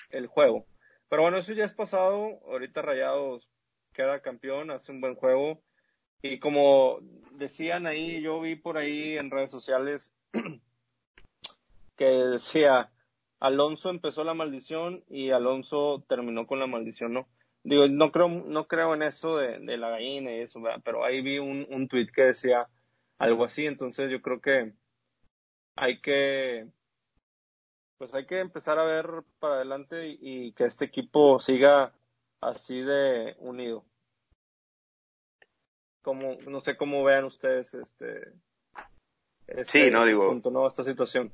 el 0.09 0.27
juego. 0.27 0.65
Pero 1.09 1.23
bueno, 1.23 1.37
eso 1.37 1.53
ya 1.53 1.65
es 1.65 1.73
pasado, 1.73 2.39
ahorita 2.45 2.83
Rayados 2.83 3.49
queda 3.93 4.21
campeón, 4.21 4.69
hace 4.71 4.91
un 4.91 5.01
buen 5.01 5.15
juego 5.15 5.61
y 6.21 6.39
como 6.39 6.99
decían 7.33 7.87
ahí, 7.87 8.21
yo 8.21 8.41
vi 8.41 8.55
por 8.55 8.77
ahí 8.77 9.17
en 9.17 9.31
redes 9.31 9.51
sociales 9.51 10.13
que 11.95 12.05
decía, 12.05 12.91
Alonso 13.39 13.89
empezó 13.89 14.23
la 14.23 14.33
maldición 14.33 15.03
y 15.07 15.31
Alonso 15.31 16.03
terminó 16.07 16.47
con 16.47 16.59
la 16.59 16.67
maldición, 16.67 17.13
¿no? 17.13 17.27
Digo, 17.63 17.87
no 17.87 18.11
creo, 18.11 18.29
no 18.29 18.67
creo 18.67 18.93
en 18.93 19.03
eso 19.03 19.37
de, 19.37 19.77
la 19.77 19.89
gallina 19.89 20.31
y 20.31 20.41
eso, 20.41 20.61
pero 20.83 21.03
ahí 21.03 21.21
vi 21.21 21.39
un, 21.39 21.67
un 21.69 21.87
tweet 21.87 22.07
que 22.07 22.23
decía 22.23 22.69
algo 23.17 23.43
así, 23.43 23.65
entonces 23.65 24.09
yo 24.09 24.21
creo 24.21 24.41
que 24.41 24.73
hay 25.75 26.01
que, 26.01 26.67
pues 27.97 28.13
hay 28.13 28.25
que 28.25 28.39
empezar 28.39 28.79
a 28.79 28.85
ver 28.85 29.23
para 29.39 29.55
adelante 29.55 30.17
y 30.19 30.53
que 30.53 30.65
este 30.65 30.85
equipo 30.85 31.39
siga 31.39 31.93
así 32.41 32.81
de 32.81 33.35
unido. 33.39 33.85
Como, 36.01 36.37
no 36.47 36.61
sé 36.61 36.77
cómo 36.77 37.03
vean 37.03 37.25
ustedes 37.25 37.73
este, 37.73 38.33
este 39.47 39.65
sí, 39.65 39.91
no 39.91 39.99
este 39.99 40.09
digo, 40.09 40.29
punto, 40.29 40.49
¿no? 40.49 40.67
esta 40.67 40.83
situación 40.83 41.33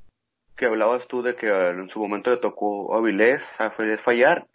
que 0.56 0.66
hablabas 0.66 1.06
tú 1.06 1.22
de 1.22 1.36
que 1.36 1.48
en 1.48 1.88
su 1.90 2.00
momento 2.00 2.30
le 2.30 2.38
tocó 2.38 2.94
a 2.94 2.98
Avilés, 2.98 3.44
a 3.60 3.66
Avilés 3.66 4.00
fallar 4.00 4.46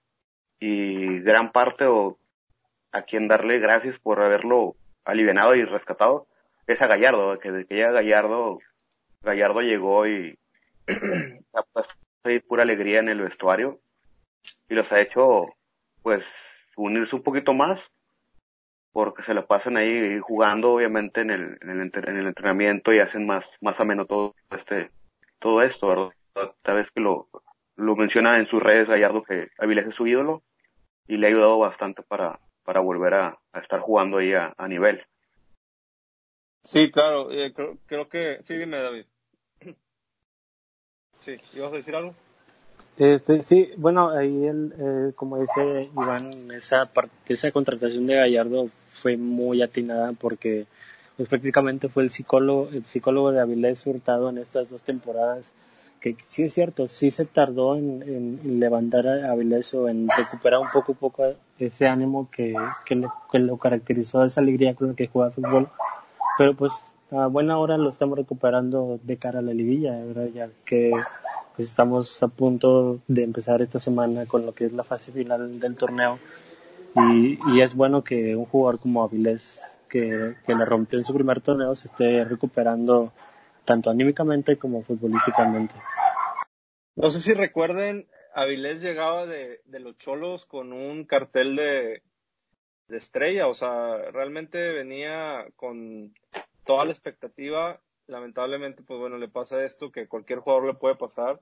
y 0.60 1.20
gran 1.20 1.52
parte 1.52 1.86
o 1.86 2.18
a 2.92 3.04
quien 3.04 3.28
darle 3.28 3.60
gracias 3.60 4.00
por 4.00 4.20
haberlo 4.20 4.76
alivianado 5.06 5.56
y 5.56 5.64
rescatado 5.64 6.28
es 6.68 6.82
a 6.82 6.88
Gallardo, 6.88 7.40
que 7.40 7.52
desde 7.52 7.68
que 7.68 7.76
llega 7.76 7.92
Gallardo, 7.92 8.60
Gallardo 9.22 9.62
llegó 9.62 10.08
y 10.08 10.38
ha 11.54 11.64
puesto 11.64 11.94
pura 12.48 12.64
alegría 12.64 13.00
en 13.00 13.10
el 13.10 13.22
vestuario 13.22 13.80
y 14.70 14.74
los 14.74 14.92
ha 14.92 15.02
hecho 15.02 15.48
pues 16.02 16.26
unirse 16.76 17.16
un 17.16 17.24
poquito 17.24 17.54
más 17.54 17.92
porque 18.92 19.24
se 19.24 19.34
lo 19.34 19.46
pasan 19.48 19.78
ahí 19.78 20.20
jugando 20.20 20.74
obviamente 20.74 21.22
en 21.22 21.32
el, 21.32 21.58
en 21.62 21.70
el, 21.70 21.92
en 21.94 22.18
el 22.18 22.28
entrenamiento 22.28 22.94
y 22.94 23.00
hacen 23.00 23.26
más, 23.26 23.50
más 23.62 23.80
ameno 23.80 24.06
todo 24.06 24.36
este 24.50 24.92
todo 25.40 25.62
esto, 25.64 25.88
¿verdad? 25.88 26.56
Tal 26.62 26.76
vez 26.76 26.92
que 26.92 27.02
lo, 27.02 27.28
lo 27.76 27.96
menciona 27.96 28.38
en 28.38 28.46
sus 28.46 28.62
redes 28.62 28.88
Gallardo 28.88 29.24
que 29.24 29.50
Avilés 29.58 29.88
es 29.88 29.96
su 29.96 30.06
ídolo 30.06 30.44
y 31.08 31.18
le 31.18 31.28
ha 31.28 31.30
ayudado 31.30 31.58
bastante 31.58 32.04
para, 32.04 32.40
para 32.64 32.80
volver 32.80 33.16
a, 33.16 33.40
estar 33.54 33.80
jugando 33.80 34.20
ahí 34.20 34.34
a, 34.34 34.54
a, 34.58 34.68
nivel. 34.68 35.04
Sí, 36.64 36.92
claro, 36.92 37.32
eh, 37.32 37.52
creo, 37.54 37.78
creo, 37.88 38.08
que, 38.08 38.40
sí, 38.44 38.56
dime 38.56 38.78
David. 38.78 39.06
Sí, 41.22 41.38
¿ibas 41.54 41.72
a 41.72 41.76
decir 41.76 41.96
algo? 41.96 42.16
Este, 42.98 43.42
sí, 43.42 43.70
bueno, 43.78 44.10
ahí 44.10 44.46
el, 44.46 44.74
eh, 44.78 45.14
como 45.16 45.40
dice 45.40 45.90
Iván, 45.94 46.52
esa 46.52 46.86
parte, 46.86 47.12
esa 47.28 47.52
contratación 47.52 48.06
de 48.06 48.16
Gallardo 48.16 48.70
fue 48.90 49.18
muy 49.18 49.62
atinada 49.62 50.12
porque 50.20 50.66
pues 51.18 51.30
prácticamente 51.30 51.90
fue 51.90 52.04
el 52.04 52.10
psicólogo, 52.10 52.70
el 52.72 52.86
psicólogo 52.86 53.32
de 53.32 53.40
Avilés 53.40 53.86
Hurtado 53.88 54.30
en 54.30 54.38
estas 54.38 54.70
dos 54.70 54.84
temporadas, 54.84 55.52
que 56.00 56.16
sí 56.28 56.44
es 56.44 56.54
cierto, 56.54 56.88
sí 56.88 57.12
se 57.12 57.26
tardó 57.26 57.76
en, 57.76 58.04
en 58.04 58.60
levantar 58.60 59.08
a 59.08 59.32
Avilés 59.32 59.74
o 59.74 59.88
en 59.88 60.08
recuperar 60.10 60.60
un 60.60 60.68
poco 60.72 60.94
poco 60.94 61.34
ese 61.60 61.88
ánimo 61.88 62.30
que, 62.32 62.54
que, 62.86 62.96
le, 62.96 63.08
que 63.32 63.40
lo 63.40 63.58
caracterizó, 63.58 64.24
esa 64.26 64.42
alegría 64.42 64.76
con 64.76 64.90
la 64.90 64.94
que 64.96 65.08
juega 65.08 65.32
fútbol, 65.32 65.70
pero 66.38 66.56
pues 66.56 66.74
a 67.12 67.28
buena 67.28 67.58
hora 67.58 67.78
lo 67.78 67.90
estamos 67.90 68.18
recuperando 68.18 69.00
de 69.04 69.18
cara 69.18 69.40
a 69.40 69.42
la 69.42 69.54
liguilla, 69.54 69.92
¿verdad? 70.06 70.28
ya 70.34 70.50
que 70.66 70.92
pues 71.56 71.68
estamos 71.68 72.24
a 72.24 72.30
punto 72.30 73.02
de 73.08 73.24
empezar 73.24 73.62
esta 73.62 73.80
semana 73.80 74.26
con 74.26 74.46
lo 74.46 74.54
que 74.54 74.66
es 74.66 74.74
la 74.74 74.84
fase 74.84 75.12
final 75.12 75.60
del 75.60 75.76
torneo 75.76 76.20
y, 76.96 77.38
y 77.52 77.62
es 77.62 77.76
bueno 77.76 78.04
que 78.04 78.36
un 78.36 78.46
jugador 78.46 78.80
como 78.80 79.04
Avilés 79.04 79.62
que, 79.90 80.36
que 80.46 80.54
rompió 80.66 80.98
en 81.00 81.06
su 81.06 81.14
primer 81.14 81.42
torneo 81.42 81.76
se 81.76 81.90
esté 81.90 82.24
recuperando 82.24 83.12
tanto 83.66 83.90
anímicamente 83.90 84.58
como 84.58 84.84
futbolísticamente. 84.84 85.76
No 86.96 87.10
sé 87.10 87.20
si 87.20 87.34
recuerden, 87.34 88.08
Avilés 88.34 88.82
llegaba 88.82 89.26
de, 89.26 89.62
de 89.66 89.80
los 89.80 89.98
Cholos 89.98 90.46
con 90.46 90.72
un 90.72 91.06
cartel 91.06 91.56
de, 91.56 92.04
de 92.88 92.98
estrella, 92.98 93.48
o 93.48 93.54
sea, 93.54 93.98
realmente 94.12 94.72
venía 94.72 95.46
con 95.56 96.14
toda 96.66 96.86
la 96.86 96.92
expectativa. 96.92 97.80
Lamentablemente, 98.08 98.84
pues 98.84 99.00
bueno, 99.00 99.18
le 99.18 99.28
pasa 99.28 99.64
esto 99.64 99.92
que 99.92 100.08
cualquier 100.08 100.40
jugador 100.40 100.66
le 100.68 100.74
puede 100.74 100.96
pasar. 100.96 101.40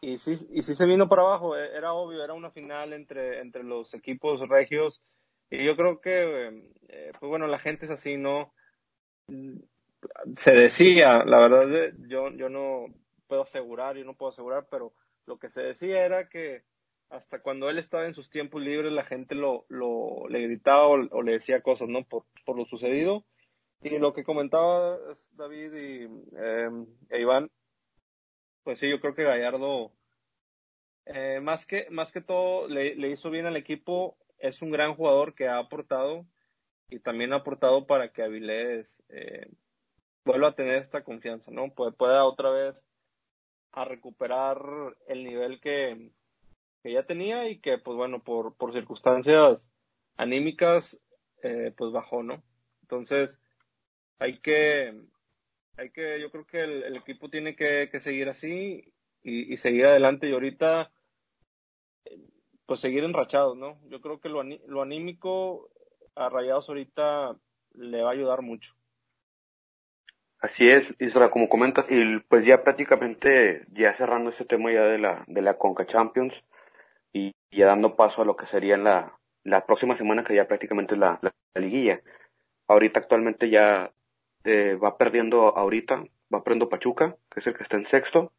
Y 0.00 0.18
sí, 0.18 0.34
y 0.52 0.62
sí 0.62 0.74
se 0.74 0.86
vino 0.86 1.08
para 1.08 1.22
abajo, 1.22 1.56
e, 1.56 1.76
era 1.76 1.92
obvio, 1.92 2.22
era 2.22 2.34
una 2.34 2.50
final 2.50 2.92
entre, 2.92 3.40
entre 3.40 3.64
los 3.64 3.94
equipos 3.94 4.48
regios 4.48 5.02
y 5.50 5.64
yo 5.64 5.76
creo 5.76 6.00
que, 6.00 6.62
eh, 6.88 7.12
pues 7.18 7.28
bueno, 7.28 7.46
la 7.46 7.58
gente 7.58 7.86
es 7.86 7.90
así, 7.90 8.16
¿no? 8.16 8.52
Se 10.36 10.52
decía, 10.52 11.24
la 11.24 11.38
verdad, 11.38 11.92
yo, 12.06 12.30
yo 12.30 12.48
no 12.48 12.86
puedo 13.26 13.42
asegurar, 13.42 13.96
yo 13.96 14.04
no 14.04 14.14
puedo 14.14 14.30
asegurar, 14.30 14.66
pero 14.70 14.92
lo 15.26 15.38
que 15.38 15.48
se 15.48 15.62
decía 15.62 16.04
era 16.04 16.28
que 16.28 16.62
hasta 17.10 17.40
cuando 17.40 17.70
él 17.70 17.78
estaba 17.78 18.06
en 18.06 18.14
sus 18.14 18.28
tiempos 18.28 18.60
libres, 18.60 18.92
la 18.92 19.04
gente 19.04 19.34
lo, 19.34 19.64
lo 19.68 20.28
le 20.28 20.40
gritaba 20.42 20.86
o, 20.86 21.08
o 21.10 21.22
le 21.22 21.32
decía 21.32 21.62
cosas, 21.62 21.88
¿no? 21.88 22.04
Por, 22.04 22.24
por 22.44 22.56
lo 22.56 22.66
sucedido. 22.66 23.24
Y 23.80 23.98
lo 23.98 24.12
que 24.12 24.24
comentaba 24.24 24.98
David 25.32 25.72
y 25.74 26.04
eh, 26.36 26.70
e 27.10 27.20
Iván, 27.20 27.50
pues 28.64 28.80
sí, 28.80 28.90
yo 28.90 29.00
creo 29.00 29.14
que 29.14 29.24
Gallardo, 29.24 29.92
eh, 31.06 31.40
más 31.40 31.64
que, 31.64 31.88
más 31.90 32.12
que 32.12 32.20
todo, 32.20 32.68
le, 32.68 32.96
le 32.96 33.10
hizo 33.10 33.30
bien 33.30 33.46
al 33.46 33.56
equipo 33.56 34.18
es 34.38 34.62
un 34.62 34.70
gran 34.70 34.94
jugador 34.94 35.34
que 35.34 35.48
ha 35.48 35.58
aportado 35.58 36.26
y 36.90 37.00
también 37.00 37.32
ha 37.32 37.36
aportado 37.36 37.86
para 37.86 38.12
que 38.12 38.22
Avilés 38.22 39.02
eh, 39.08 39.50
vuelva 40.24 40.48
a 40.48 40.54
tener 40.54 40.80
esta 40.80 41.04
confianza, 41.04 41.50
¿no? 41.50 41.70
Puede, 41.74 41.92
pueda 41.92 42.24
otra 42.24 42.50
vez 42.50 42.84
a 43.72 43.84
recuperar 43.84 44.58
el 45.06 45.24
nivel 45.24 45.60
que, 45.60 46.10
que 46.82 46.92
ya 46.92 47.04
tenía 47.04 47.48
y 47.48 47.60
que, 47.60 47.78
pues 47.78 47.96
bueno, 47.96 48.22
por, 48.22 48.56
por 48.56 48.72
circunstancias 48.72 49.62
anímicas, 50.16 51.00
eh, 51.42 51.72
pues 51.76 51.92
bajó, 51.92 52.22
¿no? 52.22 52.42
Entonces, 52.82 53.40
hay 54.18 54.38
que, 54.38 54.94
hay 55.76 55.90
que, 55.90 56.20
yo 56.20 56.30
creo 56.30 56.46
que 56.46 56.60
el, 56.62 56.96
equipo 56.96 57.28
tiene 57.28 57.56
que, 57.56 57.88
seguir 58.00 58.28
así 58.28 58.92
y, 59.22 59.56
seguir 59.56 59.86
adelante 59.86 60.28
y 60.28 60.32
ahorita 60.32 60.90
pues 62.66 62.80
seguir 62.80 63.04
enrachados, 63.04 63.56
¿no? 63.56 63.80
Yo 63.88 64.00
creo 64.00 64.20
que 64.20 64.28
lo, 64.28 64.42
lo 64.42 64.82
anímico 64.82 65.70
a 66.14 66.28
Rayados 66.28 66.68
ahorita 66.68 67.36
le 67.74 68.02
va 68.02 68.10
a 68.10 68.12
ayudar 68.12 68.42
mucho. 68.42 68.74
Así 70.40 70.70
es, 70.70 70.86
Isra, 71.00 71.30
como 71.30 71.48
comentas, 71.48 71.90
y 71.90 72.20
pues 72.28 72.44
ya 72.44 72.62
prácticamente, 72.62 73.66
ya 73.72 73.92
cerrando 73.94 74.30
este 74.30 74.44
tema 74.44 74.70
ya 74.70 74.84
de 74.84 74.98
la, 74.98 75.24
de 75.26 75.42
la 75.42 75.58
Conca 75.58 75.84
Champions, 75.84 76.44
y 77.12 77.32
ya 77.50 77.66
dando 77.66 77.96
paso 77.96 78.22
a 78.22 78.24
lo 78.24 78.36
que 78.36 78.46
sería 78.46 78.76
la, 78.76 79.18
la 79.42 79.66
próxima 79.66 79.96
semana, 79.96 80.22
que 80.22 80.36
ya 80.36 80.46
prácticamente 80.46 80.94
es 80.94 81.00
la, 81.00 81.20
liguilla. 81.56 82.02
Ahorita 82.68 83.00
actualmente 83.00 83.50
ya 83.50 83.92
eh, 84.44 84.76
va 84.82 84.96
perdiendo 84.96 85.56
ahorita, 85.56 86.04
va 86.32 86.42
perdiendo 86.42 86.68
Pachuca, 86.68 87.16
que 87.30 87.40
es 87.40 87.46
el 87.46 87.54
que 87.54 87.62
está 87.62 87.76
en 87.76 87.86
sexto. 87.86 88.32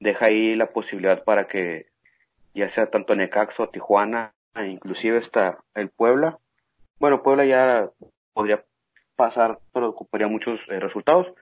Deja 0.00 0.26
ahí 0.26 0.54
la 0.54 0.72
posibilidad 0.72 1.24
para 1.24 1.46
que 1.46 1.86
ya 2.54 2.68
sea 2.68 2.90
tanto 2.90 3.14
Necaxo, 3.14 3.68
Tijuana, 3.68 4.34
e 4.54 4.66
inclusive 4.66 5.18
está 5.18 5.58
el 5.74 5.90
Puebla. 5.90 6.38
Bueno, 6.98 7.22
Puebla 7.22 7.44
ya 7.44 7.90
podría 8.32 8.64
pasar, 9.14 9.60
pero 9.72 9.88
ocuparía 9.88 10.28
muchos 10.28 10.60
eh, 10.68 10.80
resultados 10.80 11.32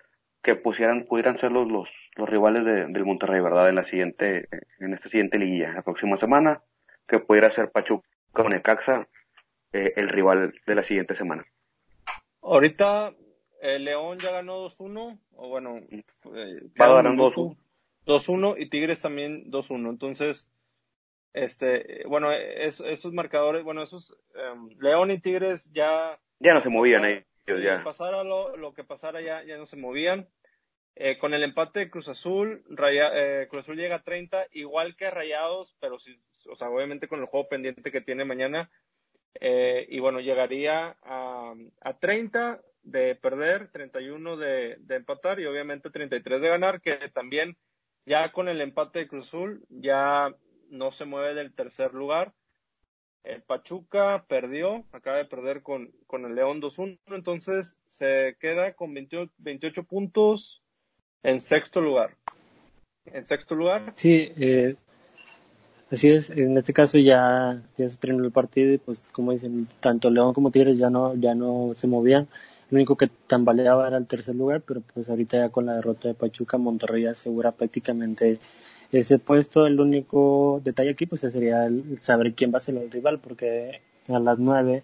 que 0.43 0.55
pusieran, 0.55 1.07
pudieran 1.07 1.39
ser 1.39 1.53
los, 1.53 1.67
los, 1.71 1.91
los 2.17 2.29
rivales 2.29 2.65
de, 2.65 2.87
del 2.87 3.05
Monterrey, 3.05 3.41
¿verdad? 3.41 3.69
En 3.69 3.77
la 3.77 3.85
siguiente, 3.85 4.49
en 4.79 4.93
esta 4.93 5.09
siguiente 5.09 5.39
liguilla, 5.39 5.73
la 5.73 5.83
próxima 5.83 6.17
semana, 6.17 6.63
que 7.07 7.19
pudiera 7.19 7.51
ser 7.51 7.71
Pachuca 7.71 8.07
con 8.33 8.51
Necaxa, 8.51 9.09
eh, 9.73 9.95
el 9.97 10.09
rival 10.09 10.55
de 10.67 10.75
la 10.75 10.83
siguiente 10.83 11.15
semana. 11.15 11.47
Ahorita 12.43 13.15
el 13.65 13.71
eh, 13.71 13.79
León 13.79 14.19
ya 14.19 14.31
ganó 14.31 14.67
2-1, 14.67 15.19
o 15.37 15.49
bueno, 15.49 15.79
eh, 15.91 16.61
va 16.79 16.95
ganando 16.95 17.31
2-1. 17.31 17.57
2-1 18.07 18.57
y 18.59 18.69
Tigres 18.69 19.01
también 19.01 19.51
2-1. 19.51 19.89
Entonces, 19.89 20.49
este, 21.33 22.05
bueno, 22.07 22.31
esos 22.31 23.13
marcadores, 23.15 23.65
bueno, 23.65 23.83
esos 23.83 24.15
um, 24.53 24.69
León 24.79 25.11
y 25.11 25.19
Tigres 25.19 25.73
ya 25.73 26.21
ya 26.39 26.53
no 26.53 26.61
se 26.61 26.69
movían 26.69 27.05
ahí. 27.05 27.25
Si 27.47 27.53
pasara 27.83 28.23
lo, 28.23 28.57
lo, 28.57 28.75
que 28.75 28.85
pasara 28.85 29.23
ya, 29.23 29.43
ya 29.45 29.57
no 29.57 29.67
se 29.67 29.77
movían. 29.77 30.29
Eh, 30.97 31.19
con 31.19 31.33
el 31.33 31.43
empate 31.43 31.81
de 31.81 31.91
Cruz 31.91 32.09
Azul, 32.09 32.65
Raya, 32.69 33.11
eh, 33.15 33.49
Cruz 33.49 33.65
Azul 33.65 33.77
llega 33.77 33.97
a 33.97 34.03
30, 34.03 34.47
igual 34.53 34.95
que 34.95 35.11
Rayados, 35.11 35.75
pero 35.81 35.99
sí, 35.99 36.17
o 36.49 36.55
sea, 36.55 36.69
obviamente 36.69 37.09
con 37.09 37.21
el 37.21 37.27
juego 37.27 37.49
pendiente 37.49 37.91
que 37.91 38.03
tiene 38.03 38.25
mañana. 38.27 38.71
Eh, 39.41 39.87
y 39.89 39.99
bueno, 40.01 40.21
llegaría 40.21 40.97
a, 41.03 41.55
a 41.81 41.99
30 41.99 42.61
de 42.85 43.15
perder, 43.17 43.69
31 43.73 44.37
de, 44.37 44.77
de 44.79 44.97
empatar 44.97 45.41
y 45.41 45.47
obviamente 45.47 45.91
33 45.91 46.41
de 46.41 46.49
ganar, 46.49 46.81
que 46.81 46.97
también 47.13 47.57
ya 48.07 48.31
con 48.33 48.49
el 48.49 48.61
empate 48.61 49.01
de 49.01 49.09
Cruz 49.09 49.29
Azul 49.29 49.65
ya 49.69 50.35
no 50.71 50.93
se 50.93 51.05
mueve 51.05 51.35
del 51.35 51.55
tercer 51.55 51.95
lugar. 51.95 52.33
El 53.23 53.43
Pachuca 53.43 54.27
perdió, 54.29 54.85
acaba 54.93 55.17
de 55.17 55.25
perder 55.25 55.63
con, 55.63 55.91
con 56.07 56.27
el 56.27 56.35
León 56.35 56.61
2-1, 56.61 56.99
entonces 57.07 57.77
se 57.89 58.37
queda 58.39 58.75
con 58.75 58.93
28, 58.93 59.85
puntos 59.85 60.63
en 61.23 61.41
sexto 61.41 61.81
lugar. 61.81 62.17
En 63.07 63.27
sexto 63.27 63.55
lugar. 63.55 63.95
Sí, 63.97 64.31
eh, 64.37 64.77
así 65.91 66.11
es. 66.11 66.29
En 66.29 66.59
este 66.59 66.75
caso 66.75 66.99
ya, 66.99 67.63
ya 67.79 67.89
se 67.89 67.97
terminó 67.97 68.25
el 68.25 68.33
partido 68.33 68.75
y 68.75 68.79
pues 68.79 69.03
como 69.13 69.33
dicen, 69.33 69.69
tanto 69.81 70.11
León 70.11 70.35
como 70.35 70.51
Tigres 70.51 70.77
ya 70.77 70.91
no, 70.91 71.15
ya 71.15 71.35
no 71.35 71.73
se 71.73 71.87
movían. 71.87 72.29
Lo 72.71 72.77
único 72.77 72.97
que 72.97 73.09
tambaleaba 73.27 73.87
era 73.89 73.99
el 73.99 74.07
tercer 74.07 74.35
lugar, 74.35 74.63
pero 74.63 74.81
pues 74.81 75.09
ahorita 75.09 75.39
ya 75.39 75.49
con 75.51 75.67
la 75.67 75.75
derrota 75.75 76.09
de 76.09 76.15
Pachuca, 76.15 76.59
Monterrey 76.59 77.07
asegura 77.07 77.53
prácticamente 77.53 78.39
ese 78.93 79.19
puesto, 79.19 79.67
el 79.67 79.81
único 79.81 80.61
detalle 80.65 80.91
aquí 80.91 81.07
pues 81.07 81.21
sería 81.23 81.67
el 81.67 81.99
saber 82.01 82.35
quién 82.35 82.53
va 82.53 82.59
a 82.59 82.61
ser 82.61 82.77
el 82.77 82.91
rival, 82.91 83.19
porque 83.19 83.81
a 84.09 84.19
las 84.19 84.39
nueve 84.39 84.83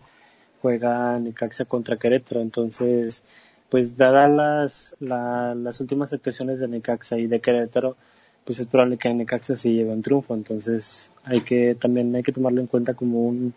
juega 0.62 1.18
Necaxa 1.18 1.64
contra 1.64 1.96
Querétaro, 1.96 2.40
entonces 2.40 3.22
pues 3.70 3.96
dadas 3.96 4.30
las, 4.30 4.96
las 4.98 5.80
últimas 5.80 6.12
actuaciones 6.12 6.58
de 6.58 6.68
Necaxa 6.68 7.18
y 7.18 7.28
de 7.28 7.40
Querétaro, 7.40 7.96
pues 8.44 8.58
es 8.58 8.66
probable 8.66 8.98
que 8.98 9.14
Necaxa 9.14 9.56
se 9.56 9.72
lleve 9.72 9.92
un 9.92 10.02
triunfo, 10.02 10.34
entonces 10.34 11.12
hay 11.24 11.42
que 11.42 11.76
también 11.76 12.14
hay 12.14 12.22
que 12.22 12.32
tomarlo 12.32 12.60
en 12.60 12.66
cuenta 12.66 12.94
como 12.94 13.26
un 13.26 13.54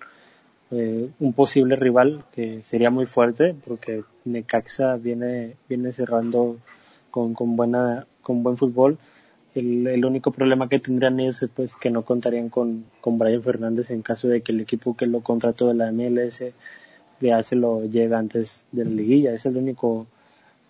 eh, 0.73 1.09
un 1.19 1.33
posible 1.33 1.75
rival 1.75 2.23
que 2.33 2.61
sería 2.63 2.89
muy 2.89 3.05
fuerte 3.05 3.55
porque 3.65 4.03
Necaxa 4.25 4.95
viene 4.97 5.55
viene 5.69 5.93
cerrando 5.93 6.57
con, 7.11 7.33
con 7.33 7.55
buena 7.55 8.05
con 8.21 8.43
buen 8.43 8.57
fútbol 8.57 8.97
el, 9.55 10.03
único 10.03 10.31
problema 10.31 10.67
que 10.67 10.79
tendrían 10.79 11.19
es 11.19 11.45
pues 11.55 11.75
que 11.75 11.91
no 11.91 12.01
contarían 12.03 12.49
con, 12.49 12.85
con 13.01 13.17
Brian 13.17 13.43
Fernández 13.43 13.91
en 13.91 14.01
caso 14.01 14.27
de 14.27 14.41
que 14.41 14.51
el 14.51 14.61
equipo 14.61 14.95
que 14.95 15.05
lo 15.05 15.21
contrató 15.21 15.67
de 15.67 15.75
la 15.75 15.91
MLS 15.91 16.43
ya 17.21 17.41
se 17.43 17.55
lo 17.55 17.85
llega 17.85 18.17
antes 18.17 18.65
de 18.71 18.85
la 18.85 18.91
liguilla. 18.91 19.33
Es 19.33 19.45
el 19.45 19.57
único 19.57 20.07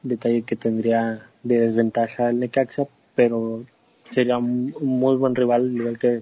detalle 0.03 0.43
que 0.43 0.55
tendría 0.55 1.25
de 1.43 1.59
desventaja 1.59 2.29
el 2.29 2.39
Necaxa, 2.39 2.87
pero 3.15 3.63
sería 4.09 4.37
un, 4.37 4.73
muy 4.81 5.15
buen 5.15 5.35
rival, 5.35 5.71
igual 5.73 5.97
que 5.97 6.21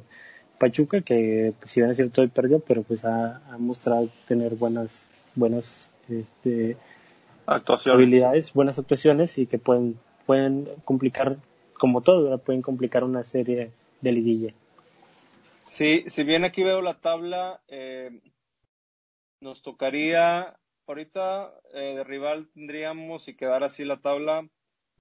Pachuca, 0.62 1.02
que 1.02 1.56
pues, 1.60 1.72
si 1.72 1.80
bien 1.80 1.90
es 1.90 1.98
cierto 1.98 2.22
hoy 2.22 2.28
perdió, 2.28 2.60
pero 2.60 2.84
pues 2.84 3.04
ha, 3.04 3.38
ha 3.52 3.58
mostrado 3.58 4.10
tener 4.28 4.54
buenas, 4.54 5.10
buenas 5.34 5.90
este, 6.08 6.78
habilidades, 7.48 8.54
buenas 8.54 8.78
actuaciones 8.78 9.40
y 9.40 9.48
que 9.48 9.58
pueden, 9.58 10.00
pueden 10.28 10.70
complicar 10.86 11.38
como 11.74 12.02
todo, 12.02 12.38
pueden 12.38 12.62
complicar 12.62 13.04
una 13.04 13.24
serie 13.24 13.72
de 14.02 14.12
liguilla. 14.12 14.54
Sí, 15.64 16.04
si 16.06 16.24
bien 16.24 16.46
aquí 16.46 16.64
veo 16.64 16.84
la 16.84 17.00
tabla, 17.00 17.62
eh, 17.68 18.22
nos 19.40 19.64
tocaría, 19.64 20.60
ahorita 20.86 21.56
eh, 21.74 21.96
de 21.96 22.04
rival 22.04 22.50
tendríamos, 22.54 23.24
si 23.24 23.36
quedara 23.36 23.66
así 23.66 23.84
la 23.84 24.00
tabla, 24.00 24.48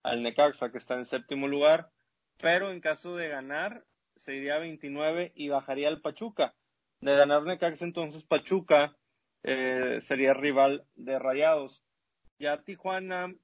al 0.02 0.22
Necaxa, 0.22 0.72
que 0.72 0.78
está 0.78 0.94
en 0.94 1.04
séptimo 1.04 1.48
lugar, 1.48 1.90
pero 2.38 2.70
en 2.70 2.80
caso 2.80 3.14
de 3.14 3.28
ganar, 3.28 3.84
se 4.20 4.36
iría 4.36 4.56
a 4.56 4.60
29 4.60 5.32
y 5.34 5.48
bajaría 5.48 5.88
al 5.88 6.00
Pachuca. 6.00 6.54
De 7.00 7.16
ganar 7.16 7.42
Necaxa, 7.42 7.84
entonces 7.84 8.24
Pachuca 8.24 8.96
eh, 9.42 9.98
sería 10.00 10.34
rival 10.34 10.84
de 10.94 11.18
Rayados. 11.18 11.82
Ya 12.38 12.62
Tijuana, 12.62 13.34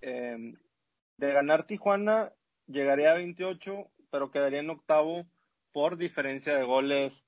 de 0.00 1.32
ganar 1.32 1.66
Tijuana, 1.66 2.32
llegaría 2.66 3.12
a 3.12 3.14
28, 3.14 3.90
pero 4.10 4.30
quedaría 4.30 4.60
en 4.60 4.70
octavo 4.70 5.26
por 5.72 5.96
diferencia 5.96 6.56
de 6.56 6.64
goles 6.64 7.24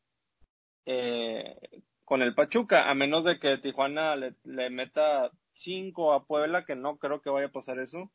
eh, 0.86 1.56
con 2.04 2.22
el 2.22 2.34
Pachuca, 2.34 2.88
a 2.88 2.94
menos 2.94 3.24
de 3.24 3.38
que 3.40 3.58
Tijuana 3.58 4.14
le, 4.14 4.70
meta 4.70 5.32
5 5.54 6.12
a 6.12 6.24
Puebla, 6.24 6.64
que 6.64 6.76
no 6.76 6.98
creo 6.98 7.20
que 7.20 7.30
vaya 7.30 7.48
a 7.48 7.52
pasar 7.52 7.80
eso. 7.80 8.10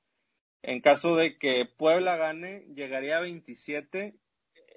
En 0.64 0.80
caso 0.80 1.16
de 1.16 1.38
que 1.38 1.66
Puebla 1.66 2.16
gane, 2.16 2.66
llegaría 2.74 3.18
a 3.18 3.22
27, 3.22 4.16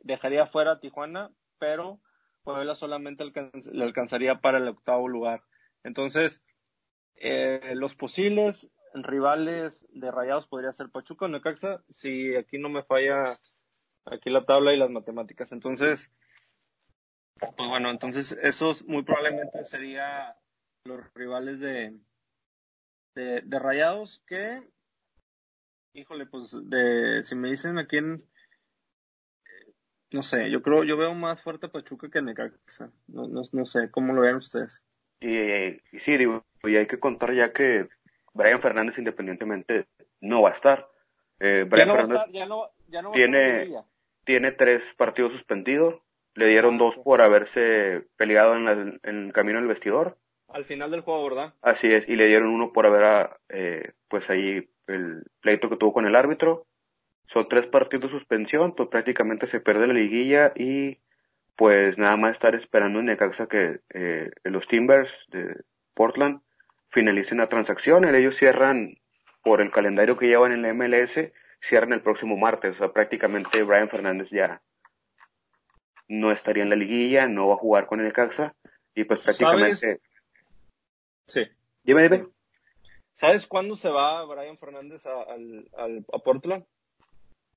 dejaría 0.04 0.46
fuera 0.46 0.72
a 0.72 0.80
Tijuana, 0.80 1.30
pero 1.58 2.00
Puebla 2.44 2.74
solamente 2.74 3.24
le 3.24 3.84
alcanzaría 3.84 4.40
para 4.40 4.58
el 4.58 4.68
octavo 4.68 5.08
lugar. 5.08 5.42
Entonces, 5.82 6.42
eh, 7.16 7.72
los 7.74 7.94
posibles 7.94 8.70
rivales 8.94 9.86
de 9.90 10.10
Rayados 10.10 10.46
podría 10.46 10.72
ser 10.72 10.90
Pachuca 10.90 11.24
o 11.24 11.28
Necaxa, 11.28 11.82
si 11.88 12.36
aquí 12.36 12.58
no 12.58 12.68
me 12.68 12.84
falla 12.84 13.40
aquí 14.04 14.30
la 14.30 14.44
tabla 14.44 14.72
y 14.72 14.78
las 14.78 14.90
matemáticas. 14.90 15.52
Entonces, 15.52 16.10
pues 17.56 17.68
bueno, 17.68 17.90
entonces 17.90 18.32
esos 18.42 18.84
muy 18.86 19.02
probablemente 19.02 19.64
serían 19.64 20.34
los 20.84 21.00
rivales 21.14 21.60
de, 21.60 21.98
de, 23.14 23.58
Rayados 23.58 24.22
que, 24.26 24.60
híjole, 25.94 26.26
pues 26.26 26.56
de, 26.68 27.22
si 27.22 27.34
me 27.34 27.48
dicen 27.48 27.78
a 27.78 27.86
quién, 27.86 28.18
no 30.14 30.22
sé, 30.22 30.48
yo 30.48 30.62
creo, 30.62 30.84
yo 30.84 30.96
veo 30.96 31.12
más 31.12 31.42
fuerte 31.42 31.66
a 31.66 31.72
Pachuca 31.72 32.08
que 32.08 32.20
a 32.20 32.22
Necaxa. 32.22 32.88
No, 33.08 33.26
no, 33.26 33.42
no 33.50 33.66
sé, 33.66 33.90
¿cómo 33.90 34.12
lo 34.12 34.20
ven 34.20 34.36
ustedes? 34.36 34.80
Y, 35.18 35.40
y 35.40 35.98
sí, 35.98 36.16
digo, 36.16 36.44
y 36.62 36.76
hay 36.76 36.86
que 36.86 37.00
contar 37.00 37.34
ya 37.34 37.52
que 37.52 37.88
Brian 38.32 38.60
Fernández 38.60 38.96
independientemente 38.96 39.86
no 40.20 40.42
va 40.42 40.50
a 40.50 40.52
estar. 40.52 40.88
Eh, 41.40 41.66
Brian 41.68 41.88
Fernández 41.96 42.20
tiene, 43.12 43.72
tiene 44.22 44.52
tres 44.52 44.84
partidos 44.96 45.32
suspendidos. 45.32 45.96
Le 46.34 46.46
dieron 46.46 46.78
dos 46.78 46.96
por 46.96 47.20
haberse 47.20 48.06
peleado 48.16 48.54
en, 48.54 49.00
el 49.02 49.32
camino 49.32 49.58
del 49.58 49.66
vestidor. 49.66 50.16
Al 50.46 50.64
final 50.64 50.92
del 50.92 51.00
juego, 51.00 51.24
¿verdad? 51.24 51.54
Así 51.60 51.92
es, 51.92 52.08
y 52.08 52.14
le 52.14 52.28
dieron 52.28 52.50
uno 52.50 52.72
por 52.72 52.86
haber, 52.86 53.30
eh, 53.48 53.94
pues 54.06 54.30
ahí, 54.30 54.70
el 54.86 55.24
pleito 55.40 55.68
que 55.68 55.76
tuvo 55.76 55.92
con 55.92 56.06
el 56.06 56.14
árbitro. 56.14 56.66
Son 57.26 57.48
tres 57.48 57.66
partidos 57.66 58.12
de 58.12 58.18
suspensión, 58.18 58.74
pues 58.74 58.88
prácticamente 58.88 59.46
se 59.48 59.60
pierde 59.60 59.86
la 59.86 59.94
liguilla 59.94 60.52
y 60.54 60.98
pues 61.56 61.96
nada 61.98 62.16
más 62.16 62.32
estar 62.32 62.54
esperando 62.54 62.98
en 63.00 63.06
Necaxa 63.06 63.46
que 63.46 63.80
eh, 63.90 64.30
los 64.44 64.66
Timbers 64.68 65.12
de 65.28 65.62
Portland 65.94 66.40
finalicen 66.90 67.38
la 67.38 67.48
transacción. 67.48 68.04
Ellos 68.12 68.36
cierran 68.36 68.96
por 69.42 69.60
el 69.60 69.70
calendario 69.70 70.16
que 70.16 70.26
llevan 70.26 70.52
en 70.52 70.62
la 70.62 70.72
MLS, 70.74 71.32
cierran 71.60 71.92
el 71.92 72.02
próximo 72.02 72.36
martes. 72.36 72.74
O 72.76 72.78
sea, 72.78 72.92
prácticamente 72.92 73.62
Brian 73.62 73.88
Fernández 73.88 74.28
ya 74.30 74.62
no 76.08 76.30
estaría 76.30 76.62
en 76.62 76.70
la 76.70 76.76
liguilla, 76.76 77.26
no 77.26 77.48
va 77.48 77.54
a 77.54 77.58
jugar 77.58 77.86
con 77.86 78.00
el 78.00 78.12
Caxa 78.12 78.54
y 78.94 79.04
pues 79.04 79.22
prácticamente 79.24 80.00
Sí. 81.26 81.42
Dime, 81.82 82.02
dime. 82.08 82.26
¿Sabes 83.14 83.46
cuándo 83.46 83.76
se 83.76 83.88
va 83.88 84.24
Brian 84.26 84.58
Fernández 84.58 85.06
a, 85.06 85.22
al, 85.22 85.68
al- 85.76 86.04
a 86.12 86.18
Portland? 86.18 86.64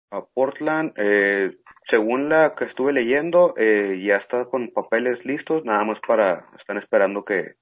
A 0.10 0.26
Portland, 0.26 0.94
eh, 0.98 1.58
según 1.86 2.30
la 2.30 2.56
que 2.56 2.66
estuve 2.66 2.94
leyendo, 2.94 3.54
eh, 3.58 4.02
ya 4.04 4.16
está 4.18 4.46
con 4.46 4.70
papeles 4.72 5.26
listos, 5.26 5.66
nada 5.66 5.84
más 5.84 6.00
para, 6.00 6.46
están 6.58 6.78
esperando 6.78 7.26
que, 7.26 7.56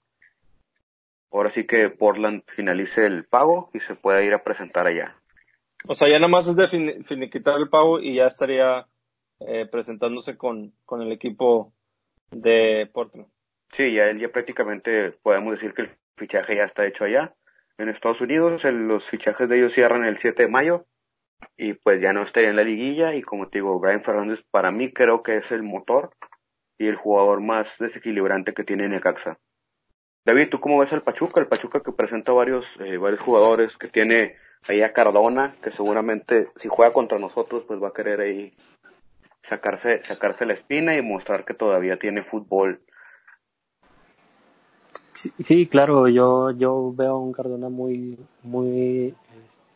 ahora 1.32 1.50
sí 1.50 1.66
que 1.66 1.90
Portland 1.90 2.44
finalice 2.48 3.06
el 3.06 3.26
pago 3.26 3.70
y 3.74 3.80
se 3.80 3.96
pueda 3.96 4.22
ir 4.24 4.34
a 4.34 4.44
presentar 4.44 4.86
allá. 4.88 5.16
O 5.88 5.96
sea, 5.96 6.08
ya 6.08 6.16
nada 6.20 6.28
más 6.28 6.48
es 6.48 6.56
de 6.56 6.68
fini- 6.68 7.04
finiquitar 7.06 7.56
el 7.58 7.70
pago 7.70 8.00
y 8.00 8.16
ya 8.16 8.28
estaría 8.28 8.88
eh, 9.40 9.68
presentándose 9.72 10.38
con, 10.38 10.74
con 10.86 11.02
el 11.02 11.12
equipo 11.12 11.74
de 12.32 12.90
Portland. 12.94 13.28
Sí, 13.72 13.94
ya, 13.94 14.12
ya 14.14 14.30
prácticamente 14.30 15.12
podemos 15.22 15.52
decir 15.54 15.74
que 15.74 15.84
el 15.84 15.92
fichaje 16.16 16.56
ya 16.56 16.64
está 16.64 16.86
hecho 16.86 17.04
allá. 17.04 17.34
En 17.78 17.90
Estados 17.90 18.22
Unidos, 18.22 18.64
el- 18.66 18.88
los 18.88 19.04
fichajes 19.06 19.50
de 19.50 19.58
ellos 19.58 19.74
cierran 19.74 20.06
el 20.06 20.18
7 20.20 20.44
de 20.44 20.50
mayo 20.50 20.86
y 21.58 21.74
pues 21.74 22.02
ya 22.02 22.14
no 22.14 22.24
estaría 22.24 22.50
en 22.50 22.56
la 22.56 22.64
liguilla 22.64 23.14
y 23.16 23.22
como 23.22 23.48
te 23.48 23.60
digo, 23.60 23.80
Brian 23.80 24.04
Fernández 24.04 24.44
para 24.52 24.72
mí 24.72 24.92
creo 24.92 25.24
que 25.24 25.38
es 25.38 25.52
el 25.52 25.64
motor 25.64 26.12
y 26.78 26.88
el 26.88 26.96
jugador 26.96 27.42
más 27.42 27.68
desequilibrante 27.80 28.54
que 28.54 28.64
tiene 28.64 28.90
Necaxa. 28.90 29.40
David, 30.26 30.50
¿tú 30.50 30.60
cómo 30.60 30.80
ves 30.80 30.92
al 30.92 31.04
Pachuca? 31.04 31.40
El 31.40 31.48
Pachuca 31.48 31.82
que 31.82 31.92
presenta 31.92 32.34
varios, 32.34 32.66
eh, 32.80 32.98
varios 32.98 33.22
jugadores, 33.22 33.78
que 33.78 33.88
tiene 33.88 34.36
ahí 34.68 34.82
a 34.82 34.92
Cardona, 34.92 35.54
que 35.62 35.72
seguramente 35.72 36.50
si 36.56 36.68
juega 36.68 36.94
contra 36.94 37.20
nosotros 37.20 37.64
pues 37.68 37.82
va 37.82 37.90
a 37.90 37.94
querer 37.94 38.22
ahí 38.22 38.54
sacarse, 39.44 40.02
sacarse 40.04 40.46
la 40.46 40.54
espina 40.54 40.98
y 40.98 41.02
mostrar 41.02 41.46
que 41.46 41.54
todavía 41.54 41.98
tiene 42.00 42.24
fútbol 42.24 42.82
Sí, 45.16 45.32
sí, 45.40 45.66
claro, 45.68 46.10
yo, 46.10 46.52
yo 46.52 46.94
veo 46.94 47.12
a 47.12 47.20
un 47.20 47.32
Cardona 47.32 47.70
muy, 47.70 48.20
muy, 48.44 49.16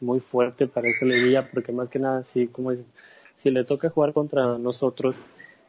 muy 0.02 0.20
fuerte 0.20 0.68
para 0.68 0.89
esta 0.89 1.06
liguilla, 1.06 1.50
porque 1.52 1.72
más 1.72 1.89
que 1.89 2.00
nada, 2.00 2.24
sí, 2.24 2.47
como 2.47 2.72
es, 2.72 2.80
si 3.38 3.52
le 3.52 3.64
toca 3.64 3.89
jugar 3.89 4.14
contra 4.14 4.58
nosotros, 4.58 5.16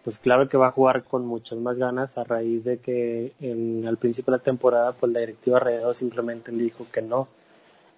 pues 0.05 0.18
claro 0.18 0.49
que 0.49 0.57
va 0.57 0.68
a 0.68 0.72
jugar 0.72 1.05
con 1.05 1.26
muchas 1.26 1.59
más 1.59 1.76
ganas 1.76 2.16
a 2.16 2.24
raíz 2.24 2.64
de 2.64 2.78
que 2.78 3.33
en, 3.41 3.87
al 3.87 3.99
principio 3.99 4.33
de 4.33 4.39
la 4.39 4.45
temporada, 4.45 4.93
pues 4.93 5.12
la 5.12 5.20
directiva 5.20 5.61
Rayado 5.61 5.93
simplemente 5.95 6.53
le 6.53 6.64
dijo 6.64 6.87
que 6.93 7.03
no, 7.03 7.28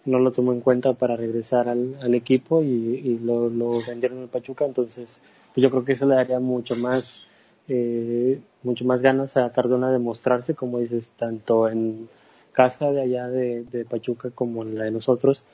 no 0.04 0.18
lo 0.18 0.32
tomó 0.32 0.52
en 0.52 0.60
cuenta 0.60 0.94
para 0.94 1.16
regresar 1.16 1.68
al, 1.68 2.14
equipo 2.14 2.62
y, 2.62 3.18
lo 3.22 3.50
vendieron 3.86 4.22
al 4.22 4.28
Pachuca, 4.28 4.64
entonces, 4.64 5.22
pues 5.54 5.62
yo 5.62 5.70
creo 5.70 5.84
que 5.84 5.92
eso 5.92 6.06
le 6.06 6.16
daría 6.16 6.40
mucho 6.40 6.74
más, 6.74 7.24
eh, 7.68 8.40
mucho 8.62 8.84
más 8.84 9.00
ganas 9.00 9.36
a 9.36 9.52
Cardona 9.52 9.92
de 9.92 9.98
mostrarse, 9.98 10.54
como 10.54 10.80
dices, 10.80 11.12
tanto 11.16 11.68
en 11.68 12.08
casa 12.52 12.90
de 12.90 13.00
allá 13.02 13.28
de, 13.28 13.64
de 13.64 13.84
Pachuca 13.84 14.30
como 14.30 14.62
en 14.62 14.76
la 14.76 14.84
de 14.84 14.90
nosotros, 14.90 15.44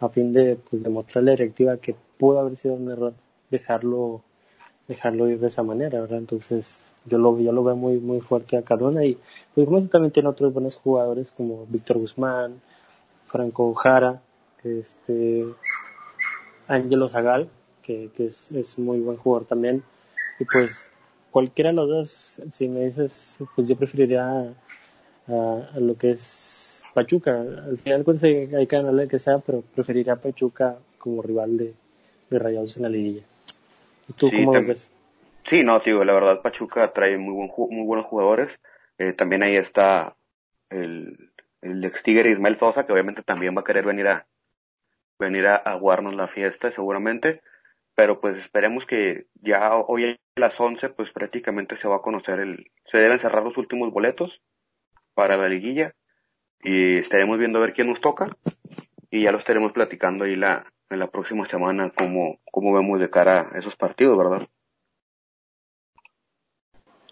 a 0.00 0.08
fin 0.08 0.32
de 0.32 0.56
pues, 0.70 0.82
demostrarle 0.82 1.32
a 1.32 1.34
la 1.34 1.36
directiva 1.38 1.76
que 1.78 1.94
pudo 2.18 2.40
haber 2.40 2.56
sido 2.56 2.74
un 2.74 2.90
error 2.90 3.14
dejarlo 3.50 4.22
dejarlo 4.88 5.28
ir 5.28 5.38
de 5.40 5.48
esa 5.48 5.62
manera, 5.62 6.00
¿verdad? 6.00 6.18
Entonces 6.18 6.80
yo 7.06 7.18
lo, 7.18 7.38
yo 7.40 7.52
lo 7.52 7.64
veo 7.64 7.76
muy 7.76 7.98
muy 7.98 8.20
fuerte 8.20 8.56
a 8.56 8.62
Cardona 8.62 9.04
y 9.04 9.18
pues 9.54 9.66
como 9.66 9.86
también 9.88 10.12
tiene 10.12 10.28
otros 10.28 10.52
buenos 10.52 10.76
jugadores 10.76 11.32
como 11.32 11.66
Víctor 11.66 11.98
Guzmán, 11.98 12.60
Franco 13.26 13.74
Jara, 13.74 14.22
este 14.64 15.44
Ángelo 16.66 17.08
Zagal, 17.08 17.48
que, 17.82 18.10
que 18.16 18.26
es, 18.26 18.50
es 18.52 18.78
muy 18.78 19.00
buen 19.00 19.16
jugador 19.16 19.46
también, 19.46 19.82
y 20.38 20.44
pues 20.44 20.86
cualquiera 21.30 21.70
de 21.70 21.76
los 21.76 21.88
dos, 21.88 22.42
si 22.52 22.68
me 22.68 22.84
dices, 22.86 23.38
pues 23.54 23.68
yo 23.68 23.76
preferiría 23.76 24.54
a- 25.28 25.68
a 25.74 25.80
lo 25.80 25.96
que 25.96 26.12
es 26.12 26.57
Pachuca. 26.98 27.40
Al 27.40 27.78
final 27.78 28.04
pues 28.04 28.22
hay, 28.22 28.54
hay 28.54 28.66
que 28.66 28.76
ganarle 28.76 29.08
que 29.08 29.18
sea, 29.18 29.38
pero 29.38 29.62
preferiría 29.74 30.14
a 30.14 30.20
Pachuca 30.20 30.78
como 30.98 31.22
rival 31.22 31.56
de, 31.56 31.74
de 32.30 32.38
Rayados 32.38 32.76
en 32.76 32.82
la 32.82 32.88
liguilla. 32.88 33.22
¿Y 34.08 34.12
tú 34.14 34.28
Sí, 34.28 34.36
cómo 34.36 34.54
lo 34.54 34.64
ves? 34.64 34.90
Sí, 35.44 35.62
no, 35.62 35.78
digo, 35.80 36.04
la 36.04 36.12
verdad 36.12 36.42
Pachuca 36.42 36.92
trae 36.92 37.16
muy, 37.16 37.34
buen, 37.34 37.50
muy 37.70 37.86
buenos 37.86 38.06
jugadores. 38.06 38.50
Eh, 38.98 39.12
también 39.12 39.42
ahí 39.42 39.56
está 39.56 40.16
el, 40.70 41.30
el 41.62 41.84
ex 41.84 42.02
Tigre 42.02 42.30
Ismael 42.30 42.56
Sosa, 42.56 42.84
que 42.84 42.92
obviamente 42.92 43.22
también 43.22 43.56
va 43.56 43.60
a 43.60 43.64
querer 43.64 43.84
venir 43.84 44.08
a 44.08 44.26
venir 45.18 45.46
a 45.46 45.56
aguarnos 45.56 46.14
la 46.14 46.28
fiesta, 46.28 46.70
seguramente. 46.70 47.42
Pero 47.94 48.20
pues 48.20 48.36
esperemos 48.38 48.86
que 48.86 49.26
ya 49.34 49.74
hoy 49.74 50.04
a 50.04 50.40
las 50.40 50.60
11, 50.60 50.90
pues 50.90 51.10
prácticamente 51.10 51.76
se 51.76 51.88
va 51.88 51.96
a 51.96 52.02
conocer 52.02 52.38
el, 52.40 52.70
se 52.86 52.98
deben 52.98 53.18
cerrar 53.18 53.42
los 53.42 53.56
últimos 53.56 53.92
boletos 53.92 54.40
para 55.14 55.36
la 55.36 55.48
liguilla 55.48 55.94
y 56.62 56.98
estaremos 56.98 57.38
viendo 57.38 57.58
a 57.58 57.62
ver 57.62 57.72
quién 57.72 57.88
nos 57.88 58.00
toca 58.00 58.36
y 59.10 59.22
ya 59.22 59.32
lo 59.32 59.38
estaremos 59.38 59.72
platicando 59.72 60.24
ahí 60.24 60.36
la, 60.36 60.66
en 60.90 60.98
la 60.98 61.10
próxima 61.10 61.46
semana 61.46 61.92
cómo, 61.96 62.38
cómo 62.50 62.72
vemos 62.72 62.98
de 62.98 63.10
cara 63.10 63.48
a 63.52 63.58
esos 63.58 63.76
partidos, 63.76 64.16
¿verdad? 64.16 64.48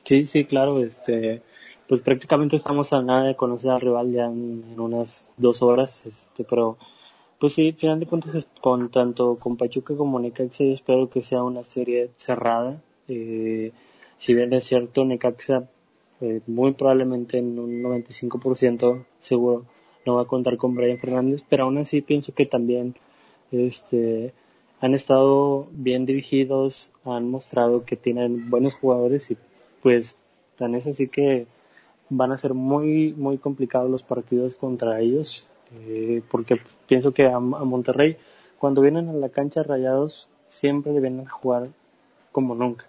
Sí, 0.05 0.27
sí, 0.27 0.45
claro, 0.45 0.83
este, 0.85 1.43
pues 1.89 2.01
prácticamente 2.01 2.57
estamos 2.57 2.93
a 2.93 3.03
nada 3.03 3.25
de 3.25 3.37
conocer 3.37 3.71
al 3.71 3.81
rival 3.81 4.13
ya 4.13 4.27
en, 4.27 4.79
unas 4.79 5.29
dos 5.37 5.63
horas, 5.63 6.05
este, 6.07 6.45
pero 6.45 6.79
pues 7.41 7.55
sí, 7.55 7.69
al 7.69 7.75
final 7.75 8.01
de 8.01 8.07
cuentas 8.07 8.47
con 8.61 8.89
tanto 8.91 9.37
con 9.37 9.57
Pachuca 9.57 9.97
como 9.97 10.19
Necaxa 10.21 10.65
yo 10.65 10.73
espero 10.73 11.11
que 11.11 11.23
sea 11.23 11.43
una 11.43 11.65
serie 11.65 12.11
cerrada, 12.17 12.81
eh, 13.09 13.73
si 14.19 14.35
bien 14.35 14.53
es 14.53 14.65
cierto 14.65 15.05
Necaxa 15.05 15.69
eh, 16.21 16.41
muy 16.47 16.73
probablemente 16.73 17.39
en 17.39 17.59
un 17.59 17.83
95% 17.83 19.05
seguro 19.19 19.65
no 20.07 20.15
va 20.15 20.23
a 20.23 20.27
contar 20.27 20.57
con 20.57 20.75
Brian 20.75 20.99
Fernández, 20.99 21.45
pero 21.49 21.65
aún 21.65 21.79
así 21.79 22.01
pienso 22.01 22.33
que 22.33 22.47
también 22.47 22.95
este 23.51 24.33
han 24.81 24.95
estado 24.95 25.67
bien 25.73 26.07
dirigidos, 26.07 26.93
han 27.05 27.31
mostrado 27.31 27.85
que 27.85 27.97
tienen 27.97 28.51
buenos 28.51 28.75
jugadores 28.75 29.31
y 29.31 29.37
pues 29.83 30.19
tan 30.57 30.75
es 30.75 30.87
así 30.87 31.09
que 31.09 31.47
van 32.09 32.33
a 32.33 32.39
ser 32.39 32.55
muy 32.55 33.13
muy 33.15 33.39
complicados 33.39 33.91
los 33.91 34.03
partidos 34.03 34.57
contra 34.57 35.01
ellos 35.01 35.47
eh, 35.73 36.23
porque 36.31 36.61
pienso 36.87 37.13
que 37.13 37.27
a, 37.27 37.37
a 37.37 37.41
Monterrey 37.41 38.17
cuando 38.59 38.81
vienen 38.81 39.09
a 39.09 39.13
la 39.13 39.29
cancha 39.29 39.63
rayados 39.63 40.29
siempre 40.47 40.93
deben 40.93 41.27
jugar 41.27 41.69
como 42.33 42.55
nunca 42.55 42.87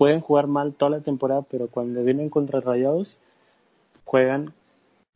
pueden 0.00 0.22
jugar 0.22 0.46
mal 0.46 0.72
toda 0.72 0.92
la 0.92 1.00
temporada 1.00 1.42
pero 1.42 1.68
cuando 1.68 2.02
vienen 2.02 2.30
contra 2.30 2.60
rayados 2.60 3.18
juegan 4.06 4.54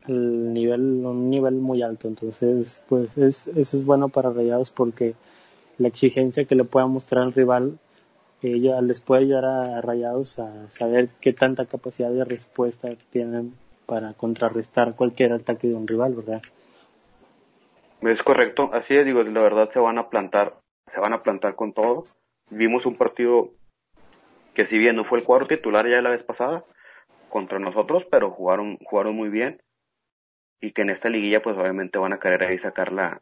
el 0.07 0.53
nivel 0.53 0.83
un 1.07 1.31
nivel 1.31 1.55
muy 1.55 1.81
alto 1.81 2.07
entonces 2.07 2.83
pues 2.87 3.17
es 3.17 3.49
eso 3.49 3.79
es 3.79 3.85
bueno 3.87 4.11
para 4.11 4.29
rayados 4.29 4.71
porque 4.71 5.15
la 5.79 5.89
exigencia 5.89 6.45
que 6.45 6.55
le 6.55 6.65
pueda 6.65 6.87
mostrar 6.87 7.23
al 7.23 7.33
rival 7.33 7.79
ella 8.43 8.83
les 8.83 9.01
puede 9.01 9.23
ayudar 9.23 9.47
a 9.47 9.81
Rayados 9.81 10.39
a 10.39 10.71
saber 10.71 11.09
qué 11.23 11.33
tanta 11.33 11.65
capacidad 11.65 12.11
de 12.11 12.27
respuesta 12.27 12.91
tienen 13.11 13.55
para 13.87 14.13
contrarrestar 14.13 14.97
cualquier 14.97 15.33
ataque 15.33 15.67
de 15.67 15.75
un 15.75 15.87
rival, 15.87 16.13
¿verdad? 16.13 16.43
Es 18.03 18.23
correcto, 18.23 18.69
así 18.75 18.97
es, 18.97 19.07
digo, 19.07 19.23
la 19.23 19.41
verdad 19.41 19.71
se 19.71 19.79
van 19.79 19.97
a 19.97 20.11
plantar, 20.11 20.59
se 20.93 21.01
van 21.01 21.15
a 21.15 21.23
plantar 21.23 21.55
con 21.55 21.73
todo. 21.73 22.05
Vimos 22.51 22.85
un 22.85 22.97
partido 22.97 23.53
que 24.55 24.67
si 24.67 24.79
bien 24.79 24.97
no 24.97 25.05
fue 25.05 25.19
el 25.19 25.25
cuadro 25.25 25.47
titular 25.47 25.87
ya 25.89 26.01
la 26.03 26.11
vez 26.11 26.23
pasada 26.23 26.65
contra 27.29 27.59
nosotros, 27.59 28.07
pero 28.11 28.31
jugaron, 28.31 28.79
jugaron 28.85 29.15
muy 29.17 29.29
bien 29.29 29.61
y 30.61 30.73
que 30.73 30.83
en 30.83 30.91
esta 30.91 31.09
liguilla 31.11 31.43
pues 31.43 31.57
obviamente 31.57 31.99
van 31.99 32.13
a 32.13 32.21
querer 32.21 32.45
ahí 32.45 32.59
sacarla 32.59 33.21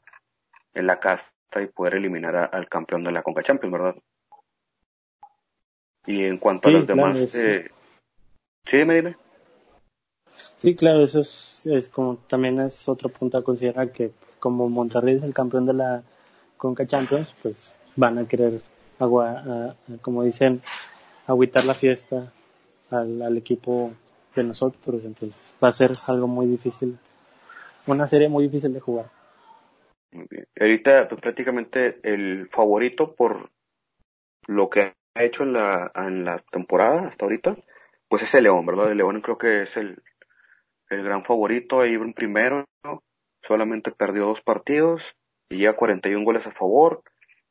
en 0.74 0.86
la 0.86 1.00
casta 1.00 1.62
y 1.62 1.66
poder 1.66 1.94
eliminar 1.94 2.36
a- 2.36 2.44
al 2.44 2.68
campeón 2.68 3.04
de 3.04 3.12
la 3.12 3.22
Conca 3.22 3.42
Champions, 3.42 3.72
¿verdad? 3.72 3.96
Y 6.06 6.24
en 6.24 6.38
cuanto 6.38 6.68
Sí, 6.68 6.74
a 6.74 6.78
los 6.78 6.86
claro, 6.86 7.02
demás, 7.02 7.34
eh, 7.34 7.70
sí, 8.66 8.76
dime, 8.76 8.94
dime. 8.96 9.16
Sí, 10.58 10.74
claro, 10.76 11.02
eso 11.02 11.20
es, 11.20 11.66
es 11.66 11.88
como 11.88 12.16
también 12.28 12.60
es 12.60 12.88
otro 12.88 13.08
punto 13.08 13.38
a 13.38 13.42
considerar 13.42 13.90
que 13.92 14.12
como 14.38 14.68
Monterrey 14.68 15.16
es 15.16 15.22
el 15.22 15.34
campeón 15.34 15.66
de 15.66 15.72
la 15.74 16.02
Conca 16.56 16.86
Champions, 16.86 17.34
pues 17.42 17.76
van 17.96 18.18
a 18.18 18.26
querer 18.28 18.60
agua, 18.98 19.74
como 20.02 20.22
dicen, 20.22 20.62
agüitar 21.26 21.64
la 21.64 21.74
fiesta 21.74 22.32
al, 22.90 23.22
al 23.22 23.36
equipo 23.36 23.92
de 24.34 24.44
nosotros, 24.44 25.04
entonces 25.04 25.54
va 25.62 25.68
a 25.68 25.72
ser 25.72 25.92
algo 26.06 26.26
muy 26.26 26.46
difícil, 26.46 26.98
una 27.86 28.06
serie 28.06 28.28
muy 28.28 28.44
difícil 28.44 28.72
de 28.72 28.80
jugar. 28.80 29.10
Ahorita 30.58 31.08
pues, 31.08 31.20
prácticamente 31.20 32.00
el 32.02 32.48
favorito 32.50 33.14
por 33.14 33.50
lo 34.46 34.68
que 34.68 34.94
ha 35.14 35.24
hecho 35.24 35.42
en 35.42 35.52
la, 35.52 35.90
en 35.94 36.24
la 36.24 36.38
temporada 36.50 37.08
hasta 37.08 37.24
ahorita, 37.24 37.56
pues 38.08 38.22
es 38.22 38.34
el 38.34 38.44
León, 38.44 38.66
¿verdad? 38.66 38.90
El 38.90 38.98
León 38.98 39.20
creo 39.20 39.38
que 39.38 39.62
es 39.62 39.76
el, 39.76 40.02
el 40.90 41.02
gran 41.02 41.24
favorito, 41.24 41.80
ahí 41.80 41.94
en 41.94 42.12
primero, 42.12 42.66
solamente 43.42 43.90
perdió 43.90 44.26
dos 44.26 44.40
partidos 44.42 45.02
y 45.48 45.58
lleva 45.58 45.74
41 45.74 46.24
goles 46.24 46.46
a 46.46 46.52
favor. 46.52 47.02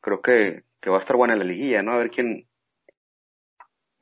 Creo 0.01 0.21
que, 0.21 0.63
que 0.79 0.89
va 0.89 0.97
a 0.97 0.99
estar 0.99 1.15
buena 1.15 1.35
la 1.35 1.43
liguilla, 1.43 1.83
¿no? 1.83 1.93
A 1.93 1.97
ver 1.97 2.09
quién, 2.09 2.47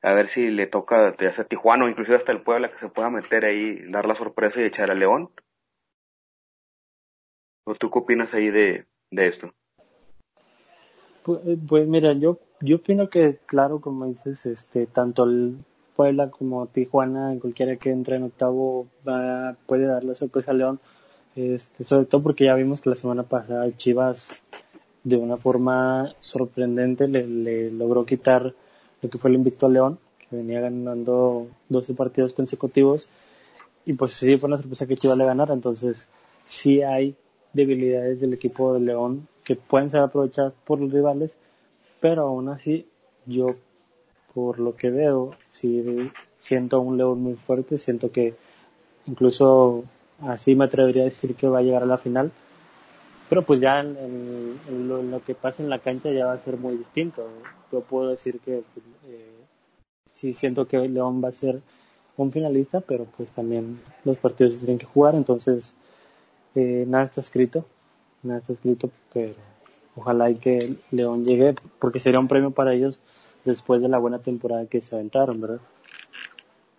a 0.02 0.14
ver 0.14 0.28
si 0.28 0.50
le 0.50 0.68
toca 0.68 1.16
ya 1.18 1.32
sea 1.32 1.44
Tijuana 1.44 1.86
o 1.86 1.90
inclusive 1.90 2.18
hasta 2.18 2.32
el 2.32 2.42
Puebla 2.42 2.72
que 2.72 2.80
se 2.80 2.90
pueda 2.90 3.10
meter 3.10 3.46
ahí, 3.46 3.82
dar 3.90 4.06
la 4.06 4.16
sorpresa 4.16 4.62
y 4.62 4.66
echar 4.66 4.92
al 4.92 5.00
León. 5.00 5.30
¿O 7.66 7.76
tú 7.76 7.92
qué 7.92 8.00
opinas 8.00 8.34
ahí 8.34 8.50
de, 8.50 8.86
de 9.12 9.28
esto? 9.28 9.54
Pues, 11.24 11.42
pues, 11.68 11.88
mira, 11.88 12.14
yo, 12.14 12.40
yo 12.62 12.78
opino 12.78 13.10
que, 13.10 13.38
claro, 13.46 13.82
como 13.82 14.06
dices, 14.06 14.46
este, 14.46 14.88
tanto 14.88 15.26
el 15.26 15.58
Puebla 15.96 16.32
como 16.32 16.66
Tijuana, 16.68 17.38
cualquiera 17.42 17.76
que 17.76 17.92
entre 17.92 18.16
en 18.16 18.24
octavo 18.24 18.88
va, 19.08 19.58
puede 19.68 19.86
darle 19.86 20.16
sorpresa 20.16 20.52
a 20.52 20.54
León, 20.54 20.80
este, 21.36 21.84
sobre 21.84 22.06
todo 22.06 22.24
porque 22.24 22.46
ya 22.46 22.56
vimos 22.56 22.82
que 22.82 22.90
la 22.90 22.96
semana 22.96 23.24
pasada 23.24 23.70
Chivas 23.76 24.30
de 25.04 25.18
una 25.18 25.38
forma 25.38 26.16
sorprendente 26.22 27.08
le, 27.08 27.28
le 27.28 27.72
logró 27.72 28.06
quitar 28.06 28.54
lo 29.02 29.10
que 29.10 29.18
fue 29.18 29.30
el 29.30 29.38
invicto 29.38 29.66
a 29.66 29.70
León, 29.70 30.00
que 30.20 30.36
venía 30.36 30.62
ganando 30.62 31.48
12 31.70 31.94
partidos 31.94 32.34
consecutivos, 32.34 33.10
y 33.86 33.94
pues 33.94 34.14
sí 34.14 34.38
fue 34.38 34.48
una 34.48 34.58
sorpresa 34.58 34.86
que 34.86 34.96
Chivas 34.96 35.18
le 35.18 35.26
ganara, 35.26 35.54
entonces 35.54 36.08
sí 36.46 36.82
hay 36.82 37.16
debilidades 37.54 38.20
del 38.20 38.34
equipo 38.34 38.74
de 38.74 38.82
León 38.82 39.28
que 39.44 39.56
pueden 39.56 39.90
ser 39.90 40.02
aprovechadas 40.02 40.54
por 40.66 40.80
los 40.80 40.92
rivales, 40.92 41.36
pero 42.00 42.28
aún 42.28 42.50
así 42.50 42.86
yo 43.26 43.56
por 44.34 44.60
lo 44.60 44.76
que 44.76 44.90
veo 44.90 45.32
sí 45.52 46.12
siento 46.40 46.80
un 46.82 46.98
León 46.98 47.22
muy 47.22 47.36
fuerte, 47.36 47.78
siento 47.78 48.12
que 48.12 48.36
incluso 49.08 49.84
así 50.22 50.56
me 50.56 50.66
atrevería 50.66 51.04
a 51.04 51.06
decir 51.06 51.36
que 51.36 51.48
va 51.48 51.60
a 51.60 51.64
llegar 51.64 51.84
a 51.84 51.88
la 51.88 51.98
final, 51.98 52.32
pero 53.30 53.44
pues 53.44 53.60
ya 53.60 53.80
en, 53.80 54.60
lo, 54.88 55.24
que 55.24 55.36
pasa 55.36 55.62
en 55.62 55.70
la 55.70 55.80
cancha 55.80 56.12
ya 56.12 56.26
va 56.26 56.34
a 56.34 56.40
ser 56.40 56.58
muy 56.58 56.76
distinto. 56.76 57.30
Yo 57.72 57.82
puedo 57.82 58.10
decir 58.10 58.40
que 58.40 58.64
pues, 58.74 58.86
eh, 59.08 59.30
sí 60.14 60.34
siento 60.34 60.68
que 60.68 60.80
León 60.90 61.24
va 61.24 61.30
a 61.30 61.34
ser 61.34 61.62
un 62.18 62.32
finalista, 62.32 62.82
pero 62.82 63.06
pues 63.06 63.30
también 63.30 63.80
los 64.04 64.18
partidos 64.18 64.54
se 64.54 64.60
tienen 64.60 64.80
que 64.80 64.88
jugar, 64.88 65.16
entonces 65.16 65.76
eh, 66.56 66.86
nada 66.88 67.06
está 67.06 67.22
escrito, 67.22 67.66
nada 68.24 68.40
está 68.40 68.54
escrito, 68.54 68.90
pero 69.14 69.34
ojalá 69.96 70.30
y 70.30 70.36
que 70.36 70.76
León 70.92 71.24
llegue, 71.24 71.56
porque 71.80 72.00
sería 72.00 72.20
un 72.20 72.28
premio 72.28 72.52
para 72.52 72.74
ellos 72.74 73.00
después 73.46 73.82
de 73.82 73.88
la 73.88 74.00
buena 74.00 74.20
temporada 74.20 74.66
que 74.66 74.82
se 74.82 74.96
aventaron, 74.96 75.40
¿verdad? 75.40 75.60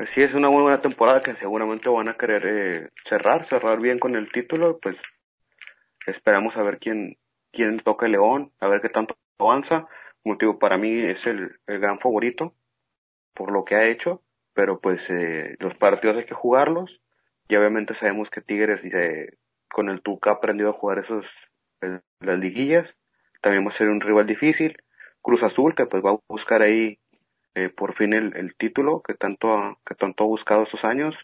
Sí, 0.07 0.23
es 0.23 0.35
una 0.35 0.51
muy 0.51 0.63
buena 0.63 0.81
temporada 0.81 1.23
que 1.23 1.35
seguramente 1.37 1.89
van 1.89 2.09
a 2.09 2.15
querer 2.15 2.43
eh, 2.47 2.89
cerrar, 3.05 3.47
cerrar 3.47 3.81
bien 3.81 3.99
con 3.99 4.17
el 4.17 4.31
título, 4.33 4.79
pues 4.79 4.97
esperamos 6.07 6.57
a 6.57 6.63
ver 6.63 6.79
quién, 6.79 7.19
quién 7.53 7.81
toca 7.81 8.07
el 8.07 8.13
León, 8.13 8.53
a 8.61 8.69
ver 8.69 8.81
qué 8.81 8.89
tanto 8.89 9.17
avanza. 9.39 9.87
motivo 10.25 10.59
para 10.59 10.77
mí 10.77 11.01
es 11.01 11.27
el, 11.27 11.59
el, 11.67 11.81
gran 11.81 11.99
favorito 11.99 12.55
por 13.35 13.53
lo 13.53 13.65
que 13.65 13.77
ha 13.77 13.89
hecho, 13.89 14.23
pero 14.55 14.81
pues 14.81 15.09
eh, 15.11 15.57
los 15.61 15.75
partidos 15.77 16.17
hay 16.19 16.25
que 16.25 16.35
jugarlos 16.35 17.01
y 17.49 17.57
obviamente 17.57 17.95
sabemos 17.95 18.31
que 18.31 18.41
Tigres 18.41 18.83
eh, 18.85 19.37
con 19.69 19.89
el 19.89 20.03
Tuca 20.03 20.31
ha 20.31 20.35
aprendido 20.35 20.71
a 20.71 20.75
jugar 20.75 20.99
esos 20.99 21.27
las 22.21 22.39
liguillas, 22.39 22.95
también 23.41 23.65
va 23.65 23.71
a 23.71 23.75
ser 23.75 23.89
un 23.89 24.01
rival 24.01 24.27
difícil. 24.27 24.77
Cruz 25.23 25.43
Azul 25.43 25.75
que 25.75 25.87
pues 25.87 26.05
va 26.05 26.13
a 26.13 26.19
buscar 26.29 26.63
ahí 26.63 26.99
eh, 27.55 27.69
por 27.69 27.95
fin 27.95 28.13
el, 28.13 28.37
el, 28.37 28.55
título 28.55 29.03
que 29.03 29.15
tanto 29.15 29.79
que 29.85 29.95
tanto 29.95 30.25
ha 30.25 30.27
buscado 30.27 30.63
estos 30.63 30.85
años 30.85 31.15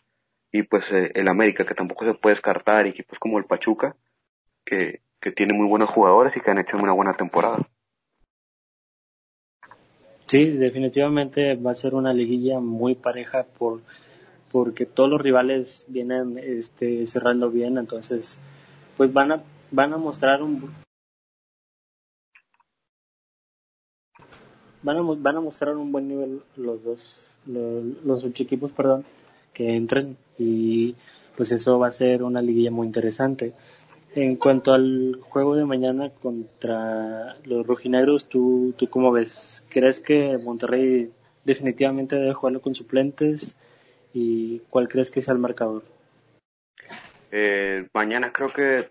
y 0.51 0.65
pues 0.65 0.91
eh, 0.93 1.13
el 1.15 1.29
América 1.29 1.65
que 1.65 1.75
tampoco 1.75 2.05
se 2.05 2.15
puede 2.15 2.35
descartar 2.35 2.87
equipos 2.87 3.19
como 3.19 3.39
el 3.39 3.45
Pachuca 3.45 3.97
que, 4.67 5.01
que 5.21 5.33
tiene 5.33 5.55
muy 5.55 5.67
buenos 5.67 5.89
jugadores 5.89 6.37
y 6.37 6.41
que 6.41 6.51
han 6.51 6.59
hecho 6.59 6.77
una 6.77 6.93
buena 6.93 7.15
temporada. 7.15 7.59
Sí, 10.27 10.45
definitivamente 10.45 11.55
va 11.55 11.71
a 11.71 11.75
ser 11.75 11.95
una 11.95 12.13
liguilla 12.13 12.59
muy 12.59 12.97
pareja 12.97 13.45
por 13.45 13.81
porque 14.53 14.87
todos 14.87 15.09
los 15.11 15.21
rivales 15.21 15.85
vienen 15.89 16.39
este, 16.39 17.07
cerrando 17.07 17.51
bien, 17.51 17.79
entonces 17.79 18.39
pues 18.97 19.13
van 19.13 19.33
a 19.33 19.43
van 19.71 19.93
a 19.93 19.97
mostrar 19.97 20.43
un 20.43 20.73
van 24.83 24.97
a, 24.97 25.03
van 25.03 25.37
a 25.37 25.41
mostrar 25.41 25.77
un 25.77 25.93
buen 25.93 26.09
nivel 26.09 26.43
los 26.57 26.83
dos 26.83 27.39
los, 27.47 27.85
los 28.05 28.25
ocho 28.25 28.43
equipos 28.43 28.73
perdón 28.73 29.05
que 29.53 29.75
entren 29.75 30.17
y 30.39 30.95
pues 31.37 31.53
eso 31.53 31.79
va 31.79 31.89
a 31.89 31.93
ser 31.93 32.23
una 32.23 32.43
liguilla 32.43 32.71
muy 32.71 32.87
interesante 32.87 33.55
en 34.17 34.37
cuanto 34.37 34.73
al 34.73 35.21
juego 35.21 35.57
de 35.57 35.67
mañana 35.67 36.11
contra 36.11 37.37
los 37.45 37.67
rojinegros, 37.67 38.27
¿tú, 38.29 38.75
¿tú 38.79 38.89
cómo 38.89 39.13
ves? 39.13 39.63
¿Crees 39.69 40.01
que 40.01 40.39
Monterrey 40.39 41.13
definitivamente 41.45 42.17
debe 42.17 42.33
jugarlo 42.33 42.63
con 42.63 42.75
suplentes? 42.75 43.57
¿Y 44.15 44.61
cuál 44.71 44.89
crees 44.89 45.11
que 45.11 45.21
sea 45.21 45.35
el 45.35 45.39
marcador? 45.39 45.85
Eh, 47.31 47.87
mañana 47.93 48.33
creo 48.33 48.51
que 48.51 48.91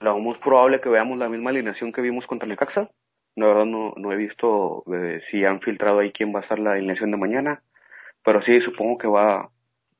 lo 0.00 0.18
más 0.18 0.38
probable 0.38 0.82
que 0.82 0.90
veamos 0.90 1.18
la 1.18 1.30
misma 1.30 1.48
alineación 1.48 1.90
que 1.90 2.02
vimos 2.02 2.26
contra 2.26 2.46
Necaxa. 2.46 2.90
La 3.36 3.46
verdad 3.46 3.64
no, 3.64 3.94
no 3.96 4.12
he 4.12 4.16
visto 4.16 4.84
eh, 4.92 5.22
si 5.30 5.46
han 5.46 5.62
filtrado 5.62 6.00
ahí 6.00 6.12
quién 6.12 6.34
va 6.34 6.40
a 6.40 6.42
ser 6.42 6.58
la 6.58 6.72
alineación 6.72 7.10
de 7.10 7.16
mañana. 7.16 7.62
Pero 8.22 8.42
sí, 8.42 8.60
supongo 8.60 8.98
que 8.98 9.08
va, 9.08 9.50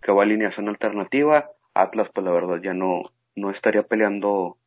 que 0.02 0.12
va 0.12 0.22
alineación 0.22 0.68
alternativa. 0.68 1.50
Atlas, 1.72 2.10
pues 2.12 2.26
la 2.26 2.32
verdad 2.32 2.60
ya 2.62 2.74
no, 2.74 3.10
no 3.36 3.50
estaría 3.50 3.82
peleando 3.82 4.58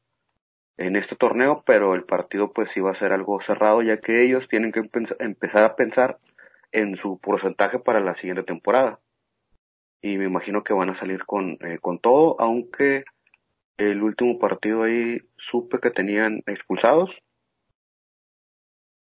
en 0.78 0.96
este 0.96 1.16
torneo, 1.16 1.64
pero 1.66 1.96
el 1.96 2.04
partido 2.04 2.54
pues 2.54 2.72
va 2.78 2.92
a 2.92 2.96
ser 2.96 3.12
algo 3.12 3.42
cerrado, 3.42 3.82
ya 3.82 4.00
que 4.00 4.24
ellos 4.24 4.48
tienen 4.48 4.72
que 4.72 4.88
empezar 5.20 5.64
a 5.64 5.76
pensar 5.76 6.20
en 6.72 6.96
su 6.96 7.20
porcentaje 7.20 7.80
para 7.80 8.00
la 8.00 8.16
siguiente 8.16 8.44
temporada. 8.44 9.00
Y 10.02 10.18
me 10.18 10.26
imagino 10.26 10.64
que 10.64 10.74
van 10.74 10.90
a 10.90 10.96
salir 10.96 11.26
con, 11.26 11.58
eh, 11.62 11.80
con 11.82 12.00
todo, 12.00 12.36
aunque 12.40 13.04
el 13.78 14.04
último 14.04 14.38
partido 14.40 14.84
ahí 14.84 15.20
supe 15.38 15.80
que 15.80 15.92
tenían 15.92 16.44
expulsados. 16.46 17.18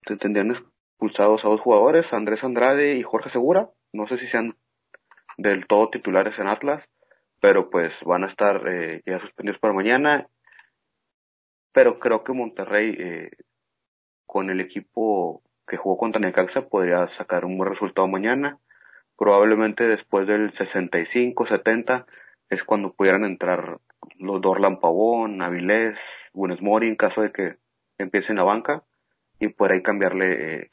Se 0.06 0.18
tendrían 0.18 0.52
expulsados 0.52 1.46
a 1.46 1.50
dos 1.50 1.62
jugadores, 1.62 2.12
Andrés 2.14 2.44
Andrade 2.44 2.96
y 2.96 3.04
Jorge 3.04 3.30
Segura. 3.30 3.70
No 3.94 4.08
sé 4.08 4.18
si 4.18 4.28
sean 4.28 4.58
del 5.38 5.66
todo 5.68 5.90
titulares 5.90 6.38
en 6.40 6.48
Atlas, 6.48 6.84
pero 7.44 7.70
pues 7.70 8.02
van 8.06 8.24
a 8.24 8.28
estar 8.28 8.66
eh, 8.70 9.02
ya 9.06 9.20
suspendidos 9.20 9.60
para 9.60 9.74
mañana. 9.74 10.30
Pero 11.74 12.00
creo 12.00 12.24
que 12.24 12.32
Monterrey, 12.32 12.96
eh, 12.98 13.32
con 14.26 14.50
el 14.50 14.62
equipo 14.62 15.44
que 15.68 15.76
jugó 15.76 15.98
contra 15.98 16.22
Necaxa, 16.22 16.70
podría 16.70 17.06
sacar 17.10 17.44
un 17.44 17.58
buen 17.58 17.70
resultado 17.70 18.08
mañana. 18.08 18.60
Probablemente 19.18 19.90
después 19.90 20.26
del 20.26 20.54
65-70 20.54 22.06
es 22.48 22.64
cuando 22.64 22.94
pudieran 22.94 23.26
entrar 23.26 23.82
los 24.20 24.40
Dorlan 24.40 24.80
Pavón, 24.80 25.42
Avilés, 25.42 26.00
Buenos 26.32 26.62
Mori 26.62 26.88
en 26.88 26.96
caso 26.96 27.24
de 27.24 27.34
que 27.34 27.58
empiecen 27.98 28.38
la 28.38 28.44
banca 28.44 28.86
y 29.38 29.50
por 29.50 29.74
ahí 29.74 29.84
cambiarle 29.84 30.62
eh, 30.62 30.70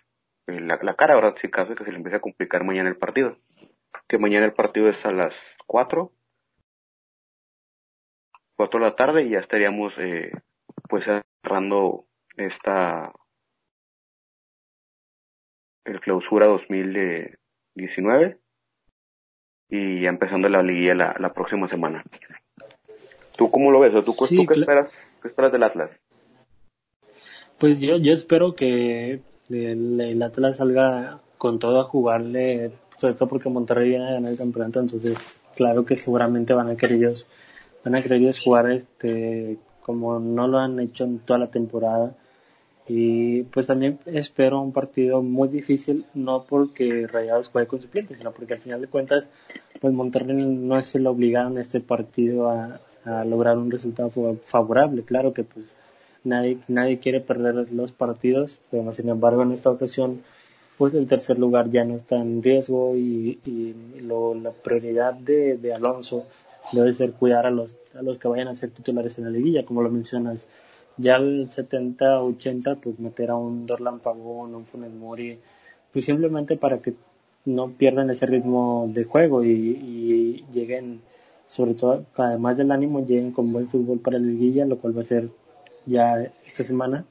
la, 0.47 0.79
la, 0.81 0.95
cara, 0.95 1.17
¿verdad? 1.17 1.35
Si 1.41 1.49
caso 1.51 1.71
de 1.71 1.75
que 1.75 1.85
se 1.85 1.91
le 1.91 1.97
empiece 1.97 2.19
a 2.19 2.21
complicar 2.21 2.63
mañana 2.63 2.89
el 2.89 2.97
partido. 2.97 3.39
Que 4.07 4.19
mañana 4.19 4.47
el 4.47 4.53
partido 4.53 4.89
es 4.89 5.05
a 5.05 5.11
las 5.11 5.35
4 5.67 6.13
4 8.61 8.79
de 8.79 8.85
la 8.85 8.95
tarde 8.95 9.23
y 9.23 9.31
ya 9.31 9.39
estaríamos 9.39 9.95
eh, 9.97 10.33
pues 10.87 11.07
cerrando 11.43 12.05
esta 12.37 13.11
el 15.87 15.99
clausura 16.01 16.45
2019 16.45 18.37
y 19.71 20.03
ya 20.03 20.11
empezando 20.11 20.47
la 20.51 20.63
liguilla 20.63 20.95
la, 20.95 21.17
la 21.19 21.33
próxima 21.33 21.69
semana. 21.69 22.05
¿Tú 23.35 23.51
cómo 23.51 23.71
lo 23.71 23.81
ves? 23.81 23.95
¿Tú, 24.05 24.13
¿tú 24.13 24.27
qué, 24.27 24.61
esperas, 24.61 24.93
qué 25.23 25.29
esperas 25.29 25.53
del 25.53 25.63
Atlas? 25.63 25.99
Pues 27.57 27.81
yo, 27.81 27.97
yo 27.97 28.13
espero 28.13 28.55
que 28.55 29.23
el, 29.49 30.01
el, 30.03 30.23
Atlas 30.23 30.59
salga 30.59 31.23
con 31.39 31.59
todo 31.59 31.81
a 31.81 31.85
jugarle, 31.85 32.73
sobre 32.99 33.15
todo 33.15 33.31
porque 33.31 33.49
Monterrey 33.49 33.89
viene 33.89 34.07
a 34.07 34.13
ganar 34.13 34.33
el 34.33 34.37
campeonato, 34.37 34.81
entonces 34.81 35.41
claro 35.57 35.87
que 35.87 35.97
seguramente 35.97 36.53
van 36.53 36.69
a 36.69 36.77
querer 36.77 36.99
ellos 36.99 37.27
van 37.85 37.95
a 37.95 38.03
querer 38.03 38.35
jugar 38.37 38.71
este 38.71 39.59
como 39.83 40.19
no 40.21 40.47
lo 40.47 40.59
han 40.59 40.79
hecho 40.81 41.05
en 41.05 41.19
toda 41.21 41.39
la 41.39 41.51
temporada. 41.51 42.15
Y 42.87 43.43
pues 43.45 43.67
también 43.67 44.01
espero 44.07 44.61
un 44.61 44.73
partido 44.73 45.23
muy 45.23 45.49
difícil 45.49 46.07
no 46.15 46.45
porque 46.45 47.07
Rayados 47.07 47.49
juegue 47.49 47.69
con 47.69 47.81
suplentes 47.81 48.19
sino 48.19 48.33
porque 48.33 48.55
al 48.55 48.61
final 48.61 48.81
de 48.81 48.89
cuentas 48.89 49.27
pues 49.81 49.93
Monterrey 49.95 50.35
no 50.37 50.79
es 50.79 50.95
el 50.97 51.07
obligado 51.07 51.51
en 51.51 51.59
este 51.59 51.81
partido 51.81 52.51
a, 52.51 52.81
a 53.05 53.25
lograr 53.25 53.59
un 53.59 53.71
resultado 53.71 54.11
favorable. 54.43 55.05
Claro 55.05 55.33
que 55.33 55.45
pues 55.45 55.67
nadie 56.25 56.59
nadie 56.69 56.99
quiere 56.99 57.21
perder 57.21 57.71
los 57.73 57.93
partidos 57.93 58.59
pero 58.71 58.93
sin 58.93 59.09
embargo 59.09 59.43
en 59.43 59.53
esta 59.53 59.71
ocasión 59.71 60.23
pues 60.77 60.95
el 60.95 61.07
tercer 61.07 61.39
lugar 61.39 61.71
ya 61.71 61.85
no 61.85 61.95
está 61.95 62.17
en 62.17 62.43
riesgo 62.43 62.97
y, 62.97 63.39
y 63.45 64.01
lo, 64.01 64.35
la 64.35 64.51
prioridad 64.51 65.13
de, 65.15 65.59
de 65.59 65.75
Alonso 65.75 66.25
debe 66.73 66.93
ser 66.95 67.13
cuidar 67.13 67.47
a 67.47 67.51
los, 67.51 67.77
a 67.95 68.03
los 68.03 68.19
que 68.19 68.29
vayan 68.29 68.49
a 68.49 68.57
ser 68.57 68.71
titulares 68.71 69.19
en 69.19 69.25
la 69.25 69.31
liguilla, 69.31 69.65
como 69.65 69.83
lo 69.83 69.91
mencionas. 69.91 70.47
Ya 70.97 71.17
al 71.17 71.49
70-80, 71.49 72.81
pues 72.81 72.99
meter 72.99 73.31
a 73.31 73.37
un 73.37 73.67
Dorlan 73.67 74.01
Pavón, 74.01 74.55
un 74.55 74.67
Funes 74.67 74.93
Mori, 74.93 75.39
pues 75.93 76.05
simplemente 76.05 76.57
para 76.57 76.79
que 76.81 76.95
no 77.45 77.71
pierdan 77.71 78.11
ese 78.11 78.27
ritmo 78.27 78.91
de 78.93 79.05
juego 79.05 79.45
y, 79.45 79.51
y 79.51 80.45
lleguen 80.53 81.01
sobre 81.51 81.75
todo 81.75 82.07
además 82.15 82.57
del 82.57 82.71
ánimo 82.71 83.05
lleguen 83.05 83.33
con 83.33 83.53
buen 83.53 83.69
fútbol 83.69 83.99
para 83.99 84.21
la 84.21 84.27
liguilla, 84.27 84.65
lo 84.67 84.79
cual 84.79 84.97
va 84.97 85.03
a 85.03 85.05
ser 85.05 85.31
ya 85.85 86.33
esta 86.47 86.63
semana. 86.63 87.05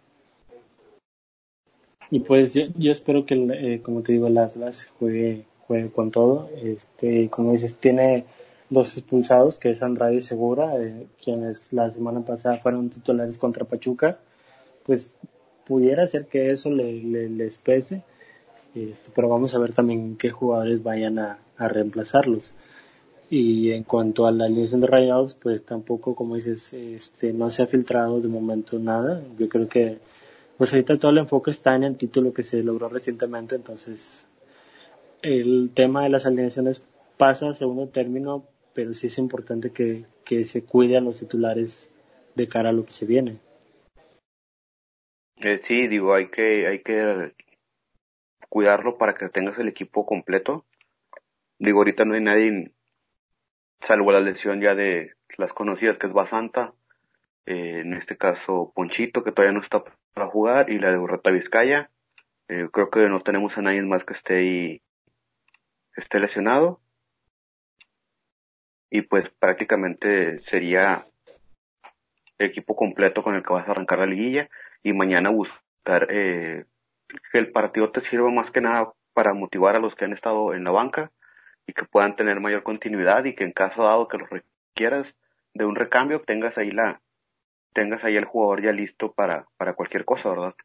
Y 2.09 2.21
pues 2.21 2.53
yo, 2.53 2.63
yo 2.77 2.93
espero 2.93 3.25
que, 3.25 3.35
eh, 3.35 3.81
como 3.81 4.01
te 4.01 4.13
digo, 4.13 4.27
el 4.27 4.37
Atlas 4.37 4.93
juegue, 4.97 5.43
juegue 5.67 5.89
con 5.89 6.11
todo. 6.11 6.49
Este, 6.55 7.29
como 7.29 7.51
dices, 7.51 7.75
tiene 7.75 8.23
dos 8.69 8.97
expulsados, 8.97 9.57
que 9.57 9.71
es 9.71 9.81
Andrade 9.83 10.21
Segura, 10.21 10.75
eh, 10.77 11.07
quienes 11.23 11.71
la 11.73 11.89
semana 11.91 12.21
pasada 12.21 12.57
fueron 12.57 12.89
titulares 12.89 13.37
contra 13.37 13.65
Pachuca. 13.65 14.19
Pues 14.85 15.13
pudiera 15.65 16.05
ser 16.07 16.25
que 16.27 16.51
eso 16.51 16.69
le, 16.69 17.03
le 17.03 17.29
les 17.29 17.57
pese, 17.57 18.03
este, 18.75 19.11
pero 19.15 19.29
vamos 19.29 19.55
a 19.55 19.59
ver 19.59 19.73
también 19.73 20.17
qué 20.17 20.29
jugadores 20.29 20.83
vayan 20.83 21.19
a, 21.19 21.39
a 21.57 21.67
reemplazarlos. 21.67 22.53
Y 23.29 23.71
en 23.71 23.83
cuanto 23.83 24.25
a 24.25 24.31
la 24.31 24.45
alineación 24.45 24.81
de 24.81 24.87
Rayados, 24.87 25.35
pues 25.35 25.63
tampoco, 25.63 26.15
como 26.15 26.35
dices, 26.35 26.73
este, 26.73 27.31
no 27.31 27.51
se 27.51 27.61
ha 27.61 27.67
filtrado 27.67 28.21
de 28.21 28.27
momento 28.27 28.79
nada. 28.79 29.21
Yo 29.37 29.47
creo 29.47 29.67
que, 29.69 29.99
pues 30.57 30.73
ahorita 30.73 30.97
todo 30.97 31.11
el 31.11 31.19
enfoque 31.19 31.51
está 31.51 31.75
en 31.75 31.83
el 31.83 31.95
título 31.95 32.33
que 32.33 32.41
se 32.41 32.63
logró 32.63 32.89
recientemente, 32.89 33.55
entonces 33.55 34.25
el 35.21 35.71
tema 35.73 36.03
de 36.03 36.09
las 36.09 36.25
alineaciones 36.25 36.81
pasa 37.17 37.49
a 37.49 37.53
segundo 37.53 37.87
término, 37.87 38.43
pero 38.73 38.93
sí 38.93 39.07
es 39.07 39.17
importante 39.17 39.71
que, 39.71 40.05
que 40.25 40.45
se 40.45 40.63
cuide 40.63 40.97
a 40.97 41.01
los 41.01 41.19
titulares 41.19 41.89
de 42.35 42.47
cara 42.47 42.69
a 42.69 42.73
lo 42.73 42.85
que 42.85 42.91
se 42.91 43.05
viene. 43.05 43.39
Eh, 45.37 45.59
sí, 45.63 45.87
digo, 45.87 46.13
hay 46.13 46.29
que, 46.29 46.67
hay 46.67 46.79
que 46.79 47.33
cuidarlo 48.49 48.97
para 48.97 49.13
que 49.15 49.29
tengas 49.29 49.57
el 49.57 49.69
equipo 49.69 50.05
completo. 50.05 50.65
Digo, 51.57 51.79
ahorita 51.79 52.05
no 52.05 52.15
hay 52.15 52.21
nadie 52.21 52.71
salvo 53.81 54.11
la 54.11 54.19
lesión 54.19 54.61
ya 54.61 54.75
de 54.75 55.13
las 55.37 55.53
conocidas 55.53 55.97
que 55.97 56.07
es 56.07 56.13
Basanta, 56.13 56.73
eh, 57.45 57.79
en 57.79 57.93
este 57.93 58.17
caso 58.17 58.71
Ponchito 58.75 59.23
que 59.23 59.31
todavía 59.31 59.53
no 59.53 59.61
está 59.61 59.83
para 60.13 60.27
jugar 60.27 60.69
y 60.69 60.79
la 60.79 60.91
de 60.91 60.97
Urrata 60.97 61.31
Vizcaya. 61.31 61.89
Eh, 62.47 62.67
creo 62.71 62.89
que 62.89 63.07
no 63.09 63.21
tenemos 63.21 63.57
a 63.57 63.61
nadie 63.61 63.81
más 63.83 64.03
que 64.03 64.13
esté 64.13 64.37
ahí, 64.37 64.81
esté 65.95 66.19
lesionado. 66.19 66.81
Y 68.89 69.01
pues 69.03 69.29
prácticamente 69.29 70.39
sería 70.39 71.05
equipo 72.39 72.75
completo 72.75 73.21
con 73.23 73.35
el 73.35 73.43
que 73.43 73.53
vas 73.53 73.67
a 73.67 73.71
arrancar 73.71 73.99
la 73.99 74.05
liguilla 74.05 74.49
y 74.81 74.93
mañana 74.93 75.29
buscar 75.29 76.07
eh, 76.09 76.65
que 77.31 77.37
el 77.37 77.51
partido 77.51 77.91
te 77.91 78.01
sirva 78.01 78.29
más 78.31 78.51
que 78.51 78.61
nada 78.61 78.93
para 79.13 79.33
motivar 79.33 79.75
a 79.75 79.79
los 79.79 79.95
que 79.95 80.05
han 80.05 80.13
estado 80.13 80.53
en 80.53 80.63
la 80.63 80.71
banca 80.71 81.11
y 81.67 81.73
que 81.73 81.85
puedan 81.85 82.15
tener 82.15 82.39
mayor 82.39 82.63
continuidad 82.63 83.25
y 83.25 83.35
que 83.35 83.43
en 83.43 83.51
caso 83.51 83.83
dado 83.83 84.07
que 84.07 84.17
los 84.17 84.29
requieras 84.29 85.13
de 85.53 85.65
un 85.65 85.75
recambio 85.75 86.21
tengas 86.21 86.57
ahí 86.57 86.71
la 86.71 87.01
tengas 87.73 88.03
ahí 88.03 88.15
el 88.15 88.25
jugador 88.25 88.63
ya 88.63 88.71
listo 88.71 89.11
para, 89.11 89.47
para 89.57 89.73
cualquier 89.73 90.05
cosa, 90.05 90.29
¿verdad? 90.29 90.55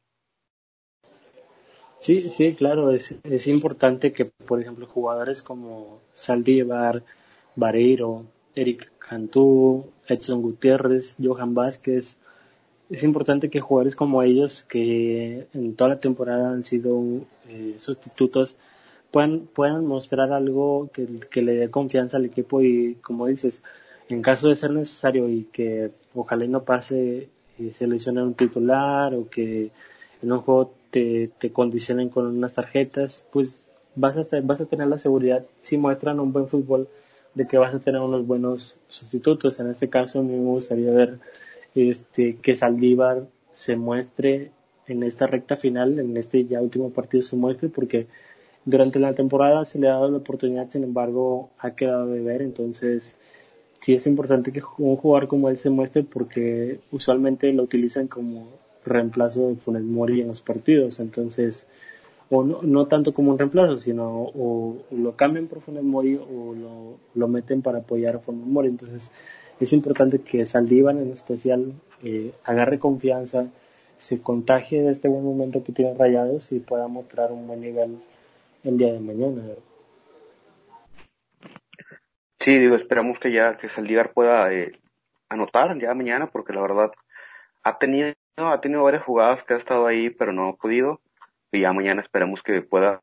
Sí, 2.01 2.31
sí, 2.31 2.55
claro, 2.55 2.91
es, 2.91 3.15
es 3.25 3.47
importante 3.47 4.13
que, 4.13 4.27
por 4.27 4.61
ejemplo, 4.61 4.87
jugadores 4.87 5.43
como 5.43 6.01
Saldívar, 6.13 7.03
Vareiro, 7.57 8.25
Eric 8.55 8.91
Cantú, 8.99 9.87
Edson 10.07 10.43
Gutiérrez, 10.43 11.17
Johan 11.23 11.55
Vázquez, 11.55 12.19
es 12.91 13.03
importante 13.03 13.51
que 13.51 13.61
jugadores 13.61 13.97
como 13.97 14.23
ellos, 14.23 14.65
que 14.65 15.47
en 15.55 15.75
toda 15.75 15.91
la 15.91 16.01
temporada 16.01 16.51
han 16.51 16.65
sido 16.65 17.03
eh, 17.49 17.75
sustitutos, 17.79 18.57
puedan, 19.11 19.41
puedan 19.53 19.87
mostrar 19.87 20.33
algo 20.33 20.91
que, 20.93 21.43
le 21.43 21.55
dé 21.55 21.71
confianza 21.71 22.19
al 22.19 22.27
equipo 22.27 22.63
y 22.63 22.97
como 22.97 23.27
dices, 23.27 23.63
en 24.09 24.23
caso 24.23 24.49
de 24.49 24.57
ser 24.57 24.71
necesario 24.71 25.29
y 25.29 25.45
que 25.45 25.93
ojalá 26.15 26.47
no 26.47 26.65
pase 26.65 27.29
y 27.59 27.71
se 27.73 27.87
lesione 27.87 28.23
un 28.23 28.35
titular 28.35 29.15
o 29.15 29.29
que 29.31 29.71
en 30.23 30.33
un 30.33 30.41
juego 30.41 30.75
te, 30.91 31.31
te 31.39 31.53
condicionen 31.53 32.11
con 32.11 32.27
unas 32.27 32.55
tarjetas, 32.55 33.25
pues 33.33 33.65
vas 33.95 34.17
a, 34.17 34.41
vas 34.43 34.61
a 34.61 34.67
tener 34.67 34.89
la 34.89 34.99
seguridad 34.99 35.47
si 35.63 35.79
muestran 35.79 36.21
un 36.21 36.33
buen 36.33 36.49
fútbol 36.49 36.89
de 37.35 37.47
que 37.47 37.59
vas 37.59 37.75
a 37.75 37.81
tener 37.81 38.01
unos 38.01 38.27
buenos 38.27 38.79
sustitutos. 38.89 39.61
En 39.61 39.69
este 39.69 39.89
caso 39.89 40.21
a 40.21 40.23
mí 40.23 40.33
me 40.33 40.51
gustaría 40.51 40.91
ver 40.91 41.19
este, 41.75 42.37
que 42.37 42.55
Saldívar 42.55 43.27
se 43.53 43.77
muestre 43.77 44.51
en 44.87 45.03
esta 45.03 45.27
recta 45.27 45.57
final, 45.57 45.99
en 45.99 46.17
este 46.17 46.45
ya 46.45 46.61
último 46.61 46.91
partido 46.91 47.23
se 47.23 47.37
muestre 47.37 47.69
porque 47.69 48.07
durante 48.65 48.99
la 48.99 49.15
temporada 49.15 49.65
se 49.65 49.79
le 49.79 49.89
ha 49.89 49.93
dado 49.93 50.11
la 50.11 50.19
oportunidad, 50.19 50.71
sin 50.71 50.85
embargo, 50.85 51.51
ha 51.59 51.73
quedado 51.73 52.07
de 52.07 52.21
ver. 52.21 52.43
Entonces, 52.43 53.17
sí 53.81 53.95
es 53.95 54.07
importante 54.07 54.53
que 54.53 54.63
un 54.79 54.97
jugador 54.97 55.29
como 55.29 55.49
él 55.49 55.57
se 55.57 55.71
muestre 55.71 56.03
porque 56.03 56.81
usualmente 56.91 57.53
lo 57.53 57.63
utilizan 57.63 58.09
como 58.09 58.49
reemplazo 58.85 59.49
de 59.49 59.57
Funes 59.57 59.83
Mori 59.83 60.21
en 60.21 60.29
los 60.29 60.41
partidos. 60.41 61.01
Entonces, 61.01 61.67
o 62.35 62.45
no, 62.45 62.61
no 62.63 62.87
tanto 62.87 63.15
como 63.15 63.31
un 63.31 63.39
reemplazo, 63.39 63.77
sino 63.77 64.31
o, 64.35 64.77
lo 64.91 65.17
cambian 65.17 65.47
por 65.47 65.61
Funes 65.61 65.85
Mori 65.85 66.17
o 66.17 66.55
lo, 66.55 66.99
lo 67.15 67.29
meten 67.29 67.63
para 67.63 67.79
apoyar 67.79 68.17
a. 68.17 68.67
Entonces, 68.67 69.13
es 69.61 69.73
importante 69.73 70.21
que 70.21 70.45
Saldívar 70.45 70.97
en 70.97 71.13
especial 71.13 71.73
eh, 72.03 72.33
agarre 72.45 72.79
confianza, 72.79 73.47
se 73.99 74.21
contagie 74.21 74.83
de 74.83 74.91
este 74.91 75.09
buen 75.09 75.25
momento 75.25 75.63
que 75.63 75.73
tiene 75.73 75.95
Rayados 75.95 76.51
y 76.53 76.59
pueda 76.59 76.89
mostrar 76.89 77.31
un 77.31 77.47
buen 77.47 77.61
nivel 77.61 77.99
el 78.65 78.77
día 78.77 78.93
de 78.93 79.01
mañana. 79.01 79.43
Sí, 82.41 82.59
digo, 82.59 82.75
esperamos 82.75 83.19
que 83.19 83.33
ya 83.33 83.57
que 83.57 83.69
Saldívar 83.69 84.13
pueda 84.13 84.53
eh, 84.53 84.73
anotar 85.29 85.79
ya 85.79 85.95
mañana, 85.95 86.27
porque 86.27 86.53
la 86.53 86.61
verdad 86.61 86.91
ha 87.63 87.79
tenido, 87.79 88.13
ha 88.37 88.61
tenido 88.61 88.83
varias 88.83 89.05
jugadas 89.05 89.45
que 89.45 89.55
ha 89.55 89.57
estado 89.57 89.87
ahí, 89.87 90.11
pero 90.11 90.33
no 90.33 90.49
ha 90.49 90.57
podido. 90.57 91.01
Y 91.55 91.61
ya 91.61 91.73
mañana 91.73 92.03
esperamos 92.03 92.43
que 92.43 92.63
pueda, 92.63 93.01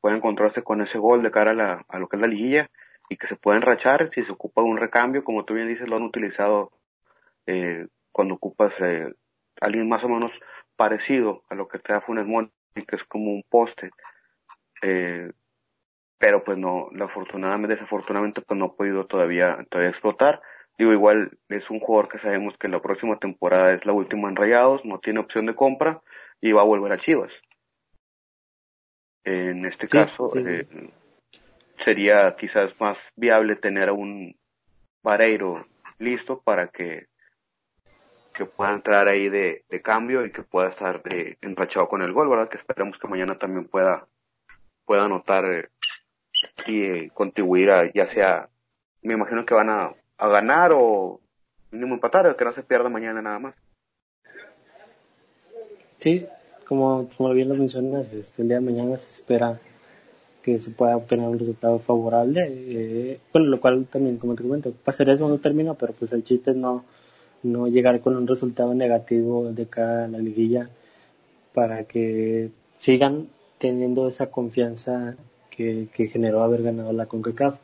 pueda 0.00 0.16
encontrarse 0.16 0.62
con 0.62 0.80
ese 0.80 0.98
gol 0.98 1.22
de 1.22 1.30
cara 1.30 1.84
a 1.88 1.98
lo 1.98 2.08
que 2.08 2.16
es 2.16 2.20
la 2.20 2.28
liguilla 2.28 2.70
y 3.08 3.16
que 3.16 3.28
se 3.28 3.36
pueda 3.36 3.56
enrachar 3.56 4.10
si 4.12 4.22
se 4.22 4.32
ocupa 4.32 4.62
de 4.62 4.68
un 4.68 4.78
recambio, 4.78 5.22
como 5.22 5.44
tú 5.44 5.54
bien 5.54 5.68
dices, 5.68 5.88
lo 5.88 5.96
han 5.96 6.02
utilizado 6.02 6.72
eh, 7.46 7.86
cuando 8.10 8.34
ocupas 8.34 8.80
eh, 8.80 9.14
alguien 9.60 9.88
más 9.88 10.02
o 10.02 10.08
menos 10.08 10.32
parecido 10.74 11.44
a 11.48 11.54
lo 11.54 11.68
que 11.68 11.78
te 11.78 11.92
da 11.92 12.00
Funes 12.00 12.26
Mori, 12.26 12.50
que 12.74 12.96
es 12.96 13.04
como 13.04 13.30
un 13.30 13.44
poste 13.48 13.90
eh, 14.82 15.30
pero 16.18 16.42
pues 16.42 16.58
no, 16.58 16.88
afortunadamente, 17.00 17.74
desafortunadamente 17.74 18.40
pues 18.40 18.58
no 18.58 18.66
ha 18.66 18.74
podido 18.74 19.06
todavía, 19.06 19.64
todavía 19.70 19.90
explotar. 19.90 20.42
Digo, 20.78 20.92
igual 20.92 21.38
es 21.48 21.70
un 21.70 21.80
jugador 21.80 22.08
que 22.08 22.18
sabemos 22.18 22.58
que 22.58 22.68
la 22.68 22.82
próxima 22.82 23.18
temporada 23.18 23.72
es 23.72 23.86
la 23.86 23.92
última 23.92 24.28
en 24.28 24.36
Rayados, 24.36 24.84
no 24.84 24.98
tiene 24.98 25.20
opción 25.20 25.46
de 25.46 25.54
compra 25.54 26.02
y 26.40 26.52
va 26.52 26.62
a 26.62 26.64
volver 26.64 26.92
a 26.92 26.98
Chivas. 26.98 27.30
En 29.24 29.64
este 29.64 29.88
caso, 29.88 30.28
eh, 30.36 30.66
sería 31.78 32.36
quizás 32.36 32.78
más 32.80 32.98
viable 33.16 33.56
tener 33.56 33.88
a 33.88 33.92
un 33.92 34.36
Vareiro 35.02 35.66
listo 35.98 36.40
para 36.40 36.68
que, 36.68 37.06
que 38.34 38.44
pueda 38.44 38.72
entrar 38.72 39.08
ahí 39.08 39.28
de, 39.28 39.64
de 39.68 39.82
cambio 39.82 40.24
y 40.24 40.30
que 40.30 40.42
pueda 40.42 40.68
estar 40.68 41.02
eh, 41.10 41.36
enrachado 41.40 41.88
con 41.88 42.02
el 42.02 42.12
gol, 42.12 42.28
¿verdad? 42.28 42.48
Que 42.48 42.58
esperemos 42.58 42.98
que 42.98 43.08
mañana 43.08 43.38
también 43.38 43.66
pueda 43.66 44.06
pueda 44.84 45.04
anotar 45.04 45.44
eh, 45.46 45.68
y 46.66 46.82
eh, 46.84 47.10
contribuir 47.14 47.70
a, 47.70 47.90
ya 47.92 48.06
sea, 48.06 48.48
me 49.02 49.14
imagino 49.14 49.44
que 49.44 49.54
van 49.54 49.70
a, 49.70 49.94
a 50.18 50.28
ganar 50.28 50.72
o 50.74 51.20
mínimo 51.70 51.94
empatar, 51.94 52.36
que 52.36 52.44
no 52.44 52.52
se 52.52 52.62
pierda 52.62 52.88
mañana 52.88 53.22
nada 53.22 53.38
más. 53.38 53.54
Sí, 55.98 56.26
como, 56.76 57.34
bien 57.34 57.48
lo 57.48 57.54
mencionas, 57.54 58.12
este, 58.12 58.42
el 58.42 58.48
día 58.48 58.58
de 58.58 58.64
mañana 58.64 58.98
se 58.98 59.10
espera 59.10 59.60
que 60.42 60.60
se 60.60 60.70
pueda 60.70 60.96
obtener 60.96 61.28
un 61.28 61.38
resultado 61.38 61.78
favorable, 61.78 62.46
eh, 62.48 63.20
bueno, 63.32 63.48
lo 63.48 63.60
cual 63.60 63.86
también, 63.86 64.18
como 64.18 64.34
te 64.34 64.42
comento, 64.42 64.72
pasaría 64.84 65.16
segundo 65.16 65.38
término, 65.38 65.74
pero 65.74 65.94
pues 65.94 66.12
el 66.12 66.22
chiste 66.22 66.50
es 66.50 66.56
no, 66.56 66.84
no 67.42 67.68
llegar 67.68 68.00
con 68.00 68.16
un 68.16 68.26
resultado 68.26 68.74
negativo 68.74 69.52
de 69.52 69.66
cada 69.66 70.08
la 70.08 70.18
liguilla 70.18 70.68
para 71.54 71.84
que 71.84 72.50
sigan 72.76 73.28
teniendo 73.58 74.08
esa 74.08 74.30
confianza 74.30 75.16
que, 75.50 75.88
generó 76.12 76.42
haber 76.42 76.62
ganado 76.62 76.92
la 76.92 77.06
CONCACAF. 77.06 77.58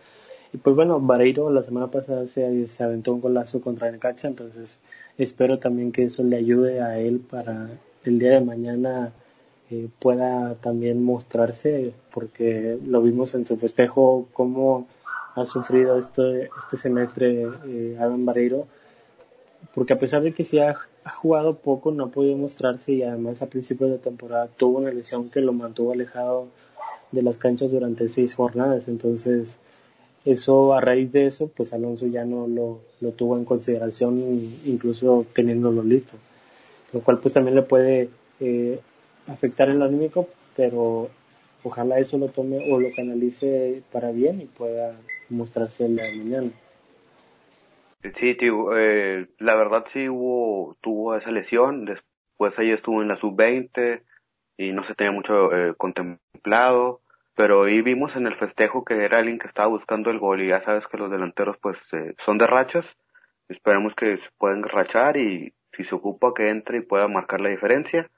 Y 0.52 0.58
pues 0.58 0.74
bueno, 0.74 1.00
Vareiro 1.00 1.50
la 1.50 1.62
semana 1.62 1.88
pasada 1.88 2.26
se, 2.26 2.68
se 2.68 2.82
aventó 2.82 3.12
un 3.12 3.20
golazo 3.20 3.61
contra 3.61 3.90
Necaxa, 3.90 4.28
entonces 4.28 4.80
espero 5.18 5.58
también 5.58 5.92
que 5.92 6.04
eso 6.04 6.22
le 6.24 6.36
ayude 6.36 6.80
a 6.80 6.98
él 6.98 7.20
para 7.20 7.68
el 8.05 8.18
día 8.18 8.32
de 8.32 8.40
mañana 8.40 9.12
eh, 9.70 9.88
pueda 9.98 10.55
también 10.57 11.05
mostrarse, 11.05 11.92
porque 12.12 12.78
lo 12.84 13.03
vimos 13.03 13.34
en 13.34 13.46
su 13.46 13.57
festejo, 13.57 14.28
cómo 14.32 14.86
ha 15.34 15.44
sufrido 15.44 15.98
este, 15.98 16.51
este 16.62 16.76
semestre 16.76 17.48
eh, 17.66 17.96
Adam 17.98 18.24
Vareiro, 18.24 18.66
porque 19.74 19.92
a 19.92 19.98
pesar 19.98 20.22
de 20.22 20.32
que 20.32 20.44
sí 20.44 20.59
ha 20.59 20.76
ha 21.05 21.11
jugado 21.11 21.57
poco, 21.57 21.92
no 21.92 22.05
ha 22.05 22.09
podido 22.09 22.36
mostrarse 22.36 22.92
y 22.92 23.03
además 23.03 23.40
a 23.42 23.46
principios 23.46 23.90
de 23.90 23.98
temporada 23.98 24.48
tuvo 24.57 24.78
una 24.78 24.90
lesión 24.90 25.30
que 25.30 25.40
lo 25.40 25.53
mantuvo 25.53 25.92
alejado 25.92 26.48
de 27.11 27.22
las 27.22 27.36
canchas 27.38 27.70
durante 27.70 28.09
seis 28.09 28.34
jornadas. 28.34 28.84
Entonces, 28.88 29.57
eso 30.24 30.74
a 30.74 30.80
raíz 30.80 31.11
de 31.12 31.26
eso, 31.26 31.48
pues 31.48 31.72
Alonso 31.72 32.07
ya 32.07 32.24
no 32.24 32.46
lo, 32.46 32.80
lo 33.01 33.12
tuvo 33.12 33.36
en 33.36 33.44
consideración, 33.44 34.18
incluso 34.66 35.24
teniéndolo 35.34 35.82
listo, 35.82 36.16
lo 36.93 37.01
cual 37.01 37.18
pues 37.18 37.34
también 37.34 37.55
le 37.57 37.62
puede 37.62 38.11
eh, 38.41 38.80
afectar 39.26 39.68
el 39.68 39.82
anímico, 39.82 40.28
pero 40.57 41.11
ojalá 41.62 41.99
eso 41.99 42.18
lo 42.18 42.28
tome 42.28 42.72
o 42.72 42.80
lo 42.80 42.88
canalice 42.95 43.82
para 43.93 44.11
bien 44.11 44.41
y 44.41 44.47
pueda 44.47 44.97
mostrarse 45.28 45.86
el 45.86 45.97
la 45.97 46.05
mañana. 46.16 46.51
Sí, 48.14 48.34
tío, 48.34 48.76
eh, 48.76 49.28
la 49.38 49.55
verdad 49.57 49.84
sí 49.93 50.09
hubo, 50.09 50.76
tuvo 50.80 51.16
esa 51.16 51.30
lesión, 51.30 51.84
después 51.84 52.59
ahí 52.59 52.70
estuvo 52.70 53.03
en 53.03 53.09
la 53.09 53.16
sub-20 53.16 54.03
y 54.57 54.72
no 54.72 54.84
se 54.84 54.95
tenía 54.95 55.12
mucho 55.12 55.55
eh, 55.55 55.74
contemplado, 55.76 57.03
pero 57.34 57.64
ahí 57.64 57.82
vimos 57.82 58.16
en 58.16 58.26
el 58.26 58.36
festejo 58.36 58.84
que 58.84 59.05
era 59.05 59.18
alguien 59.18 59.38
que 59.38 59.49
estaba 59.49 59.68
buscando 59.68 60.11
el 60.11 60.18
gol 60.18 60.41
y 60.41 60.49
ya 60.49 60.62
sabes 60.62 60.86
que 60.86 60.97
los 60.97 61.11
delanteros 61.11 61.59
pues 61.59 61.76
eh, 61.93 62.14
son 62.24 62.38
de 62.38 62.47
rachas, 62.47 62.86
esperemos 63.49 63.95
que 63.95 64.16
se 64.16 64.30
puedan 64.38 64.62
rachar 64.62 65.18
y 65.18 65.53
si 65.72 65.84
se 65.84 65.94
ocupa 65.94 66.34
que 66.34 66.50
entre 66.50 66.78
y 66.78 66.82
pueda 66.82 67.08
marcar 67.08 67.40
la 67.40 67.48
diferencia. 67.48 68.10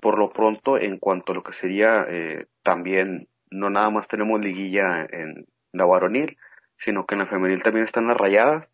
Por 0.00 0.18
lo 0.18 0.30
pronto, 0.30 0.78
en 0.78 0.98
cuanto 0.98 1.32
a 1.32 1.34
lo 1.34 1.42
que 1.42 1.52
sería 1.52 2.06
eh, 2.08 2.46
también, 2.62 3.28
no 3.50 3.70
nada 3.70 3.90
más 3.90 4.06
tenemos 4.08 4.40
liguilla 4.40 5.04
en 5.10 5.46
la 5.72 5.84
varonil, 5.86 6.38
sino 6.78 7.06
que 7.06 7.14
en 7.14 7.20
la 7.20 7.26
femenil 7.26 7.62
también 7.62 7.84
están 7.84 8.06
las 8.06 8.16
rayadas, 8.16 8.68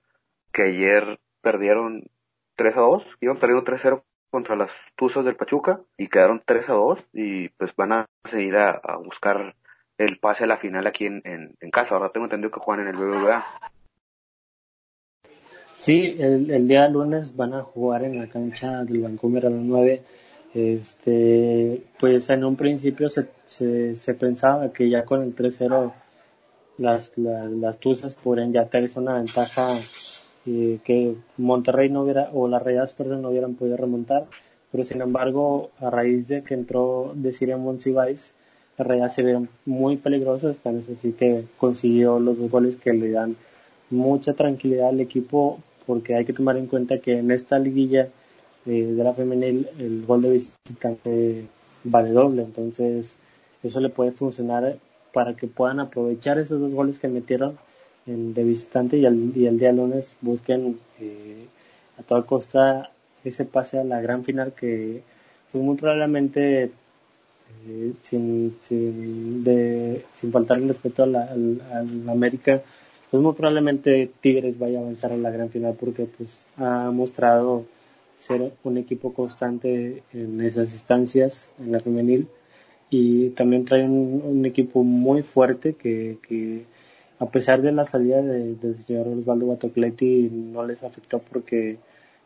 que 0.52 0.62
ayer 0.64 1.18
perdieron 1.40 2.04
3 2.56 2.76
a 2.76 2.80
2, 2.80 3.06
iban 3.20 3.36
perdiendo 3.38 3.64
3 3.64 3.80
a 3.80 3.82
0 3.82 4.04
contra 4.30 4.56
las 4.56 4.72
Tuzas 4.96 5.24
del 5.24 5.36
Pachuca 5.36 5.80
y 5.96 6.08
quedaron 6.08 6.42
3 6.44 6.70
a 6.70 6.72
2 6.74 7.06
y 7.12 7.48
pues 7.50 7.74
van 7.76 7.92
a 7.92 8.06
seguir 8.28 8.56
a, 8.56 8.80
buscar 8.96 9.54
el 9.96 10.18
pase 10.18 10.44
a 10.44 10.46
la 10.48 10.56
final 10.56 10.86
aquí 10.86 11.06
en, 11.06 11.22
en, 11.24 11.70
casa. 11.70 11.94
Ahora 11.94 12.10
tengo 12.10 12.26
entendido 12.26 12.50
que 12.50 12.60
juegan 12.60 12.86
en 12.86 12.94
el 12.94 13.00
BBVA. 13.00 13.44
Sí, 15.84 16.16
el, 16.18 16.50
el 16.50 16.66
día 16.66 16.88
lunes 16.88 17.36
van 17.36 17.52
a 17.52 17.62
jugar 17.62 18.04
en 18.04 18.18
la 18.18 18.26
cancha 18.26 18.84
del 18.84 19.02
Vancouver 19.02 19.44
a 19.44 19.50
las 19.50 19.60
9. 19.60 20.02
Este, 20.54 21.82
pues 22.00 22.30
en 22.30 22.42
un 22.42 22.56
principio 22.56 23.10
se, 23.10 23.26
se, 23.44 24.14
pensaba 24.14 24.72
que 24.72 24.88
ya 24.88 25.04
con 25.04 25.22
el 25.22 25.36
3-0 25.36 25.92
las, 26.78 27.18
las, 27.18 27.50
las 27.50 27.78
Tuzas 27.80 28.14
podrían 28.14 28.50
ya 28.54 28.64
tener 28.64 28.90
una 28.96 29.16
ventaja 29.16 29.78
eh, 30.46 30.78
que 30.84 31.16
Monterrey 31.36 31.90
no 31.90 32.04
hubiera, 32.04 32.30
o 32.32 32.48
las 32.48 32.62
Rayas, 32.62 32.94
perdón, 32.94 33.20
no 33.20 33.28
hubieran 33.28 33.54
podido 33.54 33.76
remontar, 33.76 34.24
pero 34.72 34.84
sin 34.84 35.02
embargo, 35.02 35.70
a 35.80 35.90
raíz 35.90 36.28
de 36.28 36.44
que 36.44 36.54
entró 36.54 37.12
de 37.14 37.34
Siria 37.34 37.58
Monsiváis, 37.58 38.34
las 38.78 38.88
Rayas 38.88 39.14
se 39.14 39.22
vieron 39.22 39.50
muy 39.66 39.98
peligrosas, 39.98 40.60
tan 40.60 40.78
así 40.78 41.12
que 41.12 41.44
consiguió 41.58 42.18
los 42.20 42.38
dos 42.38 42.50
goles 42.50 42.76
que 42.76 42.94
le 42.94 43.10
dan 43.10 43.36
mucha 43.90 44.32
tranquilidad 44.32 44.88
al 44.88 45.00
equipo, 45.00 45.60
porque 45.86 46.14
hay 46.14 46.24
que 46.24 46.32
tomar 46.32 46.56
en 46.56 46.66
cuenta 46.66 46.98
que 46.98 47.18
en 47.18 47.30
esta 47.30 47.58
liguilla 47.58 48.08
eh, 48.66 48.84
de 48.84 49.04
la 49.04 49.14
femenil 49.14 49.68
el 49.78 50.04
gol 50.06 50.22
de 50.22 50.32
visitante 50.32 51.46
vale 51.84 52.10
doble, 52.10 52.42
entonces 52.42 53.16
eso 53.62 53.80
le 53.80 53.90
puede 53.90 54.12
funcionar 54.12 54.78
para 55.12 55.34
que 55.36 55.46
puedan 55.46 55.80
aprovechar 55.80 56.38
esos 56.38 56.60
dos 56.60 56.72
goles 56.72 56.98
que 56.98 57.08
metieron 57.08 57.58
en, 58.06 58.34
de 58.34 58.44
visitante 58.44 58.96
y 58.98 59.06
el, 59.06 59.32
y 59.34 59.46
el 59.46 59.58
día 59.58 59.72
lunes 59.72 60.12
busquen 60.20 60.78
eh, 61.00 61.46
a 61.98 62.02
toda 62.02 62.22
costa 62.22 62.90
ese 63.24 63.44
pase 63.44 63.78
a 63.78 63.84
la 63.84 64.00
gran 64.00 64.24
final 64.24 64.52
que 64.52 65.02
fue 65.50 65.60
muy 65.60 65.76
probablemente 65.76 66.70
eh, 67.66 67.92
sin, 68.02 68.56
sin, 68.60 69.44
de, 69.44 70.04
sin 70.12 70.32
faltar 70.32 70.58
el 70.58 70.68
respeto 70.68 71.04
a 71.04 71.06
la, 71.06 71.30
América 72.08 72.62
pues 73.14 73.22
muy 73.22 73.34
probablemente 73.34 74.10
Tigres 74.20 74.58
vaya 74.58 74.80
a 74.80 74.82
avanzar 74.82 75.12
a 75.12 75.16
la 75.16 75.30
gran 75.30 75.48
final 75.48 75.76
porque 75.78 76.04
pues 76.18 76.44
ha 76.56 76.90
mostrado 76.90 77.64
ser 78.18 78.50
un 78.64 78.76
equipo 78.76 79.14
constante 79.14 80.02
en 80.12 80.40
esas 80.40 80.72
instancias 80.72 81.52
en 81.60 81.70
la 81.70 81.78
femenil 81.78 82.26
y 82.90 83.28
también 83.28 83.66
trae 83.66 83.84
un, 83.84 84.44
equipo 84.44 84.82
muy 84.82 85.22
fuerte 85.22 85.74
que, 85.74 86.18
que, 86.26 86.64
a 87.20 87.26
pesar 87.26 87.62
de 87.62 87.70
la 87.70 87.86
salida 87.86 88.20
del 88.20 88.82
señor 88.84 89.06
Osvaldo 89.06 89.46
Batocletti 89.46 90.28
no 90.32 90.66
les 90.66 90.82
afectó 90.82 91.20
porque 91.20 91.76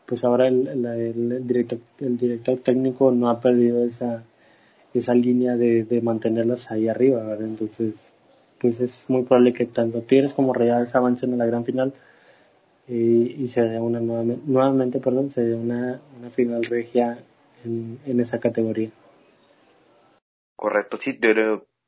pues 0.07 0.23
ahora 0.23 0.47
el, 0.47 0.69
el, 0.69 1.45
director, 1.45 1.77
el 1.99 2.17
director 2.17 2.57
técnico 2.61 3.11
no 3.11 3.29
ha 3.29 3.39
perdido 3.39 3.85
esa, 3.85 4.23
esa 4.95 5.13
línea 5.13 5.55
de, 5.55 5.83
de 5.83 6.01
mantenerlas 6.01 6.71
ahí 6.71 6.87
arriba. 6.87 7.37
Entonces, 7.39 7.93
pues 8.59 8.79
es 8.79 9.05
muy 9.09 9.23
probable 9.23 9.53
que 9.53 9.65
tanto 9.65 10.01
Tigres 10.01 10.33
como 10.33 10.53
Reales 10.53 10.95
avancen 10.95 11.33
a 11.33 11.37
la 11.37 11.45
gran 11.45 11.65
final 11.65 11.93
y, 12.87 13.43
y 13.43 13.47
se 13.49 13.61
dé 13.61 13.79
una 13.79 13.99
nuevamente, 13.99 14.43
nuevamente 14.45 14.99
perdón, 14.99 15.31
se 15.31 15.43
dé 15.43 15.55
una, 15.55 16.01
una 16.17 16.29
final 16.29 16.63
regia 16.65 17.19
en, 17.63 17.99
en 18.05 18.19
esa 18.19 18.39
categoría. 18.39 18.89
Correcto, 20.55 20.97
sí, 20.97 21.17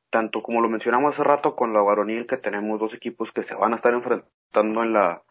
tanto 0.10 0.44
como 0.44 0.62
lo 0.62 0.70
mencionamos 0.70 1.14
hace 1.14 1.24
rato 1.24 1.56
con 1.56 1.74
la 1.74 1.82
varonil 1.82 2.28
que 2.28 2.38
tenemos 2.38 2.80
dos 2.80 2.94
equipos 2.94 3.32
que 3.32 3.44
se 3.44 3.56
van 3.56 3.74
a 3.74 3.78
estar 3.78 3.94
enfrentando 3.94 4.84
en 4.84 4.94
la, 4.94 5.24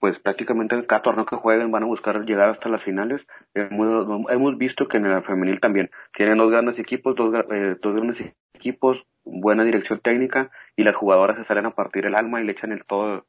pues 0.00 0.18
prácticamente 0.18 0.74
en 0.74 0.82
cada 0.82 1.02
torneo 1.02 1.26
que 1.26 1.36
jueguen 1.36 1.70
van 1.70 1.84
a 1.84 1.86
buscar 1.86 2.24
llegar 2.24 2.48
hasta 2.48 2.68
las 2.68 2.82
finales. 2.82 3.26
Hemos, 3.54 4.58
visto 4.58 4.88
que 4.88 4.96
en 4.96 5.10
la 5.10 5.22
femenil 5.22 5.60
también 5.60 5.90
tienen 6.14 6.38
dos 6.38 6.50
grandes 6.50 6.78
equipos, 6.78 7.14
dos, 7.14 7.32
eh, 7.50 7.76
dos 7.80 7.94
grandes 7.94 8.34
equipos, 8.54 9.06
buena 9.24 9.64
dirección 9.64 10.00
técnica 10.00 10.50
y 10.74 10.84
las 10.84 10.96
jugadoras 10.96 11.36
se 11.36 11.44
salen 11.44 11.66
a 11.66 11.70
partir 11.70 12.06
el 12.06 12.14
alma 12.16 12.40
y 12.40 12.44
le 12.44 12.52
echan 12.52 12.72
el 12.72 12.84
todo, 12.84 13.26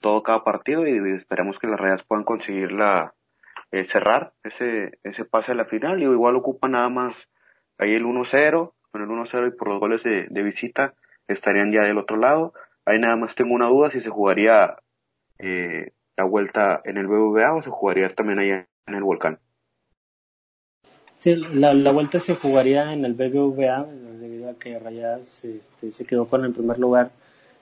todo 0.00 0.22
cada 0.22 0.44
partido 0.44 0.86
y, 0.86 0.98
esperemos 1.14 1.58
que 1.58 1.68
las 1.68 1.80
Rayas 1.80 2.02
puedan 2.02 2.24
conseguir 2.24 2.72
la, 2.72 3.14
eh, 3.70 3.84
cerrar 3.84 4.34
ese, 4.42 4.98
ese 5.04 5.24
pase 5.24 5.52
a 5.52 5.54
la 5.54 5.64
final 5.64 6.00
y 6.00 6.02
igual 6.02 6.36
ocupa 6.36 6.68
nada 6.68 6.88
más 6.88 7.28
Ahí 7.78 7.94
el 7.94 8.04
1-0, 8.04 8.74
con 8.90 9.02
el 9.02 9.08
1-0 9.08 9.48
y 9.48 9.56
por 9.56 9.68
los 9.68 9.78
goles 9.78 10.02
de, 10.02 10.26
visita 10.42 10.94
estarían 11.28 11.72
ya 11.72 11.84
del 11.84 11.98
otro 11.98 12.16
lado. 12.16 12.52
Ahí 12.84 12.98
nada 12.98 13.16
más 13.16 13.36
tengo 13.36 13.54
una 13.54 13.66
duda 13.66 13.90
si 13.90 14.00
se 14.00 14.10
jugaría 14.10 14.76
eh, 15.38 15.92
la 16.18 16.24
vuelta 16.24 16.82
en 16.84 16.98
el 16.98 17.06
BBVA 17.06 17.54
o 17.54 17.62
se 17.62 17.70
jugaría 17.70 18.12
también 18.12 18.40
ahí 18.40 18.50
en 18.50 18.94
el 18.94 19.04
Volcán. 19.04 19.38
Sí, 21.20 21.36
la, 21.36 21.72
la 21.72 21.92
vuelta 21.92 22.18
se 22.18 22.34
jugaría 22.34 22.92
en 22.92 23.04
el 23.04 23.14
BBVA 23.14 23.86
debido 24.20 24.50
a 24.50 24.54
que 24.54 24.78
Rayadas 24.78 25.44
este, 25.44 25.92
se 25.92 26.04
quedó 26.04 26.26
con 26.26 26.44
el 26.44 26.52
primer 26.52 26.78
lugar. 26.80 27.12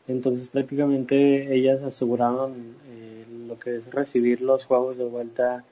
Entonces 0.09 0.49
prácticamente 0.49 1.55
ellas 1.55 1.83
aseguraron 1.83 2.77
eh, 2.89 3.27
lo 3.47 3.59
que 3.59 3.77
es 3.77 3.91
recibir 3.91 4.41
los 4.41 4.65
juegos 4.65 4.97
de 4.97 5.05
vuelta 5.05 5.65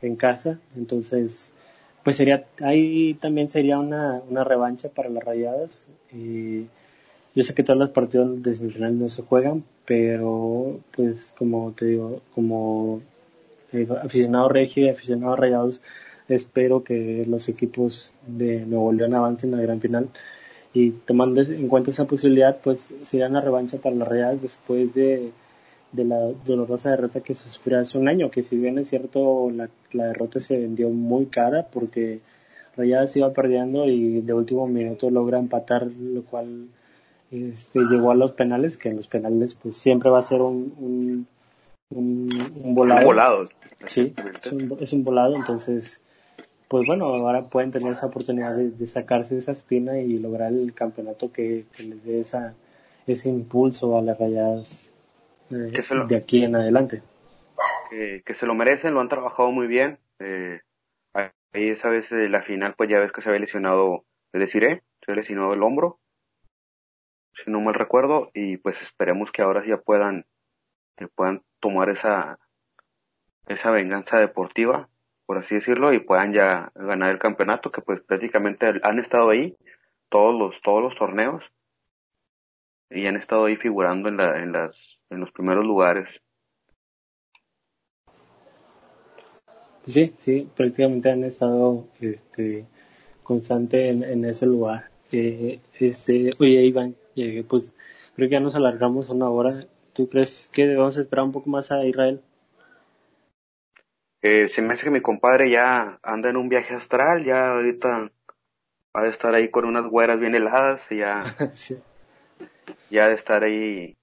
en 0.00 0.16
casa. 0.16 0.58
Entonces 0.76 1.50
pues 2.02 2.16
sería, 2.16 2.46
ahí 2.62 3.14
también 3.20 3.50
sería 3.50 3.78
una, 3.78 4.22
una 4.28 4.44
revancha 4.44 4.88
para 4.88 5.10
las 5.10 5.22
rayadas. 5.22 5.86
Eh, 6.12 6.64
yo 7.34 7.42
sé 7.42 7.54
que 7.54 7.62
todos 7.62 7.78
los 7.78 7.90
partidos 7.90 8.42
de 8.42 8.56
semifinal 8.56 8.98
no 8.98 9.08
se 9.08 9.22
juegan, 9.22 9.64
pero 9.86 10.80
pues 10.96 11.32
como 11.38 11.72
te 11.72 11.86
digo, 11.86 12.20
como 12.34 13.02
eh, 13.72 13.86
aficionado 14.02 14.48
regio 14.48 14.86
y 14.86 14.88
aficionado 14.90 15.36
rayados, 15.36 15.82
espero 16.28 16.84
que 16.84 17.24
los 17.26 17.48
equipos 17.48 18.14
de 18.26 18.60
Nuevo 18.66 18.92
León 18.92 19.14
avancen 19.14 19.54
a 19.54 19.58
la 19.58 19.62
gran 19.64 19.80
final. 19.80 20.08
Y 20.72 20.92
tomando 20.92 21.40
en 21.42 21.68
cuenta 21.68 21.90
esa 21.90 22.06
posibilidad, 22.06 22.58
pues 22.62 22.90
sería 23.02 23.28
una 23.28 23.40
revancha 23.40 23.78
para 23.78 23.96
las 23.96 24.08
rayadas 24.08 24.42
después 24.42 24.94
de 24.94 25.32
de 25.92 26.04
la 26.04 26.18
dolorosa 26.46 26.90
derrota 26.90 27.20
que 27.20 27.34
sufrió 27.34 27.80
hace 27.80 27.98
un 27.98 28.08
año, 28.08 28.30
que 28.30 28.42
si 28.42 28.56
bien 28.56 28.78
es 28.78 28.88
cierto 28.88 29.50
la, 29.50 29.68
la 29.92 30.06
derrota 30.06 30.40
se 30.40 30.56
vendió 30.56 30.88
muy 30.88 31.26
cara 31.26 31.66
porque 31.72 32.20
Rayadas 32.76 33.16
iba 33.16 33.32
perdiendo 33.32 33.86
y 33.86 34.20
de 34.20 34.32
último 34.32 34.66
minuto 34.66 35.10
logra 35.10 35.38
empatar, 35.38 35.86
lo 35.86 36.22
cual 36.22 36.68
este, 37.30 37.80
llegó 37.80 38.10
a 38.10 38.14
los 38.14 38.32
penales, 38.32 38.76
que 38.76 38.88
en 38.88 38.96
los 38.96 39.06
penales 39.06 39.54
pues 39.54 39.76
siempre 39.76 40.10
va 40.10 40.18
a 40.18 40.22
ser 40.22 40.42
un, 40.42 41.26
un, 41.90 42.28
un, 42.64 42.74
volado. 42.74 43.00
Un 43.00 43.06
volado. 43.06 43.44
Sí, 43.86 44.14
es 44.80 44.92
un, 44.92 45.04
volado, 45.04 45.36
entonces 45.36 46.00
pues 46.68 46.86
bueno, 46.86 47.06
ahora 47.06 47.42
pueden 47.48 47.72
tener 47.72 47.92
esa 47.92 48.06
oportunidad 48.06 48.56
de, 48.56 48.86
sacarse 48.86 49.38
esa 49.38 49.52
espina 49.52 49.98
y 49.98 50.18
lograr 50.18 50.52
el 50.52 50.72
campeonato 50.72 51.32
que, 51.32 51.64
que 51.76 51.82
les 51.82 52.04
dé 52.04 52.20
esa, 52.20 52.54
ese 53.08 53.28
impulso 53.28 53.98
a 53.98 54.02
las 54.02 54.18
rayadas 54.18 54.90
de 55.50 56.16
aquí 56.16 56.44
en 56.44 56.54
adelante. 56.54 57.02
que 57.90 58.34
se 58.34 58.46
lo 58.46 58.54
merecen, 58.54 58.94
lo 58.94 59.00
han 59.00 59.08
trabajado 59.08 59.50
muy 59.50 59.66
bien. 59.66 59.98
Eh, 60.20 60.60
ahí 61.14 61.70
esa 61.70 61.88
vez 61.88 62.08
de 62.10 62.28
la 62.28 62.42
final, 62.42 62.74
pues 62.76 62.88
ya 62.88 63.00
ves 63.00 63.12
que 63.12 63.22
se 63.22 63.28
había 63.28 63.40
lesionado 63.40 64.04
el 64.32 64.40
Desiree, 64.40 64.82
se 65.04 65.10
había 65.10 65.22
lesionado 65.22 65.52
el 65.54 65.62
hombro, 65.62 65.98
si 67.32 67.50
no 67.50 67.60
mal 67.60 67.74
recuerdo, 67.74 68.30
y 68.34 68.56
pues 68.58 68.80
esperemos 68.82 69.32
que 69.32 69.42
ahora 69.42 69.64
ya 69.66 69.78
puedan, 69.78 70.26
que 70.96 71.08
puedan 71.08 71.42
tomar 71.60 71.88
esa, 71.88 72.38
esa 73.46 73.70
venganza 73.70 74.18
deportiva, 74.18 74.88
por 75.26 75.38
así 75.38 75.54
decirlo, 75.54 75.92
y 75.92 76.00
puedan 76.00 76.32
ya 76.32 76.72
ganar 76.74 77.10
el 77.10 77.18
campeonato, 77.18 77.70
que 77.70 77.82
pues 77.82 78.00
prácticamente 78.02 78.72
han 78.82 78.98
estado 78.98 79.30
ahí 79.30 79.56
todos 80.08 80.38
los, 80.38 80.60
todos 80.62 80.82
los 80.82 80.94
torneos 80.96 81.42
y 82.90 83.06
han 83.06 83.16
estado 83.16 83.44
ahí 83.44 83.56
figurando 83.56 84.08
en, 84.08 84.16
la, 84.16 84.42
en, 84.42 84.52
las, 84.52 84.76
en 85.08 85.20
los 85.20 85.30
primeros 85.30 85.64
lugares. 85.64 86.08
Sí, 89.86 90.14
sí, 90.18 90.48
prácticamente 90.56 91.10
han 91.10 91.24
estado 91.24 91.88
este, 92.00 92.66
constante 93.22 93.88
en, 93.88 94.02
en 94.02 94.24
ese 94.24 94.46
lugar. 94.46 94.90
Eh, 95.12 95.60
este, 95.78 96.32
oye, 96.38 96.64
Iván, 96.64 96.96
eh, 97.16 97.44
pues 97.48 97.72
creo 98.14 98.28
que 98.28 98.34
ya 98.34 98.40
nos 98.40 98.54
alargamos 98.54 99.08
una 99.08 99.28
hora. 99.28 99.66
¿Tú 99.92 100.08
crees 100.08 100.48
que 100.52 100.62
a 100.76 100.88
esperar 100.88 101.24
un 101.24 101.32
poco 101.32 101.50
más 101.50 101.72
a 101.72 101.84
Israel? 101.84 102.22
Eh, 104.22 104.50
se 104.54 104.62
me 104.62 104.74
hace 104.74 104.84
que 104.84 104.90
mi 104.90 105.00
compadre 105.00 105.50
ya 105.50 105.98
anda 106.02 106.28
en 106.28 106.36
un 106.36 106.48
viaje 106.48 106.74
astral, 106.74 107.24
ya 107.24 107.54
ahorita 107.54 108.10
va 108.94 109.02
a 109.02 109.08
estar 109.08 109.34
ahí 109.34 109.48
con 109.48 109.64
unas 109.64 109.86
güeras 109.86 110.20
bien 110.20 110.34
heladas 110.34 110.86
y 110.90 110.98
ya, 110.98 111.36
ya 112.90 113.08
de 113.08 113.14
estar 113.14 113.42
ahí, 113.44 113.96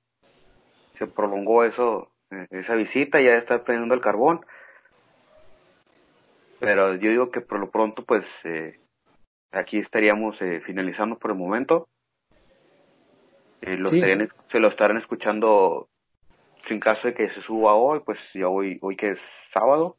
se 0.95 1.07
prolongó 1.07 1.63
eso, 1.63 2.11
eh, 2.31 2.47
esa 2.51 2.75
visita, 2.75 3.21
ya 3.21 3.33
de 3.33 3.37
estar 3.37 3.63
prendiendo 3.63 3.93
el 3.93 4.01
carbón. 4.01 4.45
Pero 6.59 6.95
yo 6.95 7.09
digo 7.11 7.29
que 7.29 7.41
por 7.41 7.59
lo 7.59 7.69
pronto, 7.69 8.03
pues, 8.03 8.25
eh, 8.43 8.79
aquí 9.51 9.77
estaríamos 9.77 10.41
eh, 10.41 10.61
finalizando 10.61 11.17
por 11.19 11.31
el 11.31 11.37
momento. 11.37 11.87
Eh, 13.61 14.27
Se 14.51 14.59
lo 14.59 14.67
estarán 14.67 14.97
escuchando 14.97 15.89
sin 16.67 16.79
caso 16.79 17.07
de 17.07 17.13
que 17.13 17.29
se 17.29 17.41
suba 17.41 17.75
hoy, 17.75 18.01
pues 18.05 18.19
ya 18.33 18.47
hoy, 18.47 18.77
hoy 18.81 18.95
que 18.95 19.11
es 19.11 19.19
sábado. 19.53 19.97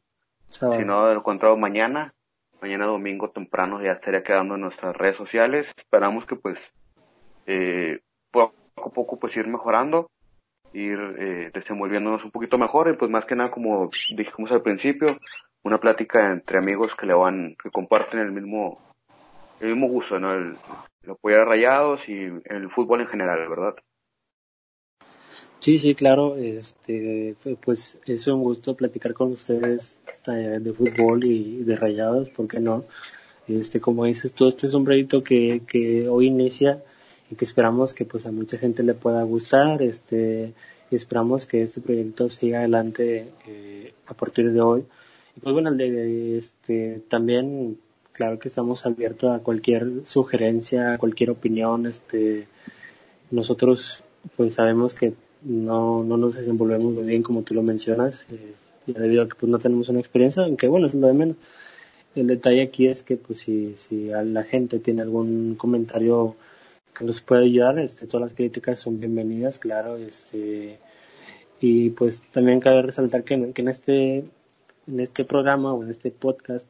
Si 0.49 0.65
no, 0.65 1.05
lo 1.05 1.19
encontrado 1.19 1.57
mañana. 1.57 2.13
Mañana 2.61 2.87
domingo 2.87 3.29
temprano 3.29 3.81
ya 3.81 3.93
estaría 3.93 4.23
quedando 4.23 4.55
en 4.55 4.61
nuestras 4.61 4.95
redes 4.95 5.15
sociales. 5.15 5.71
Esperamos 5.77 6.25
que 6.25 6.35
pues 6.35 6.59
eh, 7.45 8.01
poco 8.31 8.53
a 8.75 8.89
poco 8.89 9.19
pues 9.19 9.35
ir 9.37 9.47
mejorando, 9.47 10.09
ir 10.73 10.99
eh, 11.19 11.51
desenvolviéndonos 11.53 12.23
un 12.25 12.31
poquito 12.31 12.57
mejor 12.57 12.89
y 12.89 12.93
pues 12.93 13.09
más 13.09 13.25
que 13.25 13.35
nada 13.35 13.49
como 13.49 13.89
dijimos 14.15 14.51
al 14.51 14.61
principio, 14.61 15.17
una 15.63 15.79
plática 15.79 16.31
entre 16.31 16.57
amigos 16.57 16.95
que 16.95 17.05
le 17.05 17.13
van, 17.13 17.55
que 17.61 17.71
comparten 17.71 18.19
el 18.19 18.31
mismo, 18.31 18.79
el 19.59 19.69
mismo 19.69 19.87
gusto, 19.87 20.19
¿no? 20.19 20.33
El, 20.33 20.57
el 21.09 21.15
apoyar 21.15 21.47
rayados 21.47 22.07
y 22.07 22.13
el 22.13 22.69
fútbol 22.69 23.01
en 23.01 23.07
general, 23.07 23.49
¿verdad? 23.49 23.75
Sí, 25.59 25.77
sí, 25.77 25.93
claro. 25.93 26.37
Este, 26.37 27.35
pues 27.63 27.99
es 28.05 28.27
un 28.27 28.41
gusto 28.41 28.75
platicar 28.75 29.13
con 29.13 29.31
ustedes 29.31 29.97
eh, 30.27 30.59
de 30.61 30.73
fútbol 30.73 31.25
y 31.25 31.63
de 31.63 31.75
rayados, 31.75 32.29
¿por 32.29 32.47
qué 32.47 32.59
no? 32.59 32.85
Este, 33.47 33.81
como 33.81 34.05
dices 34.05 34.31
tú, 34.31 34.47
este 34.47 34.67
es 34.67 34.73
un 34.73 34.85
proyecto 34.85 35.23
que, 35.23 35.63
que 35.67 36.07
hoy 36.07 36.27
inicia 36.27 36.81
y 37.29 37.35
que 37.35 37.45
esperamos 37.45 37.93
que 37.93 38.05
pues 38.05 38.25
a 38.25 38.31
mucha 38.31 38.57
gente 38.57 38.83
le 38.83 38.93
pueda 38.93 39.23
gustar. 39.23 39.81
Este, 39.81 40.53
esperamos 40.91 41.45
que 41.45 41.63
este 41.63 41.81
proyecto 41.81 42.29
siga 42.29 42.59
adelante 42.59 43.29
eh, 43.47 43.93
a 44.07 44.13
partir 44.13 44.51
de 44.51 44.61
hoy. 44.61 44.85
Y 45.35 45.39
pues 45.41 45.53
bueno, 45.53 45.75
este, 45.77 47.01
también, 47.09 47.79
claro 48.19 48.37
que 48.37 48.49
estamos 48.49 48.85
abiertos 48.85 49.31
a 49.33 49.39
cualquier 49.39 50.01
sugerencia, 50.03 50.91
a 50.93 50.97
cualquier 50.97 51.29
opinión. 51.29 51.85
Este, 51.85 52.49
nosotros 53.31 54.03
pues 54.35 54.55
sabemos 54.55 54.93
que 54.93 55.13
no, 55.41 56.03
no 56.03 56.17
nos 56.17 56.35
desenvolvemos 56.35 56.93
muy 56.95 57.05
bien 57.05 57.23
como 57.23 57.43
tú 57.43 57.53
lo 57.53 57.63
mencionas, 57.63 58.27
eh, 58.29 58.55
debido 58.87 59.23
a 59.23 59.29
que 59.29 59.35
pues 59.39 59.49
no 59.49 59.57
tenemos 59.57 59.87
una 59.87 60.01
experiencia, 60.01 60.43
aunque 60.43 60.67
bueno, 60.67 60.87
es 60.87 60.93
lo 60.95 61.07
de 61.07 61.13
menos. 61.13 61.37
El 62.13 62.27
detalle 62.27 62.61
aquí 62.61 62.87
es 62.87 63.03
que 63.03 63.15
pues 63.15 63.39
si, 63.39 63.75
si 63.77 64.07
la 64.07 64.43
gente 64.43 64.79
tiene 64.79 65.01
algún 65.01 65.55
comentario 65.55 66.35
que 66.93 67.05
nos 67.05 67.21
puede 67.21 67.45
ayudar, 67.45 67.79
este, 67.79 68.05
todas 68.05 68.23
las 68.23 68.33
críticas 68.33 68.81
son 68.81 68.99
bienvenidas, 68.99 69.59
claro, 69.59 69.95
este, 69.95 70.77
y 71.61 71.91
pues 71.91 72.21
también 72.33 72.59
cabe 72.59 72.81
resaltar 72.81 73.23
que, 73.23 73.53
que 73.53 73.61
en 73.61 73.69
este, 73.69 74.17
en 74.87 74.99
este 74.99 75.23
programa 75.23 75.73
o 75.73 75.85
en 75.85 75.91
este 75.91 76.11
podcast 76.11 76.67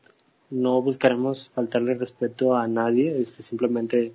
no 0.51 0.81
buscaremos 0.81 1.49
faltarle 1.49 1.93
respeto 1.93 2.55
a 2.55 2.67
nadie, 2.67 3.19
este, 3.21 3.43
simplemente 3.43 4.13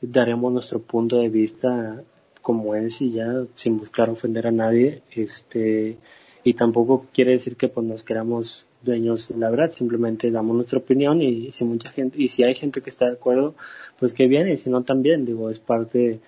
daremos 0.00 0.52
nuestro 0.52 0.80
punto 0.80 1.18
de 1.18 1.28
vista 1.28 2.02
como 2.42 2.74
es 2.74 3.00
y 3.00 3.12
ya 3.12 3.44
sin 3.54 3.78
buscar 3.78 4.10
ofender 4.10 4.46
a 4.46 4.52
nadie 4.52 5.02
este 5.10 5.96
y 6.44 6.52
tampoco 6.52 7.06
quiere 7.12 7.32
decir 7.32 7.56
que 7.56 7.68
pues 7.68 7.86
nos 7.86 8.04
queramos 8.04 8.68
dueños 8.82 9.28
de 9.28 9.38
la 9.38 9.48
verdad 9.48 9.70
simplemente 9.70 10.30
damos 10.30 10.54
nuestra 10.54 10.78
opinión 10.78 11.22
y 11.22 11.50
si 11.52 11.64
mucha 11.64 11.90
gente 11.90 12.20
y 12.20 12.28
si 12.28 12.42
hay 12.44 12.54
gente 12.54 12.82
que 12.82 12.90
está 12.90 13.06
de 13.06 13.14
acuerdo 13.14 13.54
pues 13.98 14.12
que 14.12 14.26
bien 14.26 14.48
y 14.48 14.58
si 14.58 14.68
no 14.68 14.82
también 14.82 15.24
digo 15.24 15.48
es 15.48 15.58
parte 15.58 16.20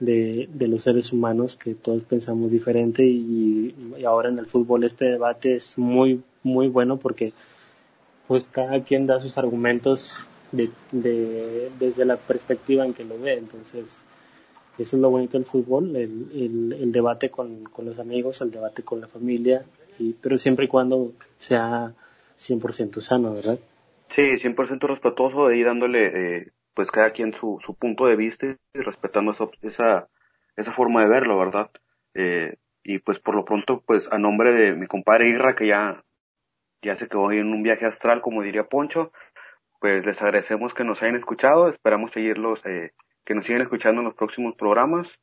de, 0.00 0.48
de 0.50 0.68
los 0.68 0.82
seres 0.82 1.12
humanos 1.12 1.56
que 1.56 1.74
todos 1.74 2.02
pensamos 2.04 2.50
diferente 2.50 3.04
y, 3.04 3.74
y 3.98 4.04
ahora 4.04 4.30
en 4.30 4.38
el 4.38 4.46
fútbol 4.46 4.84
este 4.84 5.04
debate 5.04 5.56
es 5.56 5.76
muy 5.76 6.22
muy 6.42 6.68
bueno 6.68 6.96
porque 6.96 7.34
pues 8.28 8.48
cada 8.52 8.82
quien 8.84 9.06
da 9.06 9.18
sus 9.18 9.36
argumentos 9.38 10.16
de, 10.52 10.70
de, 10.92 11.70
desde 11.78 12.04
la 12.04 12.16
perspectiva 12.16 12.84
en 12.86 12.94
que 12.94 13.04
lo 13.04 13.18
ve 13.18 13.34
entonces 13.34 14.00
eso 14.78 14.96
es 14.96 15.02
lo 15.02 15.10
bonito 15.10 15.36
del 15.36 15.44
fútbol, 15.44 15.96
el, 15.96 16.28
el, 16.32 16.72
el 16.80 16.92
debate 16.92 17.30
con, 17.30 17.64
con, 17.64 17.84
los 17.84 17.98
amigos, 17.98 18.40
el 18.42 18.52
debate 18.52 18.84
con 18.84 19.00
la 19.00 19.08
familia, 19.08 19.64
y, 19.98 20.12
pero 20.12 20.38
siempre 20.38 20.66
y 20.66 20.68
cuando 20.68 21.14
sea 21.36 21.92
100% 22.38 23.00
sano, 23.00 23.34
¿verdad? 23.34 23.58
Sí, 24.10 24.22
100% 24.22 24.86
respetuoso 24.86 25.50
y 25.50 25.64
dándole 25.64 26.06
eh, 26.14 26.52
pues 26.74 26.92
cada 26.92 27.10
quien 27.10 27.34
su, 27.34 27.58
su 27.60 27.74
punto 27.74 28.06
de 28.06 28.14
vista 28.14 28.46
y 28.46 28.80
respetando 28.80 29.32
esa, 29.32 29.48
esa, 29.62 30.08
esa 30.56 30.72
forma 30.72 31.02
de 31.02 31.08
verlo, 31.08 31.36
¿verdad? 31.36 31.70
Eh, 32.14 32.54
y 32.84 33.00
pues 33.00 33.18
por 33.18 33.34
lo 33.34 33.44
pronto, 33.44 33.82
pues 33.84 34.08
a 34.12 34.18
nombre 34.18 34.52
de 34.52 34.76
mi 34.76 34.86
compadre 34.86 35.28
Irra, 35.28 35.56
que 35.56 35.66
ya, 35.66 36.04
ya 36.82 36.96
se 36.96 37.08
quedó 37.08 37.30
en 37.32 37.52
un 37.52 37.62
viaje 37.62 37.86
astral, 37.86 38.20
como 38.20 38.42
diría 38.42 38.68
Poncho, 38.68 39.12
pues 39.80 40.04
les 40.04 40.20
agradecemos 40.22 40.74
que 40.74 40.84
nos 40.84 41.02
hayan 41.02 41.16
escuchado, 41.16 41.68
esperamos 41.68 42.12
seguirlos 42.12 42.60
eh, 42.64 42.92
que 43.24 43.34
nos 43.34 43.46
siguen 43.46 43.62
escuchando 43.62 44.00
en 44.00 44.06
los 44.06 44.14
próximos 44.14 44.54
programas. 44.56 45.18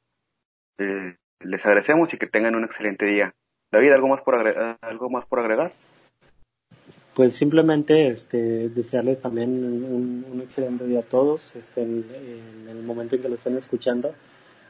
Eh, 0.78 1.16
les 1.39 1.66
agradecemos 1.66 2.14
y 2.14 2.18
que 2.18 2.28
tengan 2.28 2.56
un 2.56 2.64
excelente 2.64 3.06
día. 3.06 3.34
David, 3.72 3.91
¿algo 3.91 4.08
más 4.08 4.22
por 4.22 4.36
agregar? 4.36 4.78
¿Algo 4.82 5.10
más 5.10 5.26
por 5.26 5.39
agregar? 5.39 5.74
Pues 7.16 7.34
simplemente 7.36 8.10
este, 8.10 8.70
desearles 8.70 9.22
también 9.22 9.49
un, 9.49 10.41
excelente 10.41 10.86
día 10.86 10.99
a 10.99 11.03
todos 11.03 11.56
este, 11.56 11.82
en, 11.82 12.68
el 12.70 12.84
momento 12.84 13.16
en 13.16 13.22
que 13.22 13.30
lo 13.30 13.36
estén 13.36 13.58
escuchando 13.58 14.14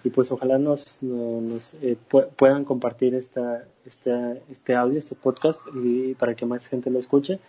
y 0.05 0.11
pues 0.11 0.31
ojalá 0.31 0.59
nos, 0.59 1.01
nos 1.01 1.73
eh, 1.81 1.97
puedan 2.37 2.63
compartir 2.63 3.15
esta, 3.15 3.63
este, 3.85 4.41
este 4.51 4.75
audio, 4.75 4.99
este 4.99 5.15
podcast 5.15 5.61
y 5.73 6.13
para 6.13 6.35
que 6.35 6.45
más 6.45 6.67
gente 6.67 6.91
lo 6.91 6.99
escuche. 6.99 7.39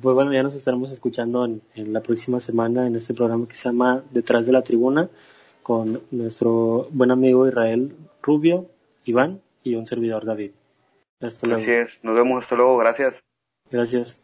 Pues 0.00 0.14
bueno, 0.14 0.32
ya 0.32 0.42
nos 0.42 0.54
estaremos 0.54 0.92
escuchando 0.92 1.46
en, 1.46 1.62
la 1.92 2.02
próxima 2.02 2.40
semana 2.40 2.86
en 2.86 2.96
este 2.96 3.14
programa 3.14 3.48
que 3.48 3.54
se 3.54 3.70
llama 3.70 4.02
Detrás 4.10 4.44
de 4.44 4.52
la 4.52 4.62
Tribuna 4.62 5.08
con 5.62 6.02
nuestro 6.10 6.88
buen 6.90 7.10
amigo 7.10 7.48
Israel 7.48 7.96
Rubio, 8.22 8.66
Iván 9.06 9.40
y 9.62 9.76
un 9.76 9.86
servidor 9.86 10.26
David. 10.26 10.50
Hasta 11.20 11.46
luego. 11.46 11.62
Así 11.62 11.70
es, 11.70 11.98
nos 12.02 12.14
vemos, 12.16 12.44
hasta 12.44 12.56
luego, 12.56 12.76
gracias. 12.76 13.18
Gracias. 13.70 14.23